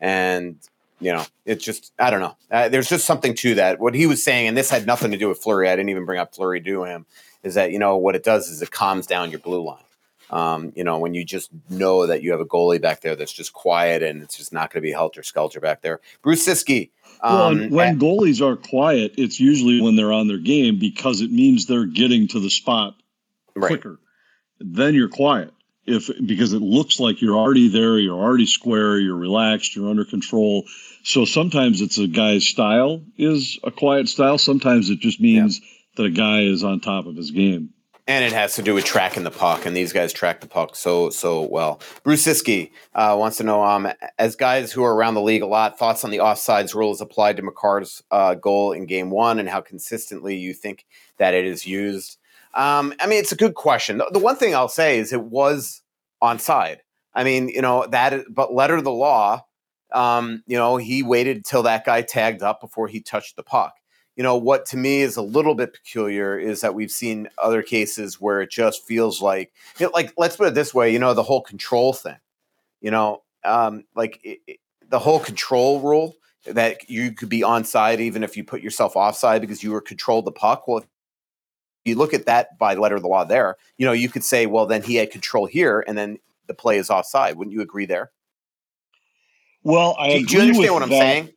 And 0.00 0.56
you 1.00 1.12
know, 1.12 1.24
it's 1.44 1.64
just 1.64 1.92
I 2.00 2.10
don't 2.10 2.20
know. 2.20 2.36
Uh, 2.50 2.68
there's 2.68 2.88
just 2.88 3.04
something 3.04 3.34
to 3.36 3.54
that. 3.56 3.78
What 3.78 3.94
he 3.94 4.08
was 4.08 4.24
saying, 4.24 4.48
and 4.48 4.56
this 4.56 4.70
had 4.70 4.86
nothing 4.86 5.12
to 5.12 5.18
do 5.18 5.28
with 5.28 5.38
Fleury. 5.38 5.68
I 5.68 5.76
didn't 5.76 5.90
even 5.90 6.04
bring 6.04 6.18
up 6.18 6.34
Fleury 6.34 6.60
to 6.62 6.82
him. 6.84 7.06
Is 7.44 7.54
that 7.54 7.70
you 7.70 7.78
know 7.78 7.96
what 7.96 8.16
it 8.16 8.24
does 8.24 8.48
is 8.48 8.62
it 8.62 8.70
calms 8.70 9.06
down 9.06 9.30
your 9.30 9.40
blue 9.40 9.62
line. 9.62 9.84
Um, 10.30 10.72
you 10.74 10.82
know, 10.82 10.98
when 10.98 11.14
you 11.14 11.24
just 11.24 11.50
know 11.68 12.06
that 12.06 12.22
you 12.22 12.32
have 12.32 12.40
a 12.40 12.46
goalie 12.46 12.80
back 12.80 13.02
there 13.02 13.14
that's 13.14 13.32
just 13.32 13.52
quiet 13.52 14.02
and 14.02 14.22
it's 14.22 14.36
just 14.36 14.52
not 14.52 14.72
going 14.72 14.82
to 14.82 14.86
be 14.86 14.90
helter 14.90 15.22
skelter 15.22 15.60
back 15.60 15.82
there. 15.82 16.00
Bruce 16.22 16.46
Siski. 16.46 16.90
Um, 17.20 17.38
well, 17.38 17.70
when 17.70 18.00
goalies 18.00 18.40
are 18.40 18.56
quiet, 18.56 19.14
it's 19.18 19.38
usually 19.38 19.80
when 19.80 19.96
they're 19.96 20.12
on 20.12 20.26
their 20.26 20.38
game 20.38 20.78
because 20.78 21.20
it 21.20 21.30
means 21.30 21.66
they're 21.66 21.86
getting 21.86 22.26
to 22.28 22.40
the 22.40 22.50
spot 22.50 22.96
quicker. 23.54 23.90
Right. 23.90 23.98
Then 24.60 24.94
you're 24.94 25.08
quiet 25.08 25.52
if 25.86 26.10
because 26.24 26.52
it 26.52 26.62
looks 26.62 26.98
like 26.98 27.20
you're 27.20 27.36
already 27.36 27.68
there, 27.68 27.98
you're 27.98 28.18
already 28.18 28.46
square, 28.46 28.98
you're 28.98 29.16
relaxed, 29.16 29.76
you're 29.76 29.88
under 29.88 30.04
control. 30.04 30.64
So 31.02 31.24
sometimes 31.24 31.80
it's 31.80 31.98
a 31.98 32.06
guy's 32.06 32.46
style 32.46 33.02
is 33.18 33.58
a 33.62 33.70
quiet 33.70 34.08
style. 34.08 34.38
Sometimes 34.38 34.90
it 34.90 35.00
just 35.00 35.20
means 35.20 35.60
yeah. 35.60 35.66
That 35.96 36.04
a 36.04 36.10
guy 36.10 36.42
is 36.42 36.64
on 36.64 36.80
top 36.80 37.06
of 37.06 37.16
his 37.16 37.30
game. 37.30 37.70
And 38.06 38.22
it 38.22 38.32
has 38.32 38.54
to 38.56 38.62
do 38.62 38.74
with 38.74 38.84
tracking 38.84 39.24
the 39.24 39.30
puck, 39.30 39.64
and 39.64 39.74
these 39.74 39.94
guys 39.94 40.12
track 40.12 40.42
the 40.42 40.46
puck 40.46 40.76
so 40.76 41.08
so 41.08 41.40
well. 41.40 41.80
Bruce 42.02 42.26
Siski 42.26 42.70
uh, 42.94 43.16
wants 43.18 43.38
to 43.38 43.44
know, 43.44 43.64
um, 43.64 43.88
as 44.18 44.36
guys 44.36 44.72
who 44.72 44.84
are 44.84 44.94
around 44.94 45.14
the 45.14 45.22
league 45.22 45.40
a 45.40 45.46
lot, 45.46 45.78
thoughts 45.78 46.04
on 46.04 46.10
the 46.10 46.18
offsides 46.18 46.74
rules 46.74 47.00
applied 47.00 47.38
to 47.38 47.42
Makar's 47.42 48.02
uh, 48.10 48.34
goal 48.34 48.72
in 48.72 48.84
Game 48.84 49.08
One, 49.08 49.38
and 49.38 49.48
how 49.48 49.62
consistently 49.62 50.36
you 50.36 50.52
think 50.52 50.84
that 51.16 51.32
it 51.32 51.46
is 51.46 51.66
used. 51.66 52.18
Um, 52.52 52.92
I 53.00 53.06
mean, 53.06 53.20
it's 53.20 53.32
a 53.32 53.36
good 53.36 53.54
question. 53.54 53.96
The, 53.96 54.10
the, 54.12 54.18
one 54.18 54.36
thing 54.36 54.54
I'll 54.54 54.68
say 54.68 54.98
is 54.98 55.12
it 55.12 55.24
was 55.24 55.82
onside. 56.22 56.78
I 57.14 57.24
mean, 57.24 57.48
you 57.48 57.62
know 57.62 57.86
that, 57.86 58.26
but 58.28 58.52
letter 58.52 58.76
of 58.76 58.84
the 58.84 58.92
law. 58.92 59.46
Um, 59.92 60.42
you 60.46 60.58
know, 60.58 60.76
he 60.76 61.02
waited 61.02 61.44
till 61.44 61.62
that 61.62 61.86
guy 61.86 62.02
tagged 62.02 62.42
up 62.42 62.60
before 62.60 62.88
he 62.88 63.00
touched 63.00 63.36
the 63.36 63.42
puck. 63.42 63.74
You 64.16 64.22
know, 64.22 64.36
what 64.36 64.66
to 64.66 64.76
me 64.76 65.00
is 65.00 65.16
a 65.16 65.22
little 65.22 65.54
bit 65.54 65.72
peculiar 65.72 66.38
is 66.38 66.60
that 66.60 66.74
we've 66.74 66.90
seen 66.90 67.28
other 67.36 67.62
cases 67.62 68.20
where 68.20 68.40
it 68.40 68.50
just 68.50 68.86
feels 68.86 69.20
like, 69.20 69.52
you 69.78 69.86
know, 69.86 69.92
like 69.92 70.12
let's 70.16 70.36
put 70.36 70.46
it 70.46 70.54
this 70.54 70.72
way. 70.72 70.92
You 70.92 71.00
know, 71.00 71.14
the 71.14 71.22
whole 71.22 71.42
control 71.42 71.92
thing. 71.92 72.18
You 72.80 72.90
know, 72.90 73.22
um, 73.44 73.84
like 73.96 74.20
it, 74.22 74.40
it, 74.46 74.60
the 74.88 74.98
whole 74.98 75.18
control 75.18 75.80
rule 75.80 76.14
that 76.46 76.88
you 76.88 77.12
could 77.12 77.28
be 77.28 77.40
onside 77.40 78.00
even 78.00 78.22
if 78.22 78.36
you 78.36 78.44
put 78.44 78.60
yourself 78.60 78.96
offside 78.96 79.40
because 79.40 79.62
you 79.62 79.72
were 79.72 79.80
controlled 79.80 80.26
the 80.26 80.32
puck. 80.32 80.68
Well, 80.68 80.84
you 81.84 81.96
look 81.96 82.14
at 82.14 82.26
that 82.26 82.58
by 82.58 82.74
letter 82.74 82.96
of 82.96 83.02
the 83.02 83.08
law 83.08 83.24
there, 83.24 83.56
you 83.76 83.86
know, 83.86 83.92
you 83.92 84.08
could 84.08 84.24
say, 84.24 84.46
well, 84.46 84.66
then 84.66 84.82
he 84.82 84.96
had 84.96 85.10
control 85.10 85.46
here 85.46 85.84
and 85.86 85.96
then 85.96 86.18
the 86.46 86.54
play 86.54 86.78
is 86.78 86.90
offside. 86.90 87.36
Wouldn't 87.36 87.52
you 87.52 87.62
agree 87.62 87.86
there? 87.86 88.10
Well, 89.62 89.96
I 89.98 90.18
do, 90.18 90.26
do 90.26 90.36
you 90.36 90.42
understand 90.42 90.74
what 90.74 90.82
I'm 90.82 90.90
that. 90.90 90.98
saying? 90.98 91.32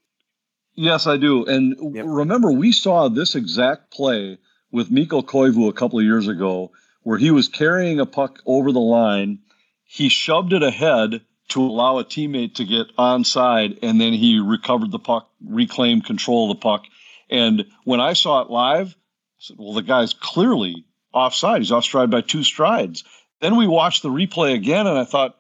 Yes, 0.78 1.08
I 1.08 1.18
do. 1.18 1.44
And 1.46 1.96
yep. 1.96 2.06
remember, 2.08 2.52
we 2.52 2.72
saw 2.72 3.10
this 3.10 3.34
exact 3.34 3.92
play 3.92 4.38
with 4.72 4.92
Mikko 4.92 5.24
Koivu 5.24 5.68
a 5.68 5.74
couple 5.74 5.98
of 5.98 6.06
years 6.06 6.28
ago 6.28 6.72
where 7.02 7.18
he 7.18 7.32
was 7.32 7.48
carrying 7.48 8.00
a 8.00 8.06
puck 8.06 8.40
over 8.46 8.72
the 8.72 8.80
line. 8.80 9.40
He 9.86 10.08
shoved 10.08 10.54
it 10.54 10.62
ahead 10.62 11.22
to 11.50 11.64
allow 11.64 11.98
a 11.98 12.06
teammate 12.06 12.56
to 12.56 12.66
get 12.66 12.96
onside, 12.98 13.80
and 13.82 14.00
then 14.00 14.14
he 14.14 14.40
recovered 14.40 14.92
the 14.92 15.00
puck, 15.00 15.30
reclaimed 15.44 16.06
control 16.06 16.52
of 16.52 16.58
the 16.58 16.62
puck. 16.62 16.84
And 17.30 17.66
when 17.84 18.00
I 18.00 18.14
saw 18.14 18.42
it 18.42 18.52
live, 18.52 18.90
I 18.90 19.40
said, 19.40 19.58
well, 19.58 19.74
the 19.74 19.82
guy's 19.82 20.14
clearly 20.14 20.86
offside. 21.12 21.62
He's 21.62 21.72
offside 21.72 22.12
by 22.12 22.22
two 22.22 22.44
strides. 22.44 23.04
Then 23.42 23.56
we 23.56 23.66
watched 23.66 24.04
the 24.04 24.10
replay 24.10 24.54
again, 24.54 24.86
and 24.86 24.98
I 24.98 25.06
thought, 25.06 25.38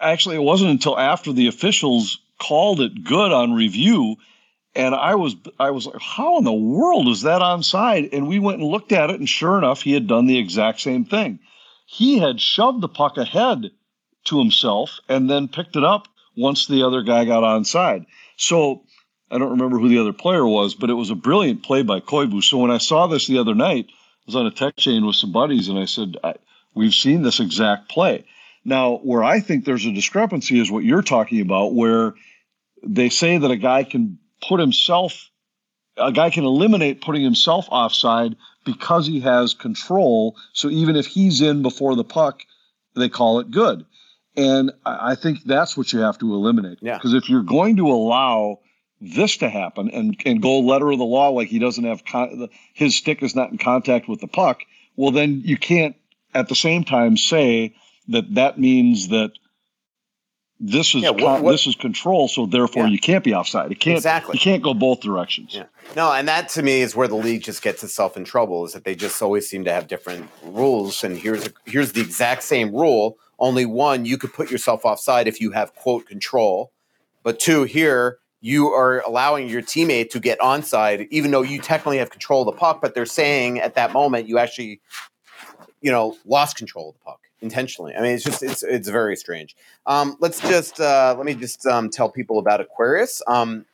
actually, 0.00 0.36
it 0.36 0.42
wasn't 0.42 0.70
until 0.70 0.98
after 0.98 1.32
the 1.32 1.46
officials 1.48 2.18
called 2.40 2.80
it 2.80 3.04
good 3.04 3.30
on 3.30 3.52
review. 3.52 4.16
And 4.74 4.94
I 4.94 5.16
was, 5.16 5.36
I 5.60 5.70
was 5.70 5.86
like, 5.86 6.00
how 6.00 6.38
in 6.38 6.44
the 6.44 6.52
world 6.52 7.08
is 7.08 7.22
that 7.22 7.42
onside? 7.42 8.08
And 8.12 8.26
we 8.26 8.38
went 8.38 8.60
and 8.60 8.70
looked 8.70 8.92
at 8.92 9.10
it, 9.10 9.18
and 9.18 9.28
sure 9.28 9.58
enough, 9.58 9.82
he 9.82 9.92
had 9.92 10.06
done 10.06 10.26
the 10.26 10.38
exact 10.38 10.80
same 10.80 11.04
thing. 11.04 11.40
He 11.86 12.18
had 12.18 12.40
shoved 12.40 12.80
the 12.80 12.88
puck 12.88 13.18
ahead 13.18 13.70
to 14.24 14.38
himself 14.38 14.98
and 15.08 15.28
then 15.28 15.48
picked 15.48 15.76
it 15.76 15.84
up 15.84 16.08
once 16.36 16.66
the 16.66 16.84
other 16.84 17.02
guy 17.02 17.24
got 17.24 17.42
onside. 17.42 18.06
So 18.36 18.84
I 19.30 19.38
don't 19.38 19.50
remember 19.50 19.78
who 19.78 19.88
the 19.88 19.98
other 19.98 20.12
player 20.12 20.46
was, 20.46 20.74
but 20.74 20.90
it 20.90 20.94
was 20.94 21.10
a 21.10 21.14
brilliant 21.14 21.62
play 21.62 21.82
by 21.82 22.00
Koivu. 22.00 22.42
So 22.42 22.58
when 22.58 22.70
I 22.70 22.78
saw 22.78 23.06
this 23.06 23.26
the 23.26 23.38
other 23.38 23.54
night, 23.54 23.86
I 23.88 24.22
was 24.26 24.36
on 24.36 24.46
a 24.46 24.50
tech 24.50 24.76
chain 24.76 25.04
with 25.04 25.16
some 25.16 25.32
buddies, 25.32 25.68
and 25.68 25.78
I 25.78 25.84
said, 25.84 26.16
I, 26.22 26.34
"We've 26.74 26.94
seen 26.94 27.22
this 27.22 27.40
exact 27.40 27.88
play." 27.88 28.24
Now, 28.64 28.98
where 28.98 29.24
I 29.24 29.40
think 29.40 29.64
there's 29.64 29.84
a 29.84 29.92
discrepancy 29.92 30.60
is 30.60 30.70
what 30.70 30.84
you're 30.84 31.02
talking 31.02 31.40
about, 31.40 31.74
where 31.74 32.14
they 32.84 33.08
say 33.08 33.36
that 33.38 33.50
a 33.50 33.56
guy 33.56 33.84
can 33.84 34.18
put 34.46 34.60
himself, 34.60 35.30
a 35.96 36.12
guy 36.12 36.30
can 36.30 36.44
eliminate 36.44 37.00
putting 37.00 37.22
himself 37.22 37.66
offside 37.70 38.36
because 38.64 39.06
he 39.06 39.20
has 39.20 39.54
control. 39.54 40.36
So 40.52 40.68
even 40.68 40.96
if 40.96 41.06
he's 41.06 41.40
in 41.40 41.62
before 41.62 41.96
the 41.96 42.04
puck, 42.04 42.42
they 42.94 43.08
call 43.08 43.40
it 43.40 43.50
good. 43.50 43.84
And 44.36 44.72
I 44.86 45.14
think 45.14 45.44
that's 45.44 45.76
what 45.76 45.92
you 45.92 46.00
have 46.00 46.18
to 46.18 46.32
eliminate. 46.32 46.78
Yeah. 46.80 46.96
Because 46.96 47.12
if 47.12 47.28
you're 47.28 47.42
going 47.42 47.76
to 47.76 47.88
allow 47.88 48.60
this 49.00 49.36
to 49.38 49.48
happen 49.48 49.90
and, 49.90 50.16
and 50.24 50.40
go 50.40 50.60
letter 50.60 50.90
of 50.90 50.98
the 50.98 51.04
law 51.04 51.28
like 51.30 51.48
he 51.48 51.58
doesn't 51.58 51.84
have 51.84 52.04
con- 52.04 52.48
his 52.72 52.96
stick 52.96 53.22
is 53.22 53.34
not 53.34 53.50
in 53.50 53.58
contact 53.58 54.08
with 54.08 54.20
the 54.20 54.28
puck, 54.28 54.62
well, 54.96 55.10
then 55.10 55.42
you 55.44 55.58
can't 55.58 55.96
at 56.34 56.48
the 56.48 56.54
same 56.54 56.84
time 56.84 57.16
say 57.16 57.74
that 58.08 58.34
that 58.34 58.58
means 58.58 59.08
that 59.08 59.32
this 60.64 60.94
is 60.94 61.02
yeah, 61.02 61.10
what, 61.10 61.42
what, 61.42 61.50
this 61.50 61.66
is 61.66 61.74
control, 61.74 62.28
so 62.28 62.46
therefore 62.46 62.84
yeah. 62.84 62.90
you 62.90 62.98
can't 63.00 63.24
be 63.24 63.34
offside. 63.34 63.72
It 63.72 63.80
can't 63.80 63.96
exactly. 63.96 64.34
You 64.34 64.40
can't 64.40 64.62
go 64.62 64.74
both 64.74 65.00
directions. 65.00 65.56
Yeah. 65.56 65.64
No, 65.96 66.12
and 66.12 66.28
that 66.28 66.48
to 66.50 66.62
me 66.62 66.82
is 66.82 66.94
where 66.94 67.08
the 67.08 67.16
league 67.16 67.42
just 67.42 67.62
gets 67.62 67.82
itself 67.82 68.16
in 68.16 68.24
trouble. 68.24 68.64
Is 68.64 68.72
that 68.72 68.84
they 68.84 68.94
just 68.94 69.20
always 69.20 69.48
seem 69.48 69.64
to 69.64 69.72
have 69.72 69.88
different 69.88 70.30
rules, 70.44 71.02
and 71.02 71.18
here's 71.18 71.48
a, 71.48 71.50
here's 71.64 71.92
the 71.92 72.00
exact 72.00 72.44
same 72.44 72.72
rule. 72.72 73.18
Only 73.40 73.66
one, 73.66 74.04
you 74.04 74.16
could 74.16 74.32
put 74.32 74.52
yourself 74.52 74.84
offside 74.84 75.26
if 75.26 75.40
you 75.40 75.50
have 75.50 75.74
quote 75.74 76.06
control, 76.06 76.70
but 77.24 77.40
two, 77.40 77.64
here 77.64 78.18
you 78.40 78.68
are 78.68 79.00
allowing 79.00 79.48
your 79.48 79.62
teammate 79.62 80.10
to 80.10 80.20
get 80.20 80.38
onside, 80.38 81.08
even 81.10 81.32
though 81.32 81.42
you 81.42 81.60
technically 81.60 81.98
have 81.98 82.10
control 82.10 82.48
of 82.48 82.54
the 82.54 82.58
puck. 82.58 82.80
But 82.80 82.94
they're 82.94 83.04
saying 83.04 83.58
at 83.58 83.74
that 83.74 83.92
moment 83.92 84.28
you 84.28 84.38
actually, 84.38 84.80
you 85.80 85.90
know, 85.90 86.16
lost 86.24 86.56
control 86.56 86.90
of 86.90 86.94
the 86.94 87.00
puck 87.00 87.21
intentionally. 87.42 87.94
I 87.94 88.00
mean, 88.00 88.12
it's 88.12 88.24
just 88.24 88.42
it's 88.42 88.62
it's 88.62 88.88
very 88.88 89.16
strange. 89.16 89.56
Um, 89.86 90.16
let's 90.20 90.40
just 90.40 90.80
uh, 90.80 91.14
let 91.16 91.26
me 91.26 91.34
just 91.34 91.66
um, 91.66 91.90
tell 91.90 92.08
people 92.08 92.38
about 92.38 92.60
Aquarius. 92.60 93.20
Um, 93.26 93.66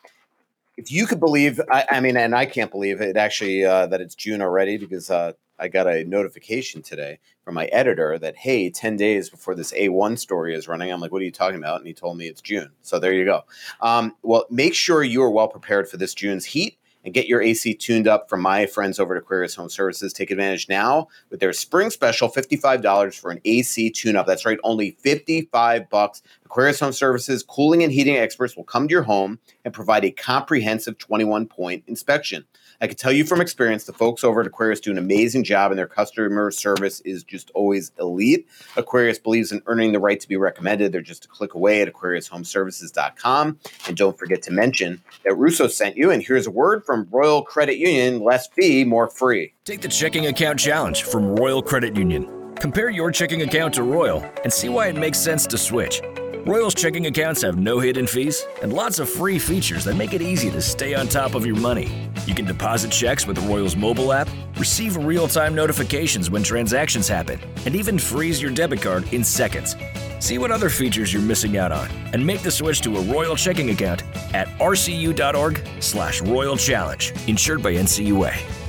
if 0.76 0.92
you 0.92 1.06
could 1.06 1.18
believe, 1.18 1.60
I, 1.72 1.84
I, 1.90 2.00
mean, 2.00 2.16
and 2.16 2.36
I 2.36 2.46
can't 2.46 2.70
believe 2.70 3.00
it 3.00 3.16
actually 3.16 3.64
uh, 3.64 3.88
that 3.88 4.00
it's 4.00 4.14
June 4.14 4.40
already 4.40 4.76
because 4.76 5.10
uh, 5.10 5.32
I 5.58 5.66
got 5.66 5.88
a 5.88 6.04
notification 6.04 6.82
today 6.82 7.18
from 7.44 7.54
my 7.54 7.66
editor 7.66 8.16
that 8.18 8.36
hey, 8.36 8.70
ten 8.70 8.96
days 8.96 9.28
before 9.28 9.54
this 9.54 9.72
A1 9.72 10.18
story 10.18 10.54
is 10.54 10.68
running. 10.68 10.92
I'm 10.92 11.00
like, 11.00 11.12
what 11.12 11.20
are 11.20 11.24
you 11.24 11.32
talking 11.32 11.58
about? 11.58 11.78
And 11.78 11.86
he 11.86 11.94
told 11.94 12.16
me 12.16 12.28
it's 12.28 12.40
June. 12.40 12.70
So 12.82 12.98
there 12.98 13.12
you 13.12 13.24
go. 13.24 13.42
Um, 13.80 14.14
well, 14.22 14.46
make 14.50 14.74
sure 14.74 15.02
you 15.02 15.22
are 15.22 15.30
well 15.30 15.48
prepared 15.48 15.88
for 15.88 15.96
this 15.96 16.14
June's 16.14 16.44
heat 16.44 16.77
and 17.04 17.14
get 17.14 17.28
your 17.28 17.40
AC 17.40 17.74
tuned 17.74 18.08
up 18.08 18.28
from 18.28 18.40
my 18.40 18.66
friends 18.66 18.98
over 18.98 19.14
at 19.14 19.22
Aquarius 19.22 19.54
Home 19.54 19.68
Services. 19.68 20.12
Take 20.12 20.30
advantage 20.30 20.68
now 20.68 21.08
with 21.30 21.40
their 21.40 21.52
spring 21.52 21.90
special, 21.90 22.28
$55 22.28 23.18
for 23.18 23.30
an 23.30 23.40
AC 23.44 23.90
tune 23.90 24.16
up. 24.16 24.26
That's 24.26 24.44
right, 24.44 24.58
only 24.64 24.92
55 25.00 25.88
bucks. 25.88 26.22
Aquarius 26.44 26.80
Home 26.80 26.92
Services 26.92 27.42
cooling 27.42 27.82
and 27.82 27.92
heating 27.92 28.16
experts 28.16 28.56
will 28.56 28.64
come 28.64 28.88
to 28.88 28.92
your 28.92 29.02
home 29.02 29.38
and 29.64 29.72
provide 29.72 30.04
a 30.04 30.10
comprehensive 30.10 30.98
21 30.98 31.46
point 31.46 31.84
inspection. 31.86 32.44
I 32.80 32.86
can 32.86 32.96
tell 32.96 33.10
you 33.10 33.24
from 33.24 33.40
experience, 33.40 33.84
the 33.84 33.92
folks 33.92 34.22
over 34.22 34.40
at 34.40 34.46
Aquarius 34.46 34.78
do 34.78 34.92
an 34.92 34.98
amazing 34.98 35.42
job, 35.42 35.72
and 35.72 35.78
their 35.78 35.88
customer 35.88 36.50
service 36.52 37.00
is 37.00 37.24
just 37.24 37.50
always 37.54 37.90
elite. 37.98 38.46
Aquarius 38.76 39.18
believes 39.18 39.50
in 39.50 39.62
earning 39.66 39.92
the 39.92 39.98
right 39.98 40.20
to 40.20 40.28
be 40.28 40.36
recommended. 40.36 40.92
They're 40.92 41.00
just 41.00 41.24
a 41.24 41.28
click 41.28 41.54
away 41.54 41.82
at 41.82 41.92
AquariusHomeservices.com. 41.92 43.58
And 43.88 43.96
don't 43.96 44.16
forget 44.16 44.42
to 44.42 44.52
mention 44.52 45.02
that 45.24 45.34
Russo 45.34 45.66
sent 45.66 45.96
you. 45.96 46.12
And 46.12 46.22
here's 46.22 46.46
a 46.46 46.52
word 46.52 46.84
from 46.84 47.08
Royal 47.10 47.42
Credit 47.42 47.78
Union 47.78 48.20
less 48.20 48.46
fee, 48.48 48.84
more 48.84 49.08
free. 49.08 49.54
Take 49.64 49.80
the 49.80 49.88
checking 49.88 50.26
account 50.26 50.60
challenge 50.60 51.02
from 51.02 51.34
Royal 51.34 51.62
Credit 51.62 51.96
Union. 51.96 52.54
Compare 52.56 52.90
your 52.90 53.10
checking 53.10 53.42
account 53.42 53.74
to 53.74 53.82
Royal 53.82 54.24
and 54.44 54.52
see 54.52 54.68
why 54.68 54.88
it 54.88 54.96
makes 54.96 55.18
sense 55.18 55.46
to 55.46 55.58
switch. 55.58 56.00
Royal's 56.48 56.74
checking 56.74 57.08
accounts 57.08 57.42
have 57.42 57.58
no 57.58 57.78
hidden 57.78 58.06
fees 58.06 58.46
and 58.62 58.72
lots 58.72 58.98
of 58.98 59.06
free 59.06 59.38
features 59.38 59.84
that 59.84 59.96
make 59.96 60.14
it 60.14 60.22
easy 60.22 60.50
to 60.50 60.62
stay 60.62 60.94
on 60.94 61.06
top 61.06 61.34
of 61.34 61.44
your 61.44 61.56
money. 61.56 62.08
You 62.24 62.34
can 62.34 62.46
deposit 62.46 62.90
checks 62.90 63.26
with 63.26 63.36
the 63.36 63.46
Royal's 63.46 63.76
mobile 63.76 64.14
app, 64.14 64.30
receive 64.56 64.96
real 64.96 65.28
time 65.28 65.54
notifications 65.54 66.30
when 66.30 66.42
transactions 66.42 67.06
happen, 67.06 67.38
and 67.66 67.76
even 67.76 67.98
freeze 67.98 68.40
your 68.40 68.50
debit 68.50 68.80
card 68.80 69.12
in 69.12 69.24
seconds. 69.24 69.76
See 70.20 70.38
what 70.38 70.50
other 70.50 70.70
features 70.70 71.12
you're 71.12 71.20
missing 71.20 71.58
out 71.58 71.70
on 71.70 71.86
and 72.14 72.26
make 72.26 72.40
the 72.40 72.50
switch 72.50 72.80
to 72.80 72.96
a 72.96 73.02
Royal 73.02 73.36
checking 73.36 73.68
account 73.68 74.02
at 74.32 74.48
rcu.org/slash 74.58 76.22
Royal 76.22 76.56
Challenge, 76.56 77.12
insured 77.26 77.62
by 77.62 77.74
NCUA. 77.74 78.67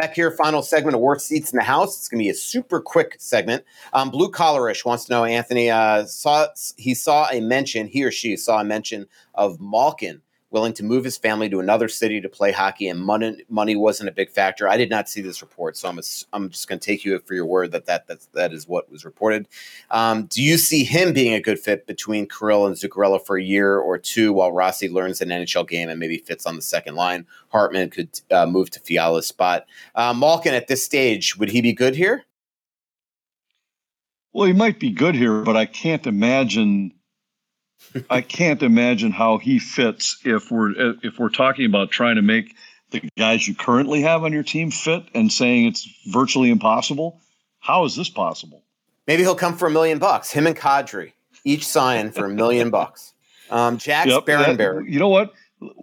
Back 0.00 0.14
here, 0.14 0.30
final 0.30 0.62
segment 0.62 0.94
of 0.94 1.02
Worst 1.02 1.26
Seats 1.26 1.52
in 1.52 1.58
the 1.58 1.62
House. 1.62 1.98
It's 1.98 2.08
going 2.08 2.20
to 2.20 2.24
be 2.24 2.30
a 2.30 2.34
super 2.34 2.80
quick 2.80 3.16
segment. 3.18 3.66
Um, 3.92 4.08
Blue 4.08 4.30
Collarish 4.30 4.82
wants 4.82 5.04
to 5.04 5.12
know, 5.12 5.26
Anthony, 5.26 5.68
uh, 5.68 6.06
saw 6.06 6.46
he 6.78 6.94
saw 6.94 7.28
a 7.30 7.42
mention, 7.42 7.86
he 7.86 8.02
or 8.02 8.10
she 8.10 8.34
saw 8.38 8.62
a 8.62 8.64
mention 8.64 9.06
of 9.34 9.60
Malkin 9.60 10.22
willing 10.50 10.72
to 10.74 10.84
move 10.84 11.04
his 11.04 11.16
family 11.16 11.48
to 11.48 11.60
another 11.60 11.88
city 11.88 12.20
to 12.20 12.28
play 12.28 12.52
hockey, 12.52 12.88
and 12.88 13.00
money, 13.00 13.44
money 13.48 13.76
wasn't 13.76 14.08
a 14.08 14.12
big 14.12 14.30
factor. 14.30 14.68
I 14.68 14.76
did 14.76 14.90
not 14.90 15.08
see 15.08 15.20
this 15.20 15.42
report, 15.42 15.76
so 15.76 15.88
I'm, 15.88 15.98
a, 15.98 16.02
I'm 16.32 16.50
just 16.50 16.68
going 16.68 16.78
to 16.78 16.84
take 16.84 17.04
you 17.04 17.18
for 17.20 17.34
your 17.34 17.46
word 17.46 17.72
that 17.72 17.86
that, 17.86 18.06
that, 18.08 18.26
that 18.32 18.52
is 18.52 18.66
what 18.66 18.90
was 18.90 19.04
reported. 19.04 19.48
Um, 19.90 20.24
do 20.26 20.42
you 20.42 20.58
see 20.58 20.84
him 20.84 21.12
being 21.12 21.34
a 21.34 21.40
good 21.40 21.58
fit 21.58 21.86
between 21.86 22.26
Kirill 22.26 22.66
and 22.66 22.76
Zuccarello 22.76 23.24
for 23.24 23.36
a 23.36 23.42
year 23.42 23.78
or 23.78 23.98
two 23.98 24.32
while 24.32 24.52
Rossi 24.52 24.88
learns 24.88 25.20
an 25.20 25.28
NHL 25.28 25.68
game 25.68 25.88
and 25.88 26.00
maybe 26.00 26.18
fits 26.18 26.46
on 26.46 26.56
the 26.56 26.62
second 26.62 26.96
line? 26.96 27.26
Hartman 27.48 27.90
could 27.90 28.20
uh, 28.30 28.46
move 28.46 28.70
to 28.70 28.80
Fiala's 28.80 29.26
spot. 29.26 29.66
Uh, 29.94 30.12
Malkin, 30.12 30.54
at 30.54 30.68
this 30.68 30.84
stage, 30.84 31.36
would 31.36 31.50
he 31.50 31.60
be 31.60 31.72
good 31.72 31.94
here? 31.94 32.24
Well, 34.32 34.46
he 34.46 34.52
might 34.52 34.78
be 34.78 34.90
good 34.90 35.16
here, 35.16 35.42
but 35.42 35.56
I 35.56 35.66
can't 35.66 36.06
imagine 36.06 36.92
I 38.08 38.20
can't 38.20 38.62
imagine 38.62 39.10
how 39.10 39.38
he 39.38 39.58
fits 39.58 40.20
if 40.24 40.50
we're 40.50 40.72
if 41.02 41.18
we're 41.18 41.30
talking 41.30 41.66
about 41.66 41.90
trying 41.90 42.16
to 42.16 42.22
make 42.22 42.54
the 42.90 43.02
guys 43.16 43.46
you 43.46 43.54
currently 43.54 44.02
have 44.02 44.24
on 44.24 44.32
your 44.32 44.42
team 44.42 44.70
fit 44.70 45.04
and 45.14 45.32
saying 45.32 45.66
it's 45.66 45.88
virtually 46.06 46.50
impossible. 46.50 47.20
How 47.60 47.84
is 47.84 47.96
this 47.96 48.08
possible? 48.08 48.62
Maybe 49.06 49.22
he'll 49.22 49.34
come 49.34 49.56
for 49.56 49.66
a 49.66 49.70
million 49.70 49.98
bucks. 49.98 50.30
Him 50.30 50.46
and 50.46 50.56
Kadri 50.56 51.12
each 51.44 51.66
sign 51.66 52.10
for 52.10 52.26
a 52.26 52.28
million 52.28 52.70
bucks. 52.78 53.12
Um, 53.50 53.78
Jack 53.78 54.06
yep, 54.06 54.26
You 54.28 54.98
know 54.98 55.08
what? 55.08 55.32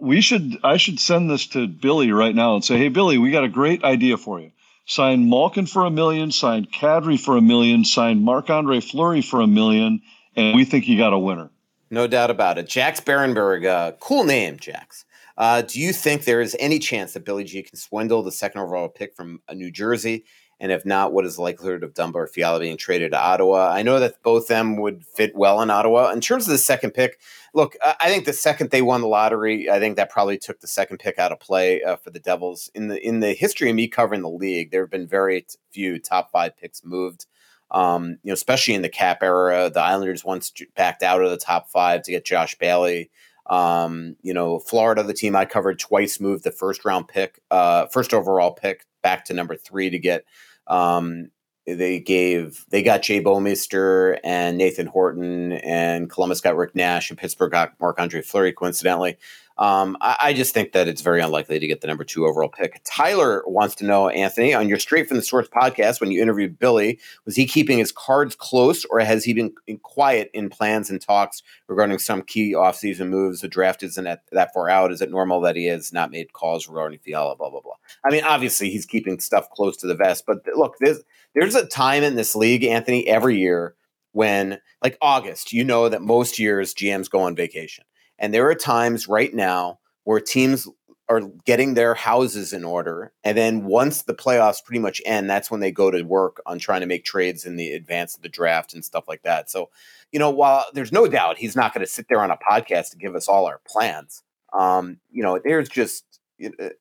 We 0.00 0.20
should. 0.20 0.58
I 0.64 0.76
should 0.76 0.98
send 0.98 1.30
this 1.30 1.46
to 1.48 1.66
Billy 1.66 2.10
right 2.10 2.34
now 2.34 2.54
and 2.54 2.64
say, 2.64 2.78
"Hey, 2.78 2.88
Billy, 2.88 3.18
we 3.18 3.30
got 3.30 3.44
a 3.44 3.48
great 3.48 3.84
idea 3.84 4.16
for 4.16 4.40
you. 4.40 4.50
Sign 4.86 5.28
Malkin 5.28 5.66
for 5.66 5.84
a 5.84 5.90
million. 5.90 6.32
Sign 6.32 6.64
Kadri 6.64 7.20
for 7.20 7.36
a 7.36 7.42
million. 7.42 7.84
Sign 7.84 8.22
Marc 8.22 8.50
Andre 8.50 8.80
Fleury 8.80 9.20
for 9.20 9.40
a 9.40 9.46
million, 9.46 10.00
and 10.34 10.56
we 10.56 10.64
think 10.64 10.88
you 10.88 10.98
got 10.98 11.12
a 11.12 11.18
winner." 11.18 11.50
No 11.90 12.06
doubt 12.06 12.30
about 12.30 12.58
it. 12.58 12.68
Jax 12.68 13.00
Berenberg, 13.00 13.66
uh, 13.66 13.92
cool 14.00 14.24
name, 14.24 14.58
Jax. 14.58 15.04
Uh, 15.36 15.62
do 15.62 15.80
you 15.80 15.92
think 15.92 16.24
there 16.24 16.40
is 16.40 16.56
any 16.58 16.78
chance 16.78 17.12
that 17.12 17.24
Billy 17.24 17.44
G 17.44 17.62
can 17.62 17.76
swindle 17.76 18.22
the 18.22 18.32
second 18.32 18.60
overall 18.60 18.88
pick 18.88 19.14
from 19.14 19.40
uh, 19.48 19.54
New 19.54 19.70
Jersey? 19.70 20.24
And 20.60 20.72
if 20.72 20.84
not, 20.84 21.12
what 21.12 21.24
is 21.24 21.36
the 21.36 21.42
likelihood 21.42 21.84
of 21.84 21.94
Dumba 21.94 22.16
or 22.16 22.26
Fiala 22.26 22.58
being 22.58 22.76
traded 22.76 23.12
to 23.12 23.20
Ottawa? 23.20 23.70
I 23.70 23.82
know 23.82 24.00
that 24.00 24.20
both 24.24 24.48
them 24.48 24.76
would 24.76 25.06
fit 25.06 25.36
well 25.36 25.62
in 25.62 25.70
Ottawa. 25.70 26.10
In 26.10 26.20
terms 26.20 26.46
of 26.46 26.50
the 26.50 26.58
second 26.58 26.90
pick, 26.90 27.20
look, 27.54 27.76
I 28.00 28.08
think 28.08 28.24
the 28.24 28.32
second 28.32 28.70
they 28.70 28.82
won 28.82 29.00
the 29.00 29.06
lottery, 29.06 29.70
I 29.70 29.78
think 29.78 29.96
that 29.96 30.10
probably 30.10 30.36
took 30.36 30.58
the 30.58 30.66
second 30.66 30.98
pick 30.98 31.16
out 31.16 31.30
of 31.30 31.38
play 31.38 31.80
uh, 31.84 31.94
for 31.94 32.10
the 32.10 32.18
Devils. 32.18 32.72
In 32.74 32.88
the 32.88 33.00
in 33.06 33.20
the 33.20 33.34
history 33.34 33.70
of 33.70 33.76
me 33.76 33.86
covering 33.86 34.22
the 34.22 34.28
league, 34.28 34.72
there 34.72 34.82
have 34.82 34.90
been 34.90 35.06
very 35.06 35.46
few 35.70 36.00
top 36.00 36.32
five 36.32 36.56
picks 36.56 36.84
moved. 36.84 37.26
Um, 37.70 38.18
you 38.22 38.30
know, 38.30 38.34
especially 38.34 38.74
in 38.74 38.82
the 38.82 38.88
cap 38.88 39.22
era, 39.22 39.70
the 39.72 39.80
Islanders 39.80 40.24
once 40.24 40.52
backed 40.74 41.02
out 41.02 41.22
of 41.22 41.30
the 41.30 41.36
top 41.36 41.70
five 41.70 42.02
to 42.02 42.10
get 42.10 42.24
Josh 42.24 42.54
Bailey. 42.56 43.10
Um, 43.46 44.16
you 44.22 44.34
know, 44.34 44.58
Florida, 44.58 45.02
the 45.02 45.14
team 45.14 45.34
I 45.34 45.44
covered 45.44 45.78
twice, 45.78 46.20
moved 46.20 46.44
the 46.44 46.50
first 46.50 46.84
round 46.84 47.08
pick, 47.08 47.40
uh, 47.50 47.86
first 47.86 48.12
overall 48.12 48.52
pick 48.52 48.84
back 49.02 49.24
to 49.26 49.34
number 49.34 49.56
three 49.56 49.90
to 49.90 49.98
get. 49.98 50.24
Um, 50.66 51.30
they 51.66 52.00
gave 52.00 52.64
they 52.70 52.82
got 52.82 53.02
Jay 53.02 53.22
Bouwmeester 53.22 54.18
and 54.24 54.56
Nathan 54.56 54.86
Horton, 54.86 55.52
and 55.52 56.08
Columbus 56.08 56.40
got 56.40 56.56
Rick 56.56 56.74
Nash, 56.74 57.10
and 57.10 57.18
Pittsburgh 57.18 57.52
got 57.52 57.78
Marc 57.80 57.98
Andre 58.00 58.22
Fleury. 58.22 58.52
Coincidentally, 58.52 59.18
um, 59.58 59.96
I, 60.00 60.16
I, 60.22 60.32
just 60.34 60.54
think 60.54 60.70
that 60.72 60.86
it's 60.86 61.00
very 61.00 61.20
unlikely 61.20 61.58
to 61.58 61.66
get 61.66 61.80
the 61.80 61.88
number 61.88 62.04
two 62.04 62.26
overall 62.26 62.48
pick. 62.48 62.80
Tyler 62.84 63.42
wants 63.44 63.74
to 63.76 63.84
know, 63.84 64.08
Anthony, 64.08 64.54
on 64.54 64.68
your 64.68 64.78
Straight 64.78 65.08
from 65.08 65.16
the 65.16 65.22
Source 65.22 65.48
podcast, 65.48 66.00
when 66.00 66.12
you 66.12 66.22
interviewed 66.22 66.60
Billy, 66.60 67.00
was 67.24 67.34
he 67.34 67.44
keeping 67.44 67.78
his 67.78 67.90
cards 67.90 68.36
close 68.36 68.84
or 68.84 69.00
has 69.00 69.24
he 69.24 69.34
been 69.34 69.52
quiet 69.82 70.30
in 70.32 70.48
plans 70.48 70.90
and 70.90 71.00
talks 71.00 71.42
regarding 71.66 71.98
some 71.98 72.22
key 72.22 72.52
offseason 72.52 73.08
moves? 73.08 73.40
The 73.40 73.48
draft 73.48 73.82
isn't 73.82 74.04
that, 74.04 74.22
that 74.30 74.54
far 74.54 74.68
out. 74.68 74.92
Is 74.92 75.02
it 75.02 75.10
normal 75.10 75.40
that 75.40 75.56
he 75.56 75.64
has 75.66 75.92
not 75.92 76.12
made 76.12 76.32
calls 76.32 76.68
regarding 76.68 77.00
Fiala, 77.00 77.34
blah, 77.34 77.50
blah, 77.50 77.60
blah? 77.60 77.74
I 78.04 78.10
mean, 78.10 78.22
obviously 78.22 78.70
he's 78.70 78.86
keeping 78.86 79.18
stuff 79.18 79.50
close 79.50 79.76
to 79.78 79.88
the 79.88 79.96
vest, 79.96 80.22
but 80.24 80.38
look, 80.54 80.76
there's, 80.78 81.00
there's 81.34 81.56
a 81.56 81.66
time 81.66 82.04
in 82.04 82.14
this 82.14 82.36
league, 82.36 82.62
Anthony, 82.62 83.08
every 83.08 83.38
year 83.38 83.74
when, 84.12 84.60
like 84.84 84.96
August, 85.02 85.52
you 85.52 85.64
know 85.64 85.88
that 85.88 86.00
most 86.00 86.38
years 86.38 86.74
GMs 86.74 87.10
go 87.10 87.22
on 87.22 87.34
vacation 87.34 87.84
and 88.18 88.32
there 88.32 88.48
are 88.48 88.54
times 88.54 89.08
right 89.08 89.32
now 89.32 89.78
where 90.04 90.20
teams 90.20 90.68
are 91.08 91.22
getting 91.46 91.72
their 91.72 91.94
houses 91.94 92.52
in 92.52 92.64
order. 92.64 93.12
And 93.24 93.36
then 93.36 93.64
once 93.64 94.02
the 94.02 94.14
playoffs 94.14 94.62
pretty 94.62 94.80
much 94.80 95.00
end, 95.06 95.30
that's 95.30 95.50
when 95.50 95.60
they 95.60 95.72
go 95.72 95.90
to 95.90 96.02
work 96.02 96.42
on 96.44 96.58
trying 96.58 96.80
to 96.80 96.86
make 96.86 97.04
trades 97.04 97.46
in 97.46 97.56
the 97.56 97.72
advance 97.72 98.14
of 98.14 98.22
the 98.22 98.28
draft 98.28 98.74
and 98.74 98.84
stuff 98.84 99.08
like 99.08 99.22
that. 99.22 99.48
So, 99.48 99.70
you 100.12 100.18
know, 100.18 100.28
while 100.30 100.66
there's 100.74 100.92
no 100.92 101.06
doubt 101.06 101.38
he's 101.38 101.56
not 101.56 101.72
going 101.72 101.84
to 101.84 101.90
sit 101.90 102.06
there 102.08 102.20
on 102.20 102.30
a 102.30 102.36
podcast 102.36 102.90
to 102.90 102.98
give 102.98 103.14
us 103.14 103.26
all 103.26 103.46
our 103.46 103.60
plans, 103.66 104.22
um, 104.52 104.98
you 105.10 105.22
know, 105.22 105.40
there's 105.42 105.68
just, 105.70 106.04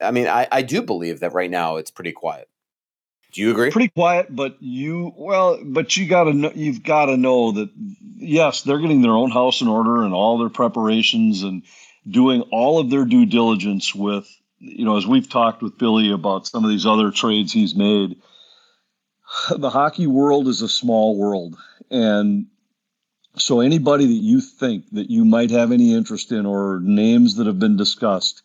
I 0.02 0.12
mean, 0.12 0.28
I, 0.28 0.48
I 0.52 0.62
do 0.62 0.82
believe 0.82 1.22
that 1.22 1.34
right 1.34 1.50
now 1.50 1.78
it's 1.78 1.92
pretty 1.92 2.12
quiet. 2.12 2.50
Do 3.38 3.44
you 3.44 3.52
agree? 3.52 3.70
Pretty 3.70 3.90
quiet, 3.90 4.36
but 4.36 4.58
you 4.62 5.14
well, 5.16 5.60
but 5.64 5.96
you 5.96 6.08
got 6.08 6.24
to 6.24 6.34
know 6.34 6.52
you've 6.56 6.82
got 6.82 7.06
to 7.06 7.18
know 7.18 7.52
that 7.52 7.70
yes, 8.16 8.64
they're 8.64 8.80
getting 8.80 9.04
their 9.04 9.12
own 9.12 9.30
house 9.30 9.62
in 9.62 9.68
order 9.68 10.02
and 10.02 10.12
all 10.12 10.40
their 10.40 10.50
preparations 10.50 11.44
and 11.44 11.62
doing 12.10 12.42
all 12.52 12.80
of 12.80 12.90
their 12.90 13.06
due 13.06 13.28
diligence 13.28 13.94
with 13.94 14.28
you 14.58 14.86
know 14.86 14.98
as 14.98 15.06
we've 15.06 15.30
talked 15.30 15.62
with 15.62 15.78
Billy 15.78 16.12
about 16.12 16.48
some 16.48 16.64
of 16.64 16.72
these 16.72 16.88
other 16.88 17.12
trades 17.12 17.54
he's 17.54 17.76
made. 17.76 18.20
The 19.56 19.70
hockey 19.70 20.08
world 20.08 20.48
is 20.48 20.64
a 20.64 20.70
small 20.70 21.16
world, 21.16 21.58
and 21.92 22.48
So 23.36 23.60
anybody 23.60 24.08
that 24.08 24.14
you 24.14 24.42
think 24.42 24.90
that 24.94 25.12
you 25.12 25.24
might 25.26 25.52
have 25.52 25.72
any 25.72 25.94
interest 25.94 26.32
in 26.32 26.48
or 26.48 26.80
names 26.82 27.36
that 27.36 27.46
have 27.46 27.60
been 27.60 27.78
discussed, 27.78 28.42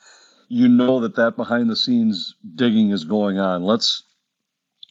you 0.49 0.69
know 0.69 1.01
that 1.01 1.17
that 1.17 1.37
behind 1.37 1.71
the 1.71 1.77
scenes 1.77 2.35
digging 2.57 2.91
is 2.91 3.05
going 3.05 3.39
on. 3.39 3.63
Let's 3.63 4.03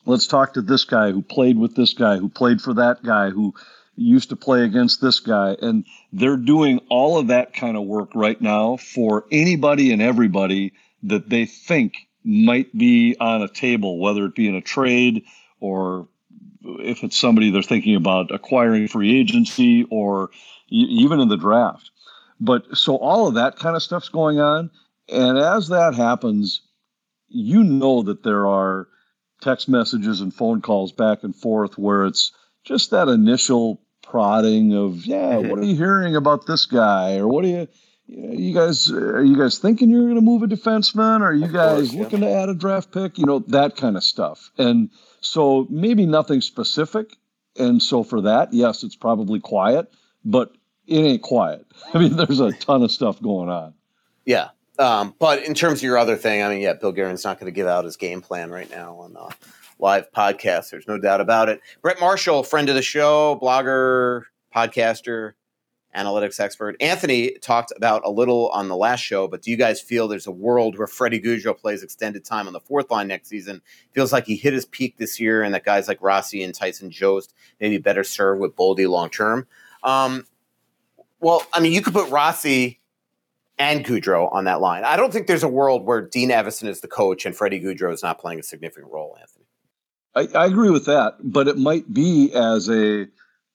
let's 0.05 0.27
talk 0.27 0.53
to 0.53 0.61
this 0.61 0.85
guy 0.85 1.11
who 1.11 1.21
played 1.21 1.57
with 1.57 1.75
this 1.75 1.93
guy 1.93 2.17
who 2.17 2.29
played 2.29 2.61
for 2.61 2.73
that 2.73 3.03
guy 3.03 3.29
who 3.29 3.53
used 3.95 4.29
to 4.29 4.35
play 4.35 4.63
against 4.63 5.01
this 5.01 5.19
guy 5.19 5.55
and 5.61 5.85
they're 6.13 6.37
doing 6.37 6.79
all 6.89 7.17
of 7.17 7.27
that 7.27 7.53
kind 7.53 7.77
of 7.77 7.83
work 7.83 8.09
right 8.15 8.41
now 8.41 8.77
for 8.77 9.25
anybody 9.31 9.91
and 9.91 10.01
everybody 10.01 10.73
that 11.03 11.29
they 11.29 11.45
think 11.45 12.07
might 12.23 12.75
be 12.77 13.15
on 13.19 13.41
a 13.41 13.47
table 13.47 13.99
whether 13.99 14.25
it 14.25 14.35
be 14.35 14.47
in 14.47 14.55
a 14.55 14.61
trade 14.61 15.23
or 15.59 16.07
if 16.63 17.03
it's 17.03 17.17
somebody 17.17 17.49
they're 17.49 17.61
thinking 17.61 17.95
about 17.95 18.31
acquiring 18.31 18.87
free 18.87 19.19
agency 19.19 19.85
or 19.89 20.29
even 20.69 21.19
in 21.19 21.27
the 21.27 21.37
draft. 21.37 21.91
But 22.39 22.77
so 22.77 22.97
all 22.97 23.27
of 23.27 23.35
that 23.35 23.57
kind 23.57 23.75
of 23.75 23.83
stuff's 23.83 24.09
going 24.09 24.39
on. 24.39 24.71
And 25.09 25.37
as 25.37 25.67
that 25.69 25.93
happens, 25.93 26.61
you 27.27 27.63
know 27.63 28.01
that 28.03 28.23
there 28.23 28.47
are 28.47 28.87
text 29.41 29.67
messages 29.67 30.21
and 30.21 30.33
phone 30.33 30.61
calls 30.61 30.91
back 30.91 31.23
and 31.23 31.35
forth 31.35 31.77
where 31.77 32.05
it's 32.05 32.31
just 32.63 32.91
that 32.91 33.07
initial 33.07 33.81
prodding 34.01 34.73
of, 34.73 35.05
yeah, 35.05 35.37
what 35.37 35.59
are 35.59 35.63
you 35.63 35.75
hearing 35.75 36.15
about 36.15 36.45
this 36.45 36.65
guy? 36.65 37.17
Or 37.17 37.27
what 37.27 37.43
are 37.43 37.47
you, 37.47 37.67
you 38.07 38.53
guys, 38.53 38.91
are 38.91 39.23
you 39.23 39.37
guys 39.37 39.57
thinking 39.57 39.89
you're 39.89 40.03
going 40.03 40.15
to 40.15 40.21
move 40.21 40.43
a 40.43 40.47
defenseman? 40.47 41.21
Are 41.21 41.33
you 41.33 41.45
of 41.45 41.53
guys 41.53 41.91
course, 41.91 41.93
looking 41.93 42.23
yeah. 42.23 42.29
to 42.29 42.35
add 42.35 42.49
a 42.49 42.53
draft 42.53 42.91
pick? 42.91 43.17
You 43.17 43.25
know, 43.25 43.39
that 43.47 43.75
kind 43.75 43.97
of 43.97 44.03
stuff. 44.03 44.51
And, 44.57 44.89
so 45.21 45.67
maybe 45.69 46.05
nothing 46.05 46.41
specific. 46.41 47.15
And 47.57 47.81
so 47.81 48.03
for 48.03 48.21
that, 48.21 48.53
yes, 48.53 48.83
it's 48.83 48.95
probably 48.95 49.39
quiet, 49.39 49.91
but 50.25 50.51
it 50.87 50.97
ain't 50.97 51.21
quiet. 51.21 51.65
I 51.93 51.99
mean, 51.99 52.17
there's 52.17 52.39
a 52.39 52.51
ton 52.51 52.83
of 52.83 52.91
stuff 52.91 53.21
going 53.21 53.49
on. 53.49 53.73
Yeah. 54.25 54.49
Um, 54.81 55.13
but 55.19 55.43
in 55.43 55.53
terms 55.53 55.79
of 55.79 55.83
your 55.83 55.97
other 55.99 56.15
thing, 56.15 56.41
I 56.41 56.49
mean, 56.49 56.61
yeah, 56.61 56.73
Bill 56.73 56.91
Guerin's 56.91 57.23
not 57.23 57.39
going 57.39 57.45
to 57.51 57.55
give 57.55 57.67
out 57.67 57.85
his 57.85 57.97
game 57.97 58.19
plan 58.19 58.49
right 58.49 58.69
now 58.71 58.95
on 58.95 59.15
uh, 59.15 59.29
live 59.77 60.11
podcast. 60.11 60.71
There's 60.71 60.87
no 60.87 60.97
doubt 60.97 61.21
about 61.21 61.49
it. 61.49 61.61
Brett 61.83 61.99
Marshall, 61.99 62.41
friend 62.41 62.67
of 62.67 62.73
the 62.73 62.81
show, 62.81 63.37
blogger, 63.39 64.23
podcaster, 64.53 65.33
analytics 65.95 66.39
expert. 66.39 66.75
Anthony 66.81 67.37
talked 67.43 67.71
about 67.77 68.01
a 68.05 68.09
little 68.09 68.49
on 68.49 68.69
the 68.69 68.75
last 68.75 69.01
show, 69.01 69.27
but 69.27 69.43
do 69.43 69.51
you 69.51 69.57
guys 69.57 69.79
feel 69.79 70.07
there's 70.07 70.25
a 70.25 70.31
world 70.31 70.75
where 70.79 70.87
Freddie 70.87 71.21
Gaudreau 71.21 71.55
plays 71.55 71.83
extended 71.83 72.25
time 72.25 72.47
on 72.47 72.53
the 72.53 72.59
fourth 72.59 72.89
line 72.89 73.07
next 73.07 73.27
season? 73.29 73.61
Feels 73.91 74.11
like 74.11 74.25
he 74.25 74.35
hit 74.35 74.53
his 74.53 74.65
peak 74.65 74.97
this 74.97 75.19
year, 75.19 75.43
and 75.43 75.53
that 75.53 75.63
guys 75.63 75.87
like 75.87 76.01
Rossi 76.01 76.43
and 76.43 76.55
Tyson 76.55 76.89
Jost 76.89 77.35
maybe 77.59 77.77
better 77.77 78.03
serve 78.03 78.39
with 78.39 78.55
Boldy 78.55 78.89
long 78.89 79.11
term. 79.11 79.45
Um, 79.83 80.25
well, 81.19 81.45
I 81.53 81.59
mean, 81.59 81.71
you 81.71 81.83
could 81.83 81.93
put 81.93 82.09
Rossi 82.09 82.80
and 83.61 83.85
Gaudreau 83.85 84.33
on 84.33 84.45
that 84.45 84.59
line. 84.59 84.83
I 84.83 84.95
don't 84.95 85.13
think 85.13 85.27
there's 85.27 85.43
a 85.43 85.47
world 85.47 85.85
where 85.85 86.01
Dean 86.01 86.31
Evason 86.31 86.67
is 86.67 86.81
the 86.81 86.87
coach 86.87 87.27
and 87.27 87.35
Freddie 87.35 87.61
Gaudreau 87.61 87.93
is 87.93 88.01
not 88.01 88.19
playing 88.19 88.39
a 88.39 88.43
significant 88.43 88.91
role, 88.91 89.15
Anthony. 89.21 89.45
I, 90.15 90.39
I 90.39 90.45
agree 90.47 90.71
with 90.71 90.85
that, 90.87 91.17
but 91.23 91.47
it 91.47 91.57
might 91.57 91.91
be 91.93 92.33
as 92.33 92.69
a 92.69 93.07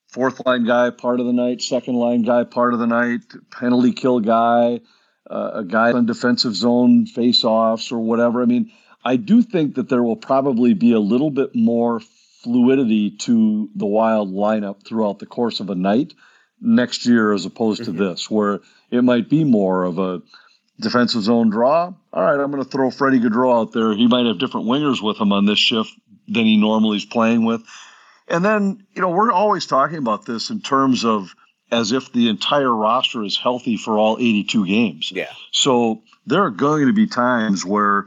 fourth 0.08 0.46
line 0.46 0.64
guy 0.64 0.90
part 0.90 1.18
of 1.18 1.26
the 1.26 1.32
night, 1.32 1.60
second 1.60 1.96
line 1.96 2.22
guy 2.22 2.44
part 2.44 2.72
of 2.72 2.78
the 2.78 2.86
night, 2.86 3.22
penalty 3.50 3.92
kill 3.92 4.20
guy, 4.20 4.80
uh, 5.28 5.50
a 5.54 5.64
guy 5.64 5.90
on 5.90 6.06
defensive 6.06 6.54
zone 6.54 7.06
face 7.06 7.42
offs 7.42 7.90
or 7.90 7.98
whatever. 7.98 8.42
I 8.42 8.46
mean, 8.46 8.70
I 9.04 9.16
do 9.16 9.42
think 9.42 9.74
that 9.74 9.88
there 9.88 10.04
will 10.04 10.16
probably 10.16 10.72
be 10.72 10.92
a 10.92 11.00
little 11.00 11.32
bit 11.32 11.50
more 11.54 12.00
fluidity 12.44 13.10
to 13.10 13.68
the 13.74 13.86
wild 13.86 14.32
lineup 14.32 14.86
throughout 14.86 15.18
the 15.18 15.26
course 15.26 15.58
of 15.58 15.68
a 15.68 15.74
night 15.74 16.14
next 16.60 17.06
year 17.06 17.32
as 17.32 17.44
opposed 17.44 17.82
mm-hmm. 17.82 17.96
to 17.96 18.08
this, 18.08 18.30
where 18.30 18.60
it 18.90 19.02
might 19.02 19.28
be 19.28 19.44
more 19.44 19.84
of 19.84 19.98
a 19.98 20.22
defensive 20.80 21.22
zone 21.22 21.50
draw. 21.50 21.92
All 22.12 22.22
right, 22.22 22.38
I'm 22.38 22.50
going 22.50 22.62
to 22.62 22.68
throw 22.68 22.90
Freddie 22.90 23.20
Gaudreau 23.20 23.60
out 23.60 23.72
there. 23.72 23.94
He 23.94 24.06
might 24.06 24.26
have 24.26 24.38
different 24.38 24.66
wingers 24.66 25.02
with 25.02 25.18
him 25.18 25.32
on 25.32 25.46
this 25.46 25.58
shift 25.58 25.92
than 26.28 26.44
he 26.44 26.56
normally 26.56 26.98
is 26.98 27.04
playing 27.04 27.44
with. 27.44 27.62
And 28.28 28.44
then, 28.44 28.84
you 28.94 29.02
know, 29.02 29.10
we're 29.10 29.32
always 29.32 29.66
talking 29.66 29.98
about 29.98 30.26
this 30.26 30.50
in 30.50 30.60
terms 30.60 31.04
of 31.04 31.34
as 31.70 31.92
if 31.92 32.12
the 32.12 32.28
entire 32.28 32.72
roster 32.72 33.22
is 33.24 33.36
healthy 33.36 33.76
for 33.76 33.98
all 33.98 34.18
82 34.18 34.66
games. 34.66 35.12
Yeah. 35.12 35.32
So 35.52 36.02
there 36.26 36.42
are 36.42 36.50
going 36.50 36.86
to 36.86 36.92
be 36.92 37.06
times 37.06 37.64
where, 37.64 38.06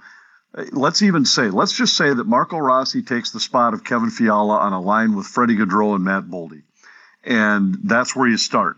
let's 0.71 1.01
even 1.01 1.25
say, 1.25 1.49
let's 1.49 1.73
just 1.73 1.95
say 1.95 2.13
that 2.13 2.25
Marco 2.25 2.57
Rossi 2.57 3.01
takes 3.01 3.31
the 3.31 3.39
spot 3.39 3.73
of 3.73 3.83
Kevin 3.83 4.09
Fiala 4.09 4.57
on 4.57 4.73
a 4.73 4.81
line 4.81 5.15
with 5.15 5.27
Freddie 5.27 5.57
Gaudreau 5.57 5.95
and 5.95 6.03
Matt 6.03 6.25
Boldy. 6.25 6.63
And 7.29 7.77
that's 7.83 8.15
where 8.15 8.27
you 8.27 8.37
start. 8.37 8.77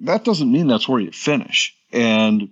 That 0.00 0.24
doesn't 0.24 0.50
mean 0.50 0.66
that's 0.66 0.88
where 0.88 1.00
you 1.00 1.12
finish. 1.12 1.76
And 1.92 2.48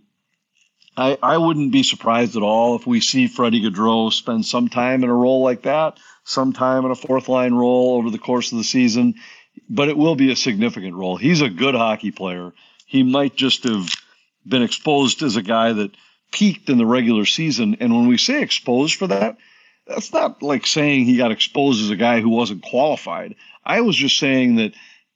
I, 0.97 1.19
I 1.23 1.39
wouldn't 1.39 1.73
be 1.73 1.83
surprised 1.83 2.37
at 2.37 2.43
all 2.43 2.77
if 2.77 2.87
we 2.87 3.01
see 3.01 3.27
Freddie 3.27 3.63
Gaudreau 3.63 4.13
spend 4.13 4.45
some 4.45 4.69
time 4.69 5.03
in 5.03 5.11
a 5.11 5.15
role 5.15 5.43
like 5.43 5.63
that 5.63 5.99
sometime 6.25 6.85
in 6.85 6.91
a 6.91 6.95
fourth 6.95 7.29
line 7.29 7.55
role 7.55 7.97
over 7.97 8.11
the 8.11 8.19
course 8.19 8.53
of 8.53 8.59
the 8.59 8.65
season, 8.65 9.15
but 9.71 9.89
it 9.89 9.97
will 9.97 10.15
be 10.15 10.31
a 10.31 10.37
significant 10.37 10.95
role. 10.95 11.17
He's 11.17 11.41
a 11.41 11.49
good 11.49 11.75
hockey 11.75 12.11
player. 12.11 12.53
He 12.85 13.03
might 13.03 13.35
just 13.35 13.65
have 13.65 13.89
been 14.47 14.63
exposed 14.63 15.23
as 15.23 15.37
a 15.37 15.43
guy 15.43 15.73
that 15.73 15.93
peaked 16.31 16.69
in 16.69 16.77
the 16.77 16.85
regular 16.85 17.25
season. 17.25 17.79
And 17.81 17.95
when 17.95 18.09
we 18.09 18.19
say 18.19 18.43
exposed 18.43 18.97
for 18.97 19.07
that, 19.07 19.39
that's 19.87 20.13
not 20.13 20.43
like 20.43 20.67
saying 20.67 21.07
he 21.07 21.17
got 21.17 21.33
exposed 21.33 21.83
as 21.83 21.91
a 21.91 21.97
guy 21.97 22.21
who 22.21 22.29
wasn't 22.29 22.63
qualified. 22.63 23.35
I 23.69 23.83
was 23.83 23.95
just 23.95 24.19
saying 24.19 24.57
that 24.57 24.73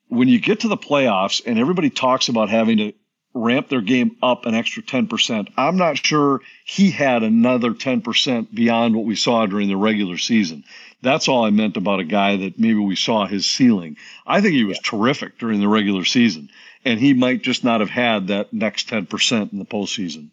when 0.09 0.29
you 0.29 0.39
get 0.39 0.61
to 0.61 0.69
the 0.69 0.77
playoffs 0.77 1.43
and 1.45 1.59
everybody 1.59 1.91
talks 1.91 2.29
about 2.29 2.51
having 2.51 2.77
to 2.77 2.93
ramp 3.35 3.69
their 3.69 3.81
game 3.81 4.17
up 4.23 4.47
an 4.47 4.55
extra 4.55 4.83
10%. 4.83 5.49
I'm 5.57 5.77
not 5.77 6.05
sure 6.05 6.41
he 6.65 6.91
had 6.91 7.23
another 7.23 7.71
10% 7.71 8.55
beyond 8.55 8.95
what 8.95 9.07
we 9.07 9.17
saw 9.17 9.47
during 9.47 9.69
the 9.69 9.77
regular 9.77 10.19
season. 10.19 10.65
That's 11.03 11.29
all 11.29 11.45
I 11.45 11.51
meant 11.51 11.77
about 11.77 12.01
a 12.01 12.05
guy 12.05 12.37
that 12.37 12.59
maybe 12.59 12.79
we 12.79 12.97
saw 12.97 13.27
his 13.27 13.47
ceiling. 13.47 13.97
I 14.27 14.41
think 14.41 14.55
he 14.55 14.65
was 14.65 14.77
yeah. 14.77 14.91
terrific 14.91 15.39
during 15.39 15.61
the 15.61 15.69
regular 15.69 16.05
season, 16.05 16.51
and 16.85 17.01
he 17.01 17.15
might 17.15 17.43
just 17.43 17.65
not 17.65 17.81
have 17.81 17.91
had 17.91 18.29
that 18.29 18.53
next 18.53 18.89
10% 18.89 19.53
in 19.53 19.59
the 19.59 19.65
postseason. 19.65 20.29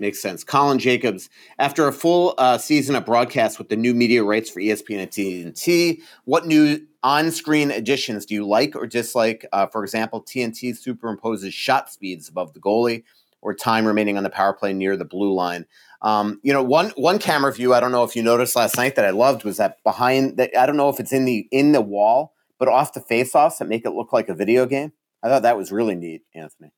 Makes 0.00 0.22
sense. 0.22 0.44
Colin 0.44 0.78
Jacobs, 0.78 1.28
after 1.58 1.88
a 1.88 1.92
full 1.92 2.34
uh, 2.38 2.56
season 2.56 2.94
of 2.94 3.04
broadcast 3.04 3.58
with 3.58 3.68
the 3.68 3.76
new 3.76 3.94
media 3.94 4.22
rights 4.22 4.48
for 4.48 4.60
ESPN 4.60 5.02
and 5.02 5.10
TNT, 5.10 6.00
what 6.24 6.46
new 6.46 6.80
on-screen 7.02 7.70
additions 7.70 8.26
do 8.26 8.34
you 8.34 8.46
like 8.46 8.74
or 8.74 8.86
dislike? 8.86 9.46
Uh, 9.52 9.66
for 9.66 9.82
example, 9.84 10.22
TNT 10.22 10.76
superimposes 10.76 11.52
shot 11.52 11.90
speeds 11.90 12.28
above 12.28 12.54
the 12.54 12.60
goalie 12.60 13.04
or 13.40 13.54
time 13.54 13.86
remaining 13.86 14.16
on 14.16 14.24
the 14.24 14.30
power 14.30 14.52
play 14.52 14.72
near 14.72 14.96
the 14.96 15.04
blue 15.04 15.32
line. 15.32 15.64
Um, 16.02 16.40
you 16.42 16.52
know, 16.52 16.62
one 16.62 16.90
one 16.96 17.18
camera 17.18 17.52
view 17.52 17.74
I 17.74 17.80
don't 17.80 17.92
know 17.92 18.04
if 18.04 18.14
you 18.14 18.22
noticed 18.22 18.56
last 18.56 18.76
night 18.76 18.96
that 18.96 19.04
I 19.04 19.10
loved 19.10 19.44
was 19.44 19.56
that 19.56 19.82
behind 19.82 20.36
that 20.36 20.56
I 20.56 20.66
don't 20.66 20.76
know 20.76 20.88
if 20.88 21.00
it's 21.00 21.12
in 21.12 21.24
the 21.24 21.46
in 21.50 21.72
the 21.72 21.80
wall, 21.80 22.34
but 22.58 22.68
off 22.68 22.92
the 22.92 23.00
face-offs 23.00 23.58
that 23.58 23.68
make 23.68 23.84
it 23.84 23.90
look 23.90 24.12
like 24.12 24.28
a 24.28 24.34
video 24.34 24.66
game. 24.66 24.92
I 25.22 25.28
thought 25.28 25.42
that 25.42 25.56
was 25.56 25.72
really 25.72 25.96
neat, 25.96 26.22
Anthony. 26.34 26.70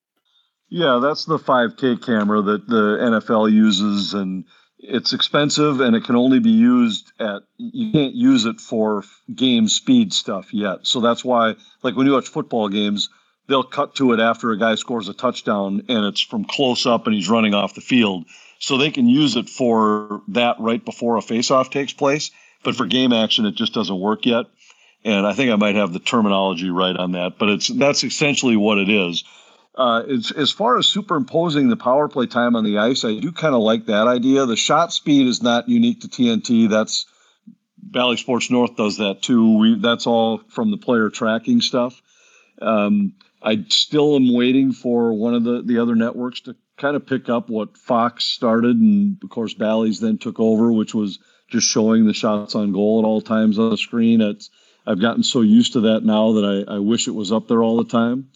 Yeah, 0.71 1.01
that's 1.03 1.25
the 1.25 1.39
5K 1.39 2.05
camera 2.05 2.41
that 2.43 2.67
the 2.69 2.99
NFL 3.01 3.53
uses, 3.53 4.15
and 4.15 4.45
it's 4.83 5.13
expensive, 5.13 5.81
and 5.81 5.95
it 5.95 6.05
can 6.05 6.17
only 6.17 6.39
be 6.39 6.51
used 6.51 7.13
at. 7.21 7.43
You 7.57 7.93
can't 7.93 8.15
use 8.15 8.45
it 8.45 8.61
for 8.61 9.05
game 9.35 9.69
speed 9.69 10.13
stuff 10.13 10.53
yet. 10.53 10.87
So 10.87 11.01
that's 11.01 11.25
why, 11.25 11.55
like 11.83 11.97
when 11.97 12.07
you 12.07 12.13
watch 12.13 12.29
football 12.29 12.69
games, 12.69 13.09
they'll 13.47 13.63
cut 13.63 13.95
to 13.97 14.13
it 14.13 14.21
after 14.21 14.53
a 14.53 14.59
guy 14.59 14.75
scores 14.75 15.09
a 15.09 15.15
touchdown, 15.15 15.83
and 15.89 16.05
it's 16.07 16.21
from 16.21 16.45
close 16.45 16.87
up, 16.87 17.07
and 17.07 17.15
he's 17.15 17.29
running 17.29 17.55
off 17.55 17.75
the 17.75 17.81
field. 17.81 18.25
So 18.59 18.77
they 18.77 18.91
can 18.91 19.09
use 19.09 19.37
it 19.37 19.49
for 19.49 20.23
that 20.29 20.57
right 20.61 20.85
before 20.85 21.17
a 21.17 21.23
face-off 21.23 21.71
takes 21.71 21.93
place. 21.93 22.31
But 22.63 22.77
for 22.77 22.85
game 22.85 23.13
action, 23.13 23.47
it 23.47 23.55
just 23.55 23.73
doesn't 23.73 24.01
work 24.01 24.27
yet. 24.27 24.47
And 25.03 25.27
I 25.27 25.33
think 25.33 25.51
I 25.51 25.57
might 25.57 25.77
have 25.77 25.95
the 25.95 25.99
terminology 25.99 26.69
right 26.69 26.95
on 26.95 27.13
that, 27.13 27.39
but 27.39 27.49
it's 27.49 27.69
that's 27.69 28.05
essentially 28.05 28.57
what 28.57 28.77
it 28.77 28.91
is. 28.91 29.25
Uh, 29.77 30.03
as 30.37 30.51
far 30.51 30.79
as 30.79 30.87
superimposing 30.87 31.69
the 31.69 31.77
power 31.77 32.09
play 32.09 32.27
time 32.27 32.57
on 32.57 32.65
the 32.65 32.79
ice, 32.79 33.05
I 33.05 33.19
do 33.19 33.31
kind 33.31 33.55
of 33.55 33.63
like 33.63 33.87
that 33.87 34.09
idea. 34.09 34.45
The 34.45 34.57
shot 34.57 34.93
speed 34.93 35.29
is 35.29 35.43
not 35.43 35.69
unique 35.69 36.01
to 36.01 36.09
TNT. 36.09 36.69
That's 36.69 37.07
Bally 37.79 38.17
Sports 38.17 38.51
North 38.51 38.77
does 38.77 38.99
that 38.99 39.23
too. 39.23 39.59
We 39.59 39.75
that's 39.77 40.07
all 40.07 40.39
from 40.49 40.71
the 40.71 40.77
player 40.77 41.09
tracking 41.09 41.61
stuff. 41.61 42.03
Um, 42.61 43.15
I 43.43 43.65
still 43.69 44.17
am 44.17 44.35
waiting 44.35 44.73
for 44.73 45.13
one 45.13 45.35
of 45.35 45.45
the 45.45 45.63
the 45.63 45.79
other 45.79 45.95
networks 45.95 46.41
to 46.43 46.57
kind 46.77 46.97
of 46.97 47.07
pick 47.07 47.29
up 47.29 47.49
what 47.49 47.79
Fox 47.79 48.25
started, 48.25 48.77
and 48.77 49.19
of 49.23 49.31
course 49.31 49.55
Bally's 49.55 50.01
then 50.01 50.19
took 50.19 50.41
over, 50.41 50.73
which 50.73 50.95
was 50.95 51.21
just 51.49 51.69
showing 51.69 52.07
the 52.07 52.15
shots 52.15 52.55
on 52.55 52.73
goal 52.73 53.01
at 53.01 53.07
all 53.07 53.21
times 53.21 53.59
on 53.59 53.71
the 53.71 53.77
screen. 53.77 54.21
It's 54.21 54.51
I've 54.87 55.01
gotten 55.01 55.23
so 55.23 55.41
used 55.43 55.75
to 55.75 55.81
that 55.83 56.05
now 56.05 56.33
that 56.33 56.67
I, 56.69 56.77
I 56.77 56.79
wish 56.79 57.07
it 57.07 57.15
was 57.15 57.33
up 57.33 57.49
there 57.49 57.63
all 57.63 57.77
the 57.77 57.91
time. 57.91 58.29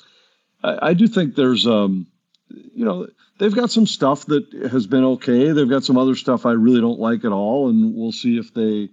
I, 0.65 0.89
I 0.89 0.95
do 0.95 1.07
think 1.07 1.35
there's, 1.35 1.67
um, 1.67 2.07
you 2.49 2.85
know, 2.85 3.07
they've 3.39 3.55
got 3.55 3.71
some 3.71 3.87
stuff 3.87 4.27
that 4.27 4.53
has 4.71 4.87
been 4.87 5.05
okay. 5.05 5.53
They've 5.53 5.69
got 5.69 5.85
some 5.85 5.99
other 5.99 6.15
stuff 6.15 6.47
I 6.47 6.53
really 6.53 6.81
don't 6.81 6.99
like 6.99 7.25
at 7.25 7.33
all, 7.33 7.69
and 7.69 7.95
we'll 7.95 8.13
see 8.13 8.39
if 8.39 8.55
they 8.55 8.89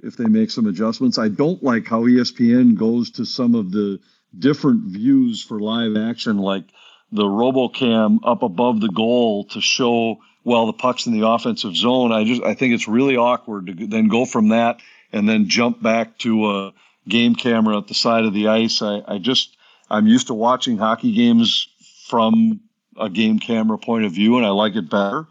if 0.00 0.16
they 0.16 0.26
make 0.26 0.50
some 0.50 0.66
adjustments. 0.66 1.18
I 1.18 1.28
don't 1.28 1.62
like 1.62 1.86
how 1.86 2.02
ESPN 2.02 2.76
goes 2.76 3.10
to 3.12 3.24
some 3.24 3.54
of 3.54 3.70
the 3.70 4.00
different 4.38 4.92
views 4.92 5.42
for 5.42 5.58
live 5.60 5.96
action, 5.96 6.38
like 6.38 6.64
the 7.12 7.24
RoboCam 7.24 8.18
up 8.24 8.42
above 8.42 8.80
the 8.80 8.88
goal 8.88 9.44
to 9.46 9.60
show 9.60 10.18
well 10.42 10.66
the 10.66 10.72
puck's 10.72 11.06
in 11.06 11.18
the 11.18 11.26
offensive 11.26 11.76
zone. 11.76 12.12
I 12.12 12.24
just 12.24 12.42
I 12.42 12.54
think 12.54 12.74
it's 12.74 12.88
really 12.88 13.16
awkward 13.16 13.66
to 13.66 13.86
then 13.86 14.08
go 14.08 14.24
from 14.24 14.48
that 14.48 14.80
and 15.12 15.28
then 15.28 15.48
jump 15.48 15.80
back 15.80 16.18
to 16.18 16.50
a 16.50 16.72
game 17.08 17.34
camera 17.34 17.78
at 17.78 17.86
the 17.86 17.94
side 17.94 18.24
of 18.24 18.34
the 18.34 18.48
ice. 18.48 18.82
I, 18.82 19.02
I 19.06 19.18
just 19.18 19.56
I'm 19.90 20.06
used 20.06 20.28
to 20.28 20.34
watching 20.34 20.78
hockey 20.78 21.12
games 21.12 21.68
from 22.08 22.60
a 22.98 23.08
game 23.08 23.38
camera 23.38 23.78
point 23.78 24.04
of 24.04 24.12
view, 24.12 24.36
and 24.36 24.46
I 24.46 24.50
like 24.50 24.76
it 24.76 24.90
better. 24.90 25.26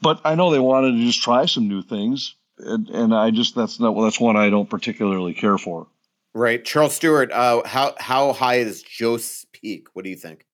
But 0.00 0.20
I 0.24 0.34
know 0.34 0.50
they 0.50 0.58
wanted 0.58 0.92
to 0.92 1.04
just 1.04 1.22
try 1.22 1.46
some 1.46 1.68
new 1.68 1.82
things, 1.82 2.34
and, 2.58 2.88
and 2.90 3.14
I 3.14 3.30
just 3.30 3.54
that's 3.54 3.80
not 3.80 3.94
well, 3.94 4.04
that's 4.04 4.20
one 4.20 4.36
I 4.36 4.50
don't 4.50 4.70
particularly 4.70 5.34
care 5.34 5.58
for. 5.58 5.88
Right, 6.34 6.64
Charles 6.64 6.94
Stewart. 6.94 7.32
Uh, 7.32 7.62
how 7.66 7.94
how 7.98 8.32
high 8.32 8.56
is 8.56 8.82
Jost's 8.82 9.44
peak? 9.52 9.88
What 9.94 10.04
do 10.04 10.10
you 10.10 10.16
think, 10.16 10.46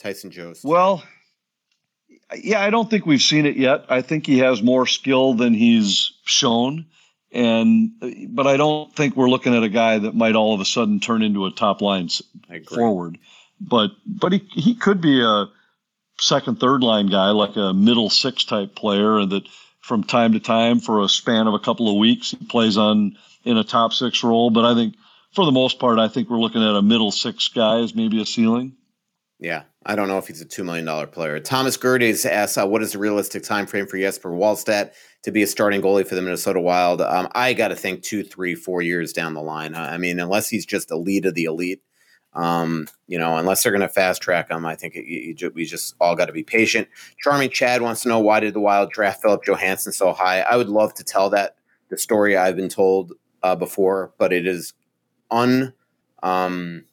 Tyson 0.00 0.30
Jost? 0.30 0.64
Well, 0.64 1.04
yeah, 2.36 2.60
I 2.60 2.70
don't 2.70 2.90
think 2.90 3.06
we've 3.06 3.22
seen 3.22 3.46
it 3.46 3.56
yet. 3.56 3.84
I 3.88 4.02
think 4.02 4.26
he 4.26 4.38
has 4.38 4.62
more 4.62 4.86
skill 4.86 5.34
than 5.34 5.54
he's 5.54 6.12
shown, 6.24 6.86
and 7.32 7.90
but 8.28 8.46
I 8.46 8.56
don't 8.56 8.94
think 8.94 9.16
we're 9.16 9.28
looking 9.28 9.54
at 9.54 9.62
a 9.62 9.68
guy 9.68 9.98
that 9.98 10.14
might 10.14 10.34
all 10.34 10.54
of 10.54 10.60
a 10.60 10.64
sudden 10.64 11.00
turn 11.00 11.22
into 11.22 11.46
a 11.46 11.50
top 11.50 11.80
line 11.80 12.08
forward. 12.68 13.18
But 13.60 13.90
but 14.06 14.32
he 14.32 14.48
he 14.52 14.74
could 14.74 15.00
be 15.00 15.22
a 15.22 15.46
second 16.20 16.60
third 16.60 16.82
line 16.82 17.08
guy, 17.08 17.30
like 17.30 17.56
a 17.56 17.74
middle 17.74 18.10
six 18.10 18.44
type 18.44 18.74
player, 18.74 19.18
and 19.18 19.30
that 19.32 19.48
from 19.80 20.04
time 20.04 20.32
to 20.32 20.40
time 20.40 20.80
for 20.80 21.02
a 21.02 21.08
span 21.08 21.46
of 21.46 21.54
a 21.54 21.58
couple 21.58 21.90
of 21.90 21.96
weeks 21.96 22.30
he 22.30 22.44
plays 22.46 22.76
on 22.76 23.16
in 23.44 23.56
a 23.56 23.64
top 23.64 23.92
six 23.92 24.22
role. 24.22 24.50
But 24.50 24.64
I 24.64 24.74
think 24.74 24.94
for 25.32 25.44
the 25.44 25.52
most 25.52 25.78
part, 25.78 25.98
I 25.98 26.08
think 26.08 26.30
we're 26.30 26.38
looking 26.38 26.62
at 26.62 26.76
a 26.76 26.82
middle 26.82 27.10
six 27.10 27.48
guy 27.48 27.80
as 27.80 27.94
maybe 27.94 28.20
a 28.20 28.26
ceiling. 28.26 28.76
Yeah, 29.40 29.62
I 29.86 29.94
don't 29.94 30.08
know 30.08 30.18
if 30.18 30.26
he's 30.26 30.40
a 30.40 30.44
two 30.44 30.64
million 30.64 30.84
dollar 30.84 31.06
player. 31.06 31.38
Thomas 31.38 31.76
Gerdes 31.76 32.26
asks, 32.26 32.58
uh, 32.58 32.66
"What 32.66 32.82
is 32.82 32.92
the 32.92 32.98
realistic 32.98 33.44
time 33.44 33.66
frame 33.66 33.86
for 33.86 33.96
Jesper 33.96 34.30
Wallstedt 34.30 34.92
to 35.22 35.30
be 35.30 35.42
a 35.42 35.46
starting 35.46 35.80
goalie 35.80 36.06
for 36.06 36.16
the 36.16 36.22
Minnesota 36.22 36.60
Wild?" 36.60 37.00
Um, 37.00 37.28
I 37.32 37.52
got 37.52 37.68
to 37.68 37.76
think 37.76 38.02
two, 38.02 38.24
three, 38.24 38.56
four 38.56 38.82
years 38.82 39.12
down 39.12 39.34
the 39.34 39.42
line. 39.42 39.76
I 39.76 39.96
mean, 39.96 40.18
unless 40.18 40.48
he's 40.48 40.66
just 40.66 40.90
elite 40.90 41.24
of 41.24 41.34
the 41.34 41.44
elite, 41.44 41.82
um, 42.34 42.88
you 43.06 43.16
know, 43.16 43.36
unless 43.36 43.62
they're 43.62 43.72
going 43.72 43.80
to 43.82 43.88
fast 43.88 44.20
track 44.22 44.50
him, 44.50 44.66
I 44.66 44.74
think 44.74 44.94
it, 44.96 45.54
we 45.54 45.64
just 45.64 45.94
all 46.00 46.16
got 46.16 46.26
to 46.26 46.32
be 46.32 46.42
patient. 46.42 46.88
Charming 47.22 47.50
Chad 47.50 47.80
wants 47.80 48.02
to 48.02 48.08
know 48.08 48.18
why 48.18 48.40
did 48.40 48.54
the 48.54 48.60
Wild 48.60 48.90
draft 48.90 49.22
Filip 49.22 49.44
Johansson 49.44 49.92
so 49.92 50.12
high? 50.12 50.40
I 50.40 50.56
would 50.56 50.68
love 50.68 50.94
to 50.94 51.04
tell 51.04 51.30
that 51.30 51.56
the 51.90 51.98
story 51.98 52.36
I've 52.36 52.56
been 52.56 52.68
told 52.68 53.12
uh, 53.44 53.54
before, 53.54 54.12
but 54.18 54.32
it 54.32 54.48
is 54.48 54.74
un 55.30 55.74
um, 56.24 56.84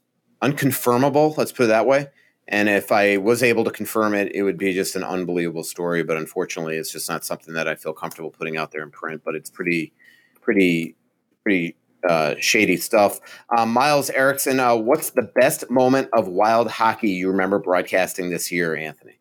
unconfirmable. 0.43 1.35
Let's 1.37 1.51
put 1.51 1.63
it 1.63 1.67
that 1.67 1.87
way. 1.87 2.07
And 2.47 2.69
if 2.69 2.91
I 2.91 3.17
was 3.17 3.41
able 3.41 3.63
to 3.63 3.71
confirm 3.71 4.13
it, 4.13 4.35
it 4.35 4.43
would 4.43 4.57
be 4.57 4.73
just 4.73 4.95
an 4.95 5.03
unbelievable 5.03 5.63
story. 5.63 6.03
But 6.03 6.17
unfortunately, 6.17 6.77
it's 6.77 6.91
just 6.91 7.09
not 7.09 7.25
something 7.25 7.53
that 7.55 7.67
I 7.67 7.75
feel 7.75 7.93
comfortable 7.93 8.29
putting 8.29 8.57
out 8.57 8.71
there 8.71 8.83
in 8.83 8.91
print. 8.91 9.21
But 9.25 9.35
it's 9.35 9.49
pretty, 9.49 9.93
pretty, 10.41 10.95
pretty 11.43 11.75
uh, 12.07 12.35
shady 12.39 12.77
stuff. 12.77 13.19
Um, 13.55 13.73
Miles 13.73 14.09
Erickson, 14.11 14.59
uh, 14.59 14.75
what's 14.75 15.11
the 15.11 15.23
best 15.23 15.69
moment 15.71 16.09
of 16.13 16.27
wild 16.27 16.69
hockey 16.69 17.09
you 17.09 17.29
remember 17.29 17.59
broadcasting 17.59 18.29
this 18.29 18.51
year, 18.51 18.75
Anthony? 18.75 19.19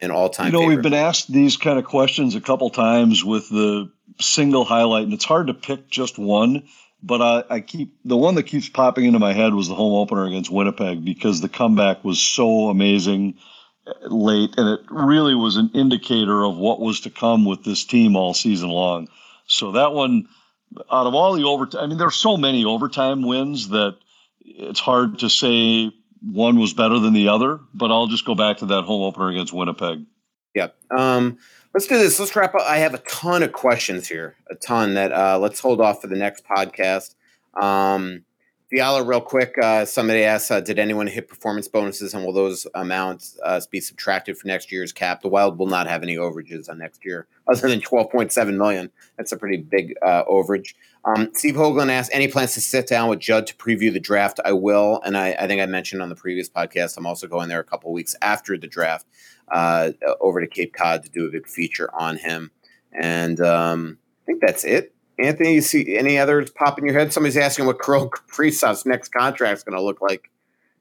An 0.00 0.10
all 0.10 0.28
time. 0.28 0.46
You 0.46 0.52
know, 0.52 0.58
favorite? 0.60 0.74
we've 0.76 0.82
been 0.82 0.94
asked 0.94 1.32
these 1.32 1.56
kind 1.56 1.78
of 1.78 1.84
questions 1.84 2.34
a 2.34 2.40
couple 2.40 2.70
times 2.70 3.24
with 3.24 3.48
the 3.48 3.90
single 4.20 4.64
highlight, 4.64 5.04
and 5.04 5.12
it's 5.12 5.24
hard 5.24 5.48
to 5.48 5.54
pick 5.54 5.88
just 5.88 6.18
one 6.18 6.68
but 7.02 7.22
I, 7.22 7.56
I, 7.56 7.60
keep 7.60 7.96
the 8.04 8.16
one 8.16 8.34
that 8.34 8.44
keeps 8.44 8.68
popping 8.68 9.04
into 9.04 9.18
my 9.18 9.32
head 9.32 9.54
was 9.54 9.68
the 9.68 9.74
home 9.74 9.94
opener 9.94 10.26
against 10.26 10.50
Winnipeg 10.50 11.04
because 11.04 11.40
the 11.40 11.48
comeback 11.48 12.04
was 12.04 12.20
so 12.20 12.68
amazing 12.68 13.34
uh, 13.86 13.92
late, 14.08 14.54
and 14.56 14.68
it 14.68 14.80
really 14.90 15.34
was 15.34 15.56
an 15.56 15.70
indicator 15.74 16.44
of 16.44 16.56
what 16.56 16.80
was 16.80 17.00
to 17.00 17.10
come 17.10 17.44
with 17.44 17.64
this 17.64 17.84
team 17.84 18.16
all 18.16 18.34
season 18.34 18.68
long. 18.68 19.08
So 19.46 19.72
that 19.72 19.92
one, 19.92 20.28
out 20.90 21.06
of 21.06 21.14
all 21.14 21.34
the 21.34 21.44
overtime, 21.44 21.84
I 21.84 21.86
mean, 21.86 21.98
there's 21.98 22.16
so 22.16 22.36
many 22.36 22.64
overtime 22.64 23.22
wins 23.22 23.68
that 23.68 23.96
it's 24.40 24.80
hard 24.80 25.20
to 25.20 25.30
say 25.30 25.92
one 26.20 26.58
was 26.58 26.74
better 26.74 26.98
than 26.98 27.12
the 27.12 27.28
other. 27.28 27.60
But 27.74 27.90
I'll 27.90 28.08
just 28.08 28.24
go 28.24 28.34
back 28.34 28.58
to 28.58 28.66
that 28.66 28.82
home 28.82 29.02
opener 29.02 29.28
against 29.28 29.52
Winnipeg. 29.52 30.04
Yep. 30.54 30.74
Um, 30.96 31.38
let's 31.74 31.86
do 31.86 31.98
this. 31.98 32.18
Let's 32.18 32.34
wrap 32.34 32.54
up. 32.54 32.62
I 32.66 32.78
have 32.78 32.94
a 32.94 32.98
ton 32.98 33.42
of 33.42 33.52
questions 33.52 34.08
here, 34.08 34.36
a 34.50 34.54
ton 34.54 34.94
that 34.94 35.12
uh, 35.12 35.38
let's 35.38 35.60
hold 35.60 35.80
off 35.80 36.00
for 36.00 36.06
the 36.06 36.16
next 36.16 36.44
podcast. 36.44 37.14
Um, 37.60 38.24
Fiala, 38.70 39.02
real 39.02 39.22
quick. 39.22 39.54
Uh, 39.62 39.86
somebody 39.86 40.24
asked, 40.24 40.50
uh, 40.50 40.60
did 40.60 40.78
anyone 40.78 41.06
hit 41.06 41.26
performance 41.26 41.66
bonuses, 41.68 42.12
and 42.12 42.22
will 42.22 42.34
those 42.34 42.66
amounts 42.74 43.38
uh, 43.42 43.58
be 43.70 43.80
subtracted 43.80 44.36
for 44.36 44.46
next 44.46 44.70
year's 44.70 44.92
cap? 44.92 45.22
The 45.22 45.28
Wild 45.28 45.56
will 45.56 45.68
not 45.68 45.86
have 45.86 46.02
any 46.02 46.16
overages 46.16 46.68
on 46.68 46.76
next 46.76 47.02
year, 47.02 47.26
other 47.46 47.66
than 47.66 47.80
twelve 47.80 48.10
point 48.10 48.30
seven 48.30 48.58
million. 48.58 48.90
That's 49.16 49.32
a 49.32 49.38
pretty 49.38 49.56
big 49.56 49.94
uh, 50.02 50.24
overage. 50.24 50.74
Um, 51.06 51.30
Steve 51.32 51.54
Hoagland 51.54 51.90
asked, 51.90 52.10
any 52.12 52.28
plans 52.28 52.52
to 52.54 52.60
sit 52.60 52.86
down 52.86 53.08
with 53.08 53.20
Judd 53.20 53.46
to 53.46 53.56
preview 53.56 53.90
the 53.90 54.00
draft? 54.00 54.38
I 54.44 54.52
will, 54.52 55.00
and 55.02 55.16
I, 55.16 55.32
I 55.32 55.46
think 55.46 55.62
I 55.62 55.66
mentioned 55.66 56.02
on 56.02 56.10
the 56.10 56.14
previous 56.14 56.50
podcast, 56.50 56.98
I'm 56.98 57.06
also 57.06 57.26
going 57.26 57.48
there 57.48 57.60
a 57.60 57.64
couple 57.64 57.90
weeks 57.90 58.16
after 58.20 58.58
the 58.58 58.66
draft 58.66 59.06
uh, 59.50 59.92
over 60.20 60.42
to 60.42 60.46
Cape 60.46 60.74
Cod 60.74 61.04
to 61.04 61.10
do 61.10 61.26
a 61.26 61.30
big 61.30 61.48
feature 61.48 61.88
on 61.94 62.18
him. 62.18 62.50
And 62.92 63.40
um, 63.40 63.96
I 64.22 64.24
think 64.26 64.42
that's 64.42 64.64
it. 64.64 64.94
Anthony, 65.18 65.54
you 65.54 65.60
see 65.60 65.96
any 65.96 66.18
others 66.18 66.50
pop 66.50 66.78
in 66.78 66.84
your 66.84 66.98
head? 66.98 67.12
Somebody's 67.12 67.36
asking 67.36 67.66
what 67.66 67.80
Kirill 67.80 68.08
Kaprizov's 68.10 68.86
next 68.86 69.08
contract 69.08 69.58
is 69.58 69.64
going 69.64 69.76
to 69.76 69.82
look 69.82 70.00
like. 70.00 70.30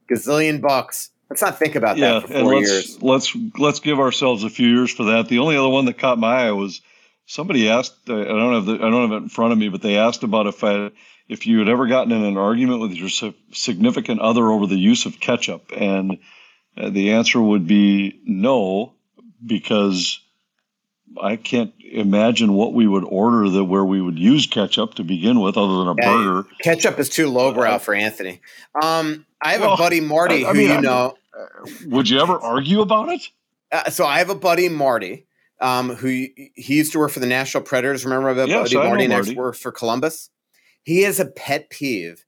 Gazillion 0.09 0.61
bucks. 0.61 1.09
Let's 1.29 1.41
not 1.41 1.59
think 1.59 1.75
about 1.75 1.97
yeah, 1.97 2.19
that 2.19 2.21
for 2.23 2.33
four 2.39 2.55
let's, 2.55 2.69
years. 2.69 3.01
Let's 3.01 3.35
let's 3.57 3.79
give 3.81 3.99
ourselves 3.99 4.43
a 4.45 4.49
few 4.49 4.67
years 4.67 4.93
for 4.93 5.03
that. 5.05 5.27
The 5.27 5.39
only 5.39 5.57
other 5.57 5.67
one 5.67 5.85
that 5.85 5.97
caught 5.97 6.17
my 6.17 6.47
eye 6.47 6.51
was 6.51 6.79
somebody 7.25 7.69
asked. 7.69 8.09
Uh, 8.09 8.21
I 8.21 8.23
don't 8.23 8.53
have 8.53 8.65
the, 8.65 8.75
I 8.75 8.89
don't 8.89 9.09
have 9.09 9.11
it 9.11 9.23
in 9.23 9.29
front 9.29 9.51
of 9.51 9.59
me, 9.59 9.67
but 9.67 9.81
they 9.81 9.97
asked 9.97 10.23
about 10.23 10.47
if 10.47 10.63
I 10.63 10.91
if 11.27 11.45
you 11.45 11.59
had 11.59 11.67
ever 11.67 11.87
gotten 11.87 12.13
in 12.13 12.23
an 12.23 12.37
argument 12.37 12.79
with 12.79 12.93
your 12.93 13.09
significant 13.51 14.21
other 14.21 14.49
over 14.49 14.65
the 14.65 14.77
use 14.77 15.05
of 15.05 15.19
ketchup, 15.19 15.71
and 15.75 16.19
uh, 16.77 16.89
the 16.89 17.11
answer 17.11 17.41
would 17.41 17.67
be 17.67 18.21
no, 18.23 18.93
because 19.45 20.21
I 21.21 21.35
can't 21.35 21.73
imagine 21.79 22.53
what 22.53 22.73
we 22.73 22.87
would 22.87 23.03
order 23.05 23.49
that 23.49 23.65
where 23.65 23.85
we 23.85 24.01
would 24.01 24.19
use 24.19 24.47
ketchup 24.47 24.95
to 24.95 25.03
begin 25.03 25.39
with, 25.39 25.57
other 25.57 25.77
than 25.77 25.87
a 25.87 25.95
yeah, 25.97 26.13
burger. 26.13 26.49
Ketchup 26.61 26.99
is 26.99 27.09
too 27.09 27.29
lowbrow 27.29 27.71
uh, 27.71 27.77
for 27.79 27.93
Anthony. 27.93 28.41
Um, 28.81 29.25
I 29.41 29.53
have 29.53 29.61
well, 29.61 29.73
a 29.73 29.77
buddy 29.77 30.01
Marty 30.01 30.45
I, 30.45 30.49
I 30.49 30.53
who 30.53 30.59
mean, 30.59 30.69
you 30.69 30.81
know. 30.81 31.17
Uh, 31.37 31.69
would 31.87 32.09
you 32.09 32.19
ever 32.19 32.37
argue 32.39 32.81
about 32.81 33.09
it? 33.09 33.21
Uh, 33.71 33.89
so 33.89 34.05
I 34.05 34.19
have 34.19 34.29
a 34.29 34.35
buddy 34.35 34.69
Marty 34.69 35.27
um, 35.59 35.95
who 35.95 36.07
he 36.07 36.51
used 36.55 36.91
to 36.93 36.99
work 36.99 37.11
for 37.11 37.19
the 37.19 37.27
Nashville 37.27 37.61
Predators. 37.61 38.05
Remember 38.05 38.33
that 38.33 38.47
yes, 38.47 38.73
buddy 38.73 38.87
Marty 38.87 39.07
next 39.07 39.35
worked 39.35 39.59
for 39.59 39.71
Columbus? 39.71 40.29
He 40.83 41.01
has 41.01 41.19
a 41.19 41.25
pet 41.25 41.69
peeve 41.69 42.25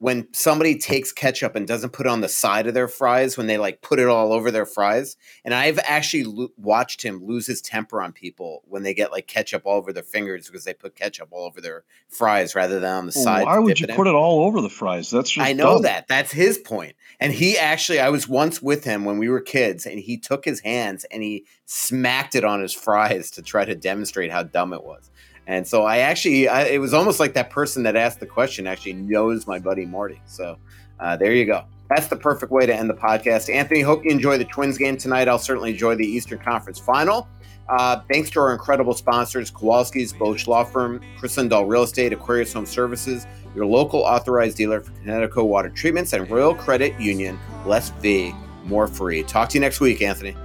when 0.00 0.32
somebody 0.32 0.78
takes 0.78 1.12
ketchup 1.12 1.56
and 1.56 1.66
doesn't 1.66 1.90
put 1.92 2.06
it 2.06 2.10
on 2.10 2.20
the 2.20 2.28
side 2.28 2.66
of 2.66 2.74
their 2.74 2.88
fries 2.88 3.36
when 3.36 3.46
they 3.46 3.58
like 3.58 3.82
put 3.82 3.98
it 3.98 4.06
all 4.06 4.32
over 4.32 4.50
their 4.50 4.66
fries 4.66 5.16
and 5.44 5.54
i've 5.54 5.78
actually 5.84 6.24
lo- 6.24 6.48
watched 6.56 7.02
him 7.02 7.24
lose 7.24 7.46
his 7.46 7.60
temper 7.60 8.00
on 8.00 8.12
people 8.12 8.62
when 8.66 8.82
they 8.82 8.94
get 8.94 9.12
like 9.12 9.26
ketchup 9.26 9.62
all 9.64 9.76
over 9.76 9.92
their 9.92 10.02
fingers 10.02 10.46
because 10.46 10.64
they 10.64 10.74
put 10.74 10.94
ketchup 10.94 11.28
all 11.30 11.46
over 11.46 11.60
their 11.60 11.84
fries 12.08 12.54
rather 12.54 12.80
than 12.80 12.92
on 12.92 13.06
the 13.06 13.12
well, 13.14 13.24
side 13.24 13.44
why 13.44 13.58
would 13.58 13.78
you 13.78 13.86
put 13.88 14.06
it 14.06 14.14
all 14.14 14.44
over 14.44 14.60
the 14.60 14.70
fries? 14.70 15.10
That's 15.10 15.36
i 15.38 15.52
know 15.52 15.74
dumb. 15.74 15.82
that. 15.82 16.08
That's 16.08 16.32
his 16.32 16.58
point. 16.58 16.96
And 17.20 17.32
he 17.32 17.58
actually 17.58 18.00
i 18.00 18.08
was 18.08 18.28
once 18.28 18.62
with 18.62 18.84
him 18.84 19.04
when 19.04 19.18
we 19.18 19.28
were 19.28 19.40
kids 19.40 19.86
and 19.86 19.98
he 19.98 20.16
took 20.16 20.44
his 20.44 20.60
hands 20.60 21.04
and 21.10 21.22
he 21.22 21.46
smacked 21.66 22.34
it 22.34 22.44
on 22.44 22.60
his 22.60 22.72
fries 22.72 23.30
to 23.32 23.42
try 23.42 23.64
to 23.64 23.74
demonstrate 23.74 24.30
how 24.30 24.42
dumb 24.42 24.72
it 24.72 24.84
was 24.84 25.10
and 25.48 25.66
so 25.66 25.84
I 25.84 25.98
actually, 25.98 26.46
I, 26.46 26.64
it 26.64 26.78
was 26.78 26.92
almost 26.92 27.18
like 27.18 27.32
that 27.32 27.48
person 27.48 27.82
that 27.84 27.96
asked 27.96 28.20
the 28.20 28.26
question 28.26 28.66
actually 28.66 28.92
knows 28.92 29.46
my 29.46 29.58
buddy 29.58 29.86
Marty. 29.86 30.20
So 30.26 30.58
uh, 31.00 31.16
there 31.16 31.32
you 31.32 31.46
go. 31.46 31.64
That's 31.88 32.08
the 32.08 32.16
perfect 32.16 32.52
way 32.52 32.66
to 32.66 32.74
end 32.74 32.90
the 32.90 32.94
podcast. 32.94 33.52
Anthony, 33.52 33.80
hope 33.80 34.04
you 34.04 34.10
enjoy 34.10 34.36
the 34.36 34.44
Twins 34.44 34.76
game 34.76 34.98
tonight. 34.98 35.26
I'll 35.26 35.38
certainly 35.38 35.70
enjoy 35.70 35.94
the 35.94 36.06
Eastern 36.06 36.38
Conference 36.38 36.78
final. 36.78 37.26
Uh, 37.70 38.00
thanks 38.12 38.28
to 38.30 38.40
our 38.40 38.52
incredible 38.52 38.92
sponsors, 38.92 39.50
Kowalski's 39.50 40.12
Bosch 40.12 40.46
Law 40.46 40.64
Firm, 40.64 41.00
Kris 41.18 41.36
Lindahl 41.36 41.66
Real 41.66 41.82
Estate, 41.82 42.12
Aquarius 42.12 42.52
Home 42.52 42.66
Services, 42.66 43.26
your 43.54 43.64
local 43.64 44.00
authorized 44.00 44.58
dealer 44.58 44.82
for 44.82 44.92
Kinetico 44.92 45.46
Water 45.46 45.70
Treatments, 45.70 46.12
and 46.12 46.30
Royal 46.30 46.54
Credit 46.54 46.98
Union. 47.00 47.38
Less 47.64 47.88
fee, 48.00 48.34
more 48.64 48.86
free. 48.86 49.22
Talk 49.22 49.48
to 49.50 49.54
you 49.54 49.60
next 49.60 49.80
week, 49.80 50.02
Anthony. 50.02 50.36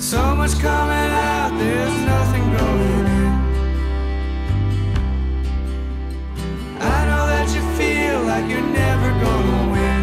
So 0.00 0.34
much 0.34 0.52
coming 0.58 1.12
out, 1.12 1.56
there's 1.56 2.00
nothing 2.06 2.56
going 2.56 2.93
like 8.30 8.46
you're 8.50 8.70
never 8.82 9.10
gonna 9.24 9.72
win. 9.72 10.02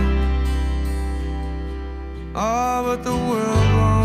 Oh, 2.35 2.83
but 2.85 3.03
the 3.03 3.15
world 3.29 4.00